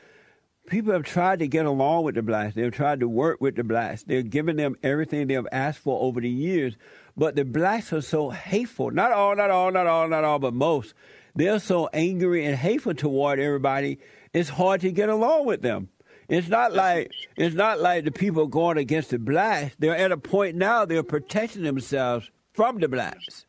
people 0.67 0.93
have 0.93 1.05
tried 1.05 1.41
to 1.41 1.49
get 1.49 1.67
along 1.67 2.05
with 2.05 2.15
the 2.15 2.23
blacks. 2.23 2.55
They've 2.55 2.73
tried 2.73 3.01
to 3.01 3.09
work 3.09 3.41
with 3.41 3.57
the 3.57 3.65
blacks. 3.65 4.03
They're 4.05 4.23
giving 4.23 4.57
them 4.57 4.77
everything 4.83 5.27
they've 5.27 5.47
asked 5.53 5.81
for 5.81 6.01
over 6.01 6.21
the 6.21 6.31
years. 6.31 6.77
But 7.17 7.37
the 7.37 7.45
blacks 7.45 7.93
are 7.93 8.01
so 8.01 8.31
hateful. 8.31 8.91
Not 8.91 9.13
all, 9.13 9.37
not 9.37 9.51
all, 9.51 9.71
not 9.71 9.87
all, 9.87 10.09
not 10.09 10.25
all, 10.25 10.39
but 10.39 10.55
most. 10.55 10.95
They're 11.35 11.59
so 11.59 11.89
angry 11.93 12.45
and 12.45 12.57
hateful 12.57 12.95
toward 12.95 13.41
everybody 13.41 13.99
it's 14.33 14.49
hard 14.49 14.81
to 14.83 14.93
get 14.93 15.09
along 15.09 15.47
with 15.47 15.63
them. 15.63 15.89
It's 16.29 16.49
not 16.49 16.73
like 16.73 17.11
it's 17.37 17.55
not 17.55 17.81
like 17.81 18.05
the 18.05 18.13
people 18.13 18.47
going 18.47 18.79
against 18.79 19.11
the 19.11 19.19
blacks. 19.19 19.75
They're 19.79 19.97
at 19.97 20.13
a 20.13 20.17
point 20.17 20.57
now 20.57 20.85
they're 20.85 21.03
protecting 21.03 21.63
themselves 21.63 22.31
from 22.55 22.79
the 22.79 22.89
blacks. 22.89 23.45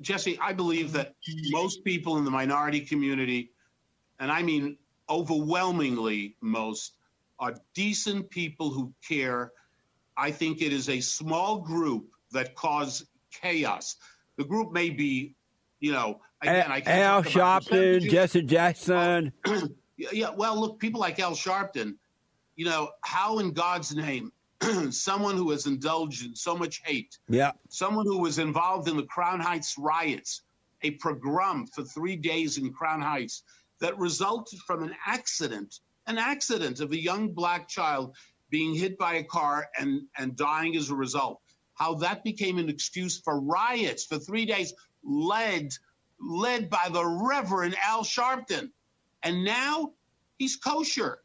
Jesse, 0.00 0.38
I 0.40 0.52
believe 0.52 0.92
that 0.92 1.14
most 1.50 1.84
people 1.84 2.18
in 2.18 2.24
the 2.24 2.30
minority 2.30 2.80
community, 2.80 3.50
and 4.20 4.30
I 4.30 4.42
mean 4.42 4.78
overwhelmingly 5.08 6.36
most, 6.40 6.94
are 7.38 7.54
decent 7.74 8.30
people 8.30 8.70
who 8.70 8.92
care. 9.06 9.52
I 10.16 10.30
think 10.30 10.62
it 10.62 10.72
is 10.72 10.88
a 10.88 11.00
small 11.00 11.58
group 11.58 12.10
that 12.32 12.54
cause 12.54 13.06
chaos. 13.30 13.96
The 14.36 14.44
group 14.44 14.72
may 14.72 14.90
be, 14.90 15.34
you 15.80 15.92
know, 15.92 16.20
again, 16.42 16.70
I 16.70 16.80
can't 16.80 16.98
Al 16.98 17.22
Sharpton, 17.22 18.08
Jesse 18.08 18.42
Jackson. 18.42 19.32
Oh, 19.46 19.68
yeah, 19.96 20.30
well, 20.30 20.58
look, 20.58 20.78
people 20.78 21.00
like 21.00 21.18
Al 21.20 21.32
Sharpton, 21.32 21.94
you 22.56 22.64
know, 22.64 22.90
how 23.02 23.38
in 23.38 23.52
God's 23.52 23.94
name, 23.94 24.32
someone 24.90 25.36
who 25.36 25.50
has 25.50 25.66
indulged 25.66 26.24
in 26.24 26.34
so 26.34 26.56
much 26.56 26.82
hate, 26.84 27.18
yeah, 27.28 27.52
someone 27.68 28.06
who 28.06 28.18
was 28.18 28.38
involved 28.38 28.88
in 28.88 28.96
the 28.96 29.04
Crown 29.04 29.40
Heights 29.40 29.76
riots, 29.78 30.42
a 30.82 30.92
pogrom 30.92 31.66
for 31.66 31.82
three 31.82 32.16
days 32.16 32.58
in 32.58 32.72
Crown 32.72 33.02
Heights 33.02 33.42
that 33.80 33.98
resulted 33.98 34.58
from 34.60 34.82
an 34.82 34.94
accident, 35.06 35.80
an 36.06 36.18
accident 36.18 36.80
of 36.80 36.92
a 36.92 37.00
young 37.00 37.32
black 37.32 37.68
child 37.68 38.14
being 38.50 38.74
hit 38.74 38.96
by 38.98 39.14
a 39.14 39.24
car 39.24 39.68
and, 39.78 40.02
and 40.18 40.36
dying 40.36 40.76
as 40.76 40.90
a 40.90 40.94
result. 40.94 41.40
How 41.74 41.94
that 41.94 42.24
became 42.24 42.58
an 42.58 42.68
excuse 42.68 43.20
for 43.20 43.40
riots 43.40 44.04
for 44.04 44.18
three 44.18 44.46
days, 44.46 44.72
led 45.04 45.72
led 46.18 46.70
by 46.70 46.88
the 46.90 47.04
Reverend 47.04 47.76
Al 47.82 48.02
Sharpton. 48.02 48.70
And 49.22 49.44
now 49.44 49.92
he's 50.38 50.56
kosher. 50.56 51.18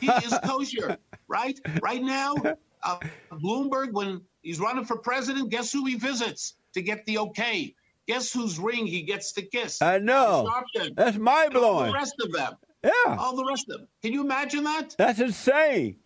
He 0.00 0.08
is 0.08 0.38
kosher, 0.44 0.98
right? 1.28 1.58
Right 1.82 2.02
now, 2.02 2.36
uh, 2.82 2.98
Bloomberg, 3.32 3.92
when 3.92 4.22
he's 4.42 4.60
running 4.60 4.84
for 4.84 4.98
president, 4.98 5.50
guess 5.50 5.72
who 5.72 5.84
he 5.84 5.96
visits 5.96 6.54
to 6.74 6.82
get 6.82 7.04
the 7.06 7.18
okay? 7.18 7.74
Guess 8.06 8.32
whose 8.32 8.58
ring 8.58 8.86
he 8.86 9.02
gets 9.02 9.32
to 9.32 9.42
kiss? 9.42 9.82
I 9.82 9.98
know. 9.98 10.48
That's 10.94 11.16
mind 11.16 11.52
blowing. 11.52 11.88
The 11.92 11.98
rest 11.98 12.14
of 12.22 12.32
them. 12.32 12.54
Yeah. 12.84 13.16
All 13.18 13.34
the 13.34 13.44
rest 13.44 13.68
of 13.68 13.78
them. 13.78 13.88
Can 14.02 14.12
you 14.12 14.22
imagine 14.22 14.64
that? 14.64 14.94
That's 14.96 15.18
insane. 15.18 15.96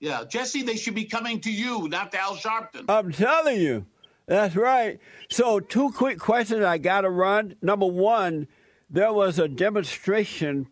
Yeah, 0.00 0.24
Jesse, 0.28 0.62
they 0.62 0.76
should 0.76 0.94
be 0.94 1.04
coming 1.04 1.40
to 1.40 1.50
you, 1.50 1.88
not 1.88 2.12
to 2.12 2.20
Al 2.20 2.36
Sharpton. 2.36 2.84
I'm 2.88 3.12
telling 3.12 3.60
you. 3.60 3.86
That's 4.26 4.54
right. 4.54 5.00
So, 5.30 5.58
two 5.58 5.90
quick 5.90 6.18
questions 6.18 6.62
I 6.62 6.78
got 6.78 7.00
to 7.00 7.10
run. 7.10 7.56
Number 7.62 7.86
one, 7.86 8.46
there 8.90 9.12
was 9.12 9.38
a 9.38 9.48
demonstration 9.48 10.68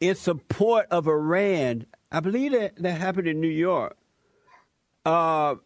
in 0.00 0.14
support 0.14 0.86
of 0.90 1.06
Iran. 1.06 1.86
I 2.10 2.20
believe 2.20 2.52
that, 2.52 2.76
that 2.76 3.00
happened 3.00 3.26
in 3.26 3.40
New 3.40 3.48
York. 3.48 3.96
Uh, 5.04 5.56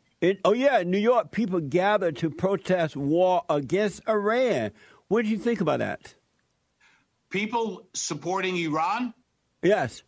oh, 0.45 0.53
yeah, 0.53 0.81
in 0.81 0.91
New 0.91 0.99
York, 0.99 1.31
people 1.31 1.61
gathered 1.61 2.17
to 2.19 2.31
protest 2.31 2.97
war 2.97 3.43
against 3.49 4.09
Iran. 4.09 4.73
What 5.09 5.25
do 5.25 5.31
you 5.31 5.39
think 5.39 5.61
about 5.61 5.81
that? 5.81 6.15
People 7.31 7.89
supporting 7.93 8.57
Iran? 8.57 9.15
Yes. 9.63 10.03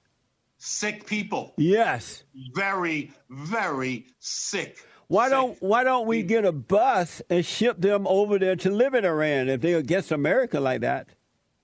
Sick 0.59 1.07
people. 1.07 1.55
Yes. 1.57 2.25
Very, 2.55 3.13
very 3.29 4.07
sick. 4.19 4.79
Why 5.07 5.27
sick. 5.27 5.33
don't 5.33 5.63
Why 5.63 5.85
don't 5.85 6.07
we 6.07 6.23
get 6.23 6.45
a 6.45 6.53
bus 6.53 7.23
and 7.31 7.45
ship 7.45 7.81
them 7.81 8.07
over 8.07 8.39
there 8.39 8.57
to 8.57 8.71
live 8.71 8.95
in 8.95 9.05
Iran 9.05 9.49
if 9.49 9.61
they're 9.61 9.79
against 9.79 10.13
America 10.13 10.61
like 10.61 10.81
that? 10.83 11.09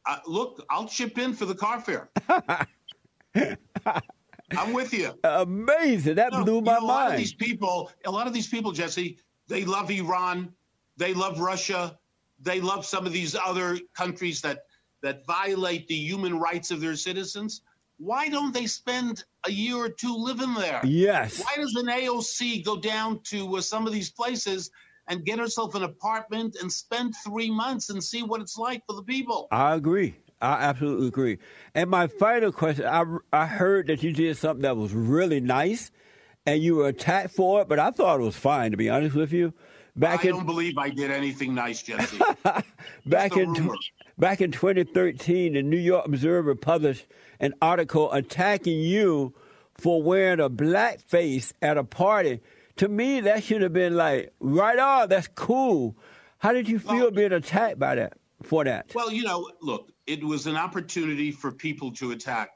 Uh, 0.07 0.19
look, 0.27 0.65
I'll 0.71 0.87
chip 0.87 1.19
in 1.19 1.33
for 1.33 1.47
the 1.47 1.55
car 1.55 1.81
fare. 1.81 2.09
I'm 4.59 4.73
with 4.73 4.93
you. 4.93 5.13
Amazing. 5.25 6.17
That 6.17 6.33
blew 6.33 6.61
my 6.61 6.75
you 6.75 6.81
know, 6.81 6.81
mind. 6.81 6.83
A 6.83 6.87
lot 6.87 7.11
of 7.13 7.17
these 7.17 7.35
people, 7.35 7.91
a 8.05 8.11
lot 8.11 8.27
of 8.27 8.33
these 8.33 8.49
people, 8.49 8.73
Jesse, 8.73 9.19
they 9.49 9.65
love 9.65 9.91
Iran, 9.91 10.53
they 10.97 11.15
love 11.15 11.41
Russia, 11.41 11.99
they 12.41 12.61
love 12.61 12.85
some 12.85 13.07
of 13.07 13.13
these 13.13 13.35
other 13.35 13.79
countries 13.97 14.41
that 14.43 14.65
that 15.03 15.27
violate 15.27 15.87
the 15.87 15.95
human 15.95 16.39
rights 16.39 16.71
of 16.71 16.81
their 16.81 16.97
citizens. 16.97 17.61
Why 17.99 18.29
don't 18.29 18.55
they 18.55 18.67
spend 18.67 19.25
a 19.47 19.53
year 19.53 19.77
or 19.77 19.91
two 19.91 20.17
living 20.17 20.55
there? 20.55 20.81
Yes. 20.83 21.39
Why 21.39 21.57
does 21.57 21.75
an 21.77 21.87
AOC 21.87 22.65
go 22.65 22.79
down 22.81 23.21
to 23.25 23.57
uh, 23.57 23.61
some 23.61 23.87
of 23.87 23.93
these 23.93 24.11
places 24.11 24.71
and 25.09 25.25
get 25.25 25.39
herself 25.39 25.75
an 25.75 25.83
apartment 25.83 26.57
and 26.61 26.73
spend 26.73 27.15
three 27.25 27.51
months 27.51 27.91
and 27.91 28.03
see 28.03 28.23
what 28.23 28.41
it's 28.41 28.57
like 28.57 28.83
for 28.87 28.95
the 28.95 29.03
people. 29.03 29.49
I 29.51 29.75
agree. 29.75 30.17
I 30.45 30.63
absolutely 30.65 31.09
agree. 31.09 31.39
And 31.75 31.91
my 31.91 32.07
final 32.07 32.53
question 32.53 32.87
I, 32.87 33.05
I 33.33 33.47
heard 33.47 33.87
that 33.89 34.03
you 34.03 34.13
did 34.13 34.37
something 34.37 34.63
that 34.63 34.77
was 34.77 34.93
really 34.93 35.41
nice 35.41 35.91
and 36.47 36.63
you 36.63 36.77
were 36.77 36.89
attacked 36.89 37.35
for 37.35 37.63
it, 37.63 37.69
but 37.69 37.79
I 37.79 37.91
thought 37.91 38.21
it 38.21 38.23
was 38.23 38.37
fine, 38.37 38.71
to 38.73 38.77
be 38.77 38.91
honest 38.91 39.17
with 39.17 39.33
you. 39.33 39.55
Back 39.97 40.25
I 40.25 40.29
in, 40.29 40.37
don't 40.37 40.47
believe 40.47 40.77
I 40.77 40.91
did 40.91 41.11
anything 41.11 41.55
nice, 41.55 41.83
Jesse. 41.83 42.19
back 43.07 43.37
in 43.37 43.71
back 44.19 44.41
in 44.41 44.51
2013, 44.51 45.55
the 45.55 45.63
New 45.63 45.79
York 45.79 46.07
Observer 46.07 46.55
published 46.55 47.07
an 47.41 47.55
article 47.63 48.13
attacking 48.13 48.81
you 48.81 49.35
for 49.75 50.03
wearing 50.03 50.41
a 50.41 50.49
black 50.49 51.01
face 51.01 51.55
at 51.63 51.79
a 51.79 51.85
party 51.85 52.41
to 52.77 52.89
me, 52.89 53.21
that 53.21 53.45
should 53.45 53.63
have 53.63 53.73
been 53.73 53.97
like, 53.97 54.33
right 54.41 54.79
on, 54.79 55.09
that's 55.09 55.29
cool. 55.29 55.97
How 56.39 56.53
did 56.53 56.69
you 56.69 56.79
feel 56.79 56.97
well, 56.97 57.11
being 57.11 57.33
attacked 57.33 57.79
by 57.79 57.95
that, 57.95 58.15
for 58.43 58.65
that? 58.65 58.93
Well, 58.95 59.13
you 59.13 59.23
know, 59.23 59.51
look, 59.63 59.91
it 60.07 60.23
was 60.23 60.47
an 60.47 60.57
opportunity 60.57 61.31
for 61.31 61.53
people 61.53 61.93
to 61.93 62.13
attack. 62.13 62.51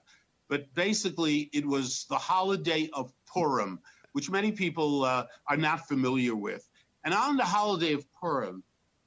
But 0.48 0.72
basically, 0.74 1.50
it 1.52 1.66
was 1.66 2.06
the 2.08 2.16
holiday 2.16 2.88
of 2.92 3.12
Purim, 3.26 3.80
which 4.12 4.30
many 4.30 4.52
people 4.52 5.04
uh, 5.04 5.26
are 5.46 5.56
not 5.56 5.86
familiar 5.86 6.34
with. 6.34 6.66
And 7.04 7.14
on 7.14 7.36
the 7.36 7.44
holiday 7.44 7.92
of 7.92 8.04
Purim, 8.12 8.62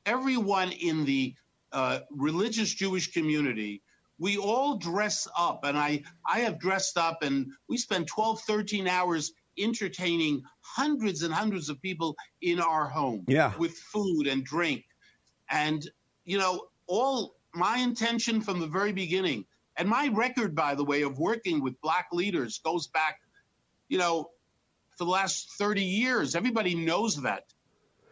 everyone 0.06 0.72
in 0.72 1.06
the 1.06 1.36
uh, 1.72 2.00
religious 2.12 2.74
Jewish 2.74 3.12
community, 3.12 3.82
we 4.20 4.38
all 4.38 4.78
dress 4.78 5.28
up. 5.38 5.64
And 5.64 5.78
I, 5.78 6.04
I 6.26 6.42
have 6.42 6.60
dressed 6.60 6.98
up, 6.98 7.24
and 7.24 7.52
we 7.68 7.78
spend 7.78 8.08
12, 8.08 8.42
13 8.42 8.88
hours 8.88 9.34
entertaining 9.58 10.44
hundreds 10.62 11.24
and 11.24 11.34
hundreds 11.34 11.70
of 11.70 11.82
people 11.82 12.16
in 12.42 12.60
our 12.60 12.88
home 12.88 13.26
yeah. 13.28 13.54
with 13.58 13.74
food 13.78 14.28
and 14.28 14.44
drink. 14.44 14.86
And, 15.50 15.86
you 16.24 16.38
know, 16.38 16.68
all 16.88 17.36
my 17.54 17.78
intention 17.80 18.42
from 18.42 18.60
the 18.60 18.68
very 18.68 18.92
beginning, 18.94 19.46
and 19.78 19.88
my 19.88 20.10
record, 20.14 20.56
by 20.56 20.76
the 20.76 20.84
way, 20.84 21.02
of 21.02 21.18
working 21.18 21.62
with 21.62 21.80
black 21.82 22.08
leaders 22.12 22.60
goes 22.60 22.88
back, 22.88 23.20
you 23.88 23.98
know, 23.98 24.30
for 24.98 25.06
the 25.06 25.12
last 25.12 25.52
30 25.58 25.84
years. 25.84 26.36
Everybody 26.36 26.76
knows 26.76 27.22
that. 27.22 27.46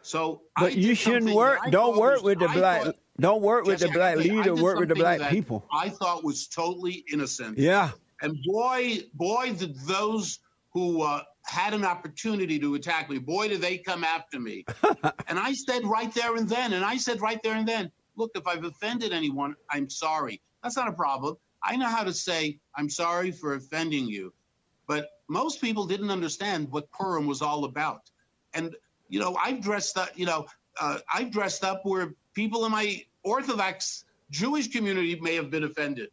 So, 0.02 0.42
but 0.58 0.76
you 0.76 0.96
shouldn't 0.96 1.36
work. 1.36 1.60
Don't 1.70 1.98
work 1.98 2.16
was, 2.16 2.24
with 2.24 2.40
the 2.40 2.48
black. 2.48 2.84
Thought, 2.84 2.96
don't 3.20 3.42
work 3.42 3.66
with 3.66 3.80
the 3.80 3.90
black 3.90 4.18
leader. 4.18 4.56
Work 4.56 4.80
with 4.80 4.90
the 4.90 4.96
black 4.96 5.30
people. 5.30 5.66
I 5.72 5.90
thought 5.90 6.24
was 6.24 6.48
totally 6.48 7.04
innocent. 7.12 7.58
Yeah. 7.58 7.92
And 8.22 8.38
boy, 8.46 9.00
boy, 9.14 9.54
did 9.54 9.78
those 9.82 10.40
who 10.74 11.02
uh, 11.02 11.22
had 11.44 11.74
an 11.74 11.84
opportunity 11.84 12.60
to 12.60 12.76
attack 12.76 13.10
me. 13.10 13.18
Boy, 13.18 13.48
did 13.48 13.62
they 13.62 13.78
come 13.78 14.04
after 14.04 14.40
me. 14.40 14.66
and 15.28 15.40
I 15.40 15.54
said 15.54 15.84
right 15.86 16.14
there 16.14 16.36
and 16.36 16.48
then, 16.48 16.74
and 16.74 16.86
I 16.86 16.98
said 16.98 17.22
right 17.22 17.42
there 17.44 17.56
and 17.56 17.68
then, 17.68 17.92
look, 18.20 18.32
if 18.36 18.46
I've 18.46 18.66
offended 18.66 19.12
anyone, 19.14 19.56
I'm 19.72 19.90
sorry. 19.90 20.42
That's 20.62 20.76
not 20.76 20.88
a 20.90 20.94
problem. 20.94 21.36
I 21.64 21.76
know 21.78 21.88
how 21.88 22.04
to 22.04 22.14
say, 22.14 22.60
I'm 22.78 22.90
sorry 22.90 23.32
for 23.32 23.56
offending 23.56 24.06
you. 24.06 24.34
but 24.88 25.04
most 25.30 25.62
people 25.62 25.86
didn't 25.86 26.10
understand 26.20 26.62
what 26.72 26.86
Purim 26.92 27.26
was 27.28 27.42
all 27.42 27.64
about. 27.66 28.02
And 28.58 28.76
you 29.14 29.20
know, 29.20 29.36
I've 29.46 29.62
dressed 29.62 29.96
up. 29.98 30.10
You 30.16 30.26
know, 30.26 30.42
uh, 30.82 30.98
I've 31.14 31.32
dressed 31.32 31.64
up 31.64 31.82
where 31.84 32.08
people 32.34 32.66
in 32.66 32.72
my 32.72 32.88
Orthodox 33.24 34.06
Jewish 34.32 34.68
community 34.76 35.14
may 35.28 35.36
have 35.36 35.50
been 35.56 35.64
offended. 35.72 36.10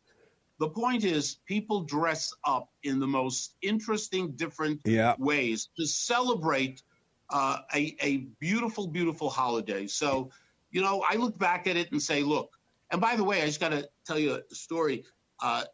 The 0.59 0.68
point 0.68 1.02
is, 1.04 1.38
people 1.46 1.78
dress 1.96 2.32
up 2.44 2.66
in 2.82 2.98
the 3.00 3.07
most 3.07 3.54
interesting, 3.62 4.32
different 4.44 4.80
Yeah. 4.84 5.14
ways 5.18 5.59
to 5.78 5.84
celebrate 5.86 6.82
uh, 7.30 7.59
a, 7.74 7.96
a 8.00 8.12
beautiful, 8.46 8.86
beautiful 8.86 9.28
holiday. 9.30 9.86
So, 9.86 10.30
you 10.71 10.81
know, 10.83 11.05
I 11.09 11.17
look 11.17 11.39
back 11.39 11.67
at 11.67 11.77
it 11.77 11.93
and 11.93 12.03
say, 12.03 12.23
look, 12.23 12.51
and 12.91 13.01
by 13.01 13.17
the 13.17 13.25
way, 13.25 13.43
I 13.43 13.47
just 13.47 13.61
got 13.61 13.71
to 13.71 13.89
tell 14.07 14.19
you 14.19 14.35
a 14.35 14.55
story. 14.55 15.05
Uh, 15.43 15.64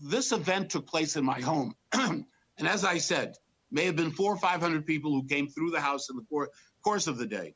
this 0.00 0.32
event 0.32 0.70
took 0.70 0.86
place 0.86 1.16
in 1.16 1.24
my 1.24 1.40
home. 1.40 1.74
and 1.92 2.24
as 2.60 2.84
I 2.84 2.98
said, 2.98 3.34
may 3.70 3.84
have 3.84 3.96
been 3.96 4.10
four 4.10 4.34
or 4.34 4.38
500 4.38 4.86
people 4.86 5.10
who 5.12 5.26
came 5.26 5.48
through 5.48 5.70
the 5.70 5.80
house 5.80 6.08
in 6.10 6.16
the 6.16 6.24
cour- 6.30 6.50
course 6.84 7.06
of 7.06 7.18
the 7.18 7.26
day. 7.26 7.54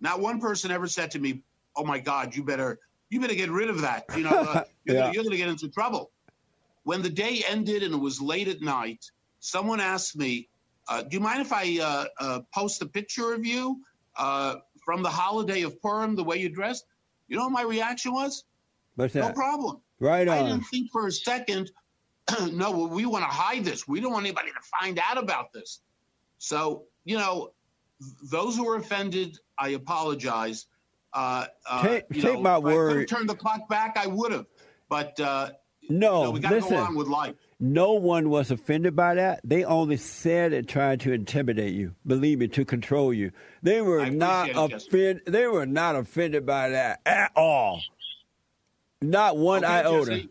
Not 0.00 0.20
one 0.20 0.40
person 0.40 0.70
ever 0.70 0.86
said 0.86 1.12
to 1.12 1.18
me, 1.18 1.42
oh 1.76 1.84
my 1.84 1.98
God, 1.98 2.34
you 2.34 2.44
better, 2.44 2.78
you 3.10 3.20
better 3.20 3.34
get 3.34 3.50
rid 3.50 3.70
of 3.70 3.80
that. 3.82 4.04
You 4.16 4.24
know, 4.24 4.30
uh, 4.30 4.64
you're 4.84 4.96
Yeah. 4.96 5.12
going 5.12 5.30
to 5.30 5.36
get 5.36 5.48
into 5.48 5.68
trouble. 5.68 6.10
When 6.84 7.02
the 7.02 7.10
day 7.10 7.42
ended 7.48 7.82
and 7.82 7.94
it 7.94 7.98
was 8.00 8.20
late 8.20 8.48
at 8.48 8.60
night, 8.60 9.04
someone 9.40 9.80
asked 9.80 10.16
me, 10.16 10.48
uh, 10.88 11.02
"Do 11.02 11.16
you 11.16 11.20
mind 11.20 11.40
if 11.40 11.52
I 11.52 11.78
uh, 11.80 12.04
uh, 12.20 12.40
post 12.54 12.82
a 12.82 12.86
picture 12.86 13.32
of 13.32 13.46
you 13.46 13.80
uh, 14.16 14.56
from 14.84 15.02
the 15.02 15.08
holiday 15.10 15.62
of 15.62 15.80
Purim, 15.80 16.14
the 16.14 16.24
way 16.24 16.36
you 16.38 16.48
dressed?" 16.48 16.84
You 17.28 17.36
know 17.36 17.44
what 17.44 17.52
my 17.52 17.62
reaction 17.62 18.12
was? 18.12 18.44
What's 18.96 19.14
No 19.14 19.22
that? 19.22 19.34
problem. 19.34 19.80
Right 20.00 20.28
I 20.28 20.42
didn't 20.42 20.62
think 20.64 20.90
for 20.92 21.06
a 21.06 21.12
second. 21.12 21.70
no, 22.52 22.70
well, 22.70 22.88
we 22.88 23.06
want 23.06 23.22
to 23.24 23.30
hide 23.30 23.64
this. 23.64 23.86
We 23.88 24.00
don't 24.00 24.12
want 24.12 24.24
anybody 24.26 24.48
to 24.50 24.60
find 24.80 24.98
out 24.98 25.18
about 25.18 25.52
this. 25.52 25.80
So 26.38 26.84
you 27.04 27.18
know, 27.18 27.52
th- 28.00 28.30
those 28.30 28.56
who 28.56 28.64
were 28.64 28.76
offended, 28.76 29.38
I 29.58 29.70
apologize. 29.70 30.66
Uh, 31.12 31.46
uh, 31.68 31.82
Take- 31.82 32.08
take 32.10 32.24
know, 32.24 32.40
my 32.40 32.56
if 32.56 32.62
word. 32.64 33.08
turned 33.08 33.28
the 33.28 33.34
clock 33.36 33.68
back, 33.68 33.96
I 33.96 34.06
would 34.06 34.32
have. 34.32 34.46
But 34.88 35.18
uh, 35.20 35.50
No, 35.88 36.18
you 36.18 36.24
know, 36.24 36.30
we 36.32 36.40
got 36.40 36.48
to 36.50 36.54
listen. 36.56 36.70
go 36.70 36.76
on 36.78 36.94
with 36.96 37.08
life. 37.08 37.36
No 37.64 37.94
one 37.94 38.28
was 38.28 38.50
offended 38.50 38.94
by 38.94 39.14
that. 39.14 39.40
They 39.42 39.64
only 39.64 39.96
said 39.96 40.52
it 40.52 40.68
tried 40.68 41.00
to 41.00 41.12
intimidate 41.12 41.72
you. 41.72 41.94
Believe 42.06 42.40
me, 42.40 42.48
to 42.48 42.62
control 42.66 43.10
you. 43.10 43.30
They 43.62 43.80
were 43.80 44.04
not 44.10 44.50
appreciate 44.50 44.64
it, 44.64 44.70
Jesse. 44.70 44.86
offended. 44.86 45.22
They 45.28 45.46
were 45.46 45.64
not 45.64 45.96
offended 45.96 46.44
by 46.44 46.68
that 46.68 47.00
at 47.06 47.32
all. 47.34 47.80
Not 49.00 49.38
one 49.38 49.64
Okay, 49.64 49.72
iota. 49.72 50.10
Jesse? 50.10 50.28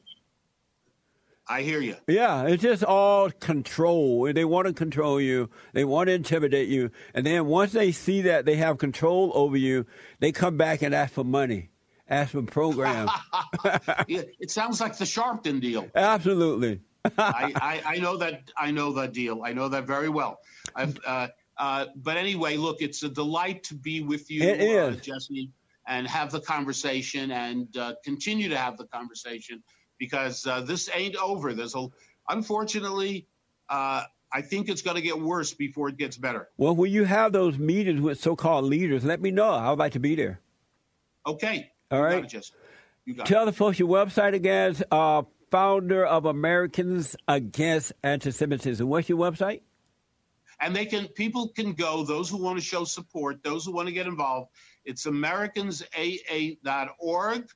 I 1.48 1.64
hear 1.64 1.82
you. 1.82 1.96
Yeah, 2.08 2.44
it's 2.44 2.62
just 2.62 2.84
all 2.84 3.32
control. 3.32 4.32
They 4.32 4.46
want 4.46 4.68
to 4.68 4.74
control 4.74 5.20
you. 5.20 5.50
They 5.74 5.86
want 5.86 6.10
to 6.10 6.14
intimidate 6.14 6.70
you. 6.70 6.92
And 7.16 7.26
then 7.26 7.48
once 7.48 7.72
they 7.72 7.92
see 7.92 8.22
that 8.22 8.46
they 8.46 8.58
have 8.58 8.78
control 8.78 9.32
over 9.34 9.58
you, 9.58 9.88
they 10.20 10.32
come 10.32 10.56
back 10.56 10.84
and 10.84 10.94
ask 10.94 11.14
for 11.14 11.24
money, 11.24 11.72
ask 12.08 12.34
for 12.34 12.44
programs. 12.44 13.10
It 14.08 14.52
sounds 14.52 14.80
like 14.80 14.98
the 14.98 15.06
Sharpton 15.06 15.60
deal. 15.62 15.88
Absolutely. 15.96 16.82
I, 17.18 17.54
I, 17.56 17.82
I 17.86 17.98
know 17.98 18.18
that. 18.18 18.52
I 18.58 18.72
know 18.72 18.94
that 18.94 19.14
deal. 19.14 19.42
I 19.44 19.54
know 19.54 19.68
that 19.70 19.86
very 19.86 20.10
well. 20.10 20.40
I've, 20.76 20.98
uh, 21.06 21.28
uh, 21.58 21.86
but 21.98 22.18
anyway, 22.18 22.58
look, 22.58 22.82
it's 22.82 23.04
a 23.04 23.10
delight 23.10 23.64
to 23.66 23.76
be 23.76 24.02
with 24.02 24.32
you, 24.32 24.50
Uh. 24.50 24.92
Jesse, 24.92 25.52
and 25.88 26.08
have 26.08 26.32
the 26.32 26.40
conversation 26.40 27.32
and 27.32 27.76
uh, 27.78 27.96
continue 28.04 28.50
to 28.50 28.58
have 28.58 28.78
the 28.78 28.86
conversation 28.86 29.62
because 30.00 30.48
uh, 30.48 30.62
this 30.62 30.90
ain't 30.94 31.16
over. 31.18 31.54
There's 31.54 31.76
a, 31.76 31.88
unfortunately, 32.30 33.28
uh, 33.70 34.04
I 34.32 34.42
think 34.42 34.70
it's 34.70 34.82
going 34.82 34.96
to 34.96 35.02
get 35.02 35.20
worse 35.20 35.54
before 35.54 35.90
it 35.90 35.98
gets 35.98 36.18
better. 36.18 36.50
Well, 36.58 36.76
when 36.76 36.92
you 36.92 37.04
have 37.04 37.34
those 37.34 37.58
meetings 37.58 38.02
with 38.02 38.20
so-called 38.20 38.66
leaders, 38.66 39.04
let 39.04 39.22
me 39.22 39.30
know. 39.30 39.50
I 39.50 39.70
would 39.70 39.80
like 39.80 39.92
to 39.94 40.00
be 40.00 40.16
there. 40.16 40.40
Okay. 41.28 41.72
All 41.92 42.02
got 42.02 42.24
it, 42.24 42.30
Jesse. 42.30 42.54
You 43.06 43.14
got 43.14 43.28
it. 43.28 43.32
Tell 43.32 43.46
the 43.46 43.54
folks 43.54 43.78
your 43.78 43.90
website 43.90 44.34
again. 44.34 44.76
Uh, 44.90 45.24
founder 45.54 46.04
of 46.04 46.26
Americans 46.26 47.16
Against 47.28 47.94
Anti-Semitism. 48.02 48.90
What's 48.90 49.08
your 49.08 49.20
website? 49.20 49.62
and 50.60 50.76
they 50.76 50.86
can 50.86 51.08
people 51.10 51.50
can 51.50 51.74
go 51.74 52.04
those 52.04 52.28
who 52.30 52.38
want 52.38 52.58
to 52.58 52.64
show 52.64 52.84
support 52.84 53.42
those 53.44 53.66
who 53.66 53.72
want 53.72 53.88
to 53.88 53.94
get 53.94 54.06
involved 54.06 54.52
it's 54.86 55.08
americansaa.org 55.08 57.48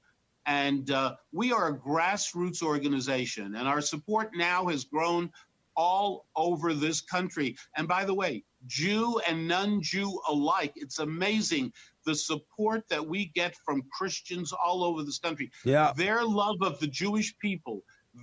and 0.48 0.92
uh, 0.92 1.16
we 1.32 1.54
are 1.54 1.68
a 1.68 1.78
grassroots 1.78 2.64
organization 2.64 3.54
and 3.56 3.68
our 3.68 3.82
support 3.82 4.32
now 4.36 4.66
has 4.66 4.84
grown 4.84 5.30
all 5.76 6.26
over 6.36 6.74
this 6.74 7.02
country 7.02 7.56
and 7.78 7.88
by 7.88 8.04
the 8.04 8.16
way 8.16 8.44
jew 8.66 9.22
and 9.30 9.48
non-jew 9.48 10.20
alike 10.28 10.74
it's 10.76 10.98
amazing 11.00 11.72
the 12.10 12.16
support 12.16 12.82
that 12.94 13.04
we 13.14 13.20
get 13.42 13.54
from 13.66 13.78
christians 13.98 14.48
all 14.66 14.80
over 14.88 15.00
this 15.04 15.20
country 15.20 15.48
Yeah. 15.76 15.94
their 16.04 16.22
love 16.44 16.60
of 16.70 16.74
the 16.82 16.88
jewish 17.02 17.30
people 17.48 17.78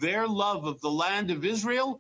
their 0.07 0.25
love 0.45 0.63
of 0.73 0.77
the 0.87 0.95
land 1.05 1.27
of 1.37 1.41
israel 1.57 1.91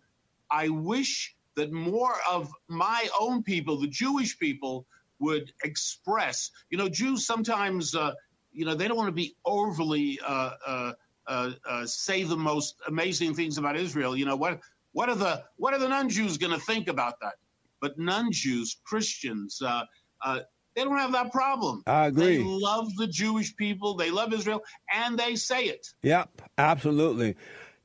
I 0.51 0.69
wish 0.69 1.35
that 1.57 1.73
more 1.73 2.15
of 2.31 2.43
my 2.69 3.09
own 3.19 3.43
people, 3.43 3.75
the 3.79 3.87
Jewish 4.05 4.39
people, 4.39 4.87
would 5.21 5.53
express. 5.63 6.51
You 6.71 6.79
know, 6.79 6.89
Jews 6.89 7.27
sometimes, 7.27 7.95
uh, 7.95 8.13
you 8.53 8.65
know, 8.67 8.75
they 8.75 8.89
don't 8.89 8.97
want 8.97 9.09
to 9.09 9.13
be 9.13 9.37
overly 9.45 10.21
uh, 10.25 10.51
uh, 10.67 10.93
uh, 11.27 11.51
uh, 11.69 11.87
say 11.87 12.25
the 12.25 12.37
most 12.37 12.77
amazing 12.89 13.35
things 13.35 13.59
about 13.59 13.77
Israel. 13.77 14.17
You 14.17 14.27
know, 14.27 14.37
what 14.37 14.61
what 14.93 15.09
are 15.09 15.15
the 15.15 15.45
what 15.57 15.73
are 15.75 15.79
the 15.79 15.89
non-Jews 15.89 16.37
going 16.39 16.53
to 16.53 16.65
think 16.65 16.89
about 16.89 17.15
that? 17.21 17.35
But 17.81 17.99
non-Jews, 17.99 18.69
Christians, 18.85 19.61
uh, 19.63 19.85
uh, 20.25 20.41
they 20.75 20.85
don't 20.85 20.99
have 20.99 21.13
that 21.13 21.33
problem. 21.33 21.83
I 21.87 22.07
agree. 22.07 22.39
They 22.39 22.45
love 22.45 22.89
the 22.97 23.07
Jewish 23.07 23.55
people. 23.57 23.95
They 23.95 24.11
love 24.11 24.33
Israel, 24.33 24.63
and 24.93 25.19
they 25.19 25.37
say 25.37 25.65
it. 25.67 25.87
Yep, 26.03 26.43
absolutely. 26.59 27.37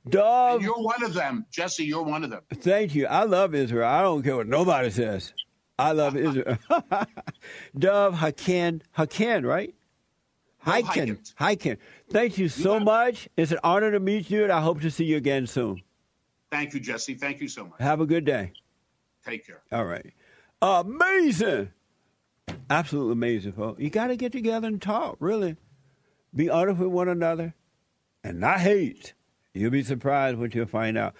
Dov, 0.07 0.55
And 0.55 0.63
you're 0.63 0.81
one 0.81 1.03
of 1.03 1.13
them, 1.13 1.45
Jesse. 1.51 1.85
You're 1.85 2.03
one 2.03 2.23
of 2.23 2.29
them. 2.29 2.41
thank 2.55 2.95
you. 2.95 3.05
I 3.05 3.23
love 3.23 3.53
Israel. 3.53 3.87
I 3.87 4.01
don't 4.01 4.23
care 4.23 4.37
what 4.37 4.47
nobody 4.47 4.89
says. 4.89 5.33
I 5.77 5.91
love 5.91 6.15
Israel. 6.27 6.57
Dov 7.77 8.15
Haken, 8.15 8.81
Haken, 8.97 9.45
right? 9.45 9.75
Hiken, 10.65 11.33
Hiken. 11.39 11.77
Thank 12.11 12.37
you 12.37 12.49
so 12.49 12.77
it. 12.77 12.83
much. 12.83 13.29
It's 13.37 13.51
an 13.51 13.59
honor 13.63 13.91
to 13.91 13.99
meet 13.99 14.29
you, 14.29 14.43
and 14.43 14.51
I 14.51 14.61
hope 14.61 14.81
to 14.81 14.91
see 14.91 15.05
you 15.05 15.17
again 15.17 15.47
soon. 15.47 15.81
Thank 16.51 16.73
you, 16.73 16.79
Jesse. 16.79 17.13
Thank 17.13 17.39
you 17.39 17.47
so 17.47 17.65
much. 17.65 17.79
Have 17.79 18.01
a 18.01 18.05
good 18.05 18.25
day. 18.25 18.53
Take 19.25 19.45
care. 19.45 19.61
All 19.71 19.85
right. 19.85 20.05
Amazing. 20.61 21.71
Absolutely 22.69 23.13
amazing, 23.13 23.53
folks. 23.53 23.81
You 23.81 23.89
got 23.89 24.07
to 24.07 24.15
get 24.15 24.31
together 24.31 24.67
and 24.67 24.81
talk, 24.81 25.17
really. 25.19 25.57
Be 26.35 26.49
honest 26.49 26.79
with 26.79 26.89
one 26.89 27.09
another 27.09 27.55
and 28.23 28.39
not 28.39 28.59
hate. 28.59 29.13
You'll 29.53 29.71
be 29.71 29.83
surprised 29.83 30.37
what 30.37 30.53
you'll 30.53 30.67
find 30.67 30.97
out. 30.97 31.15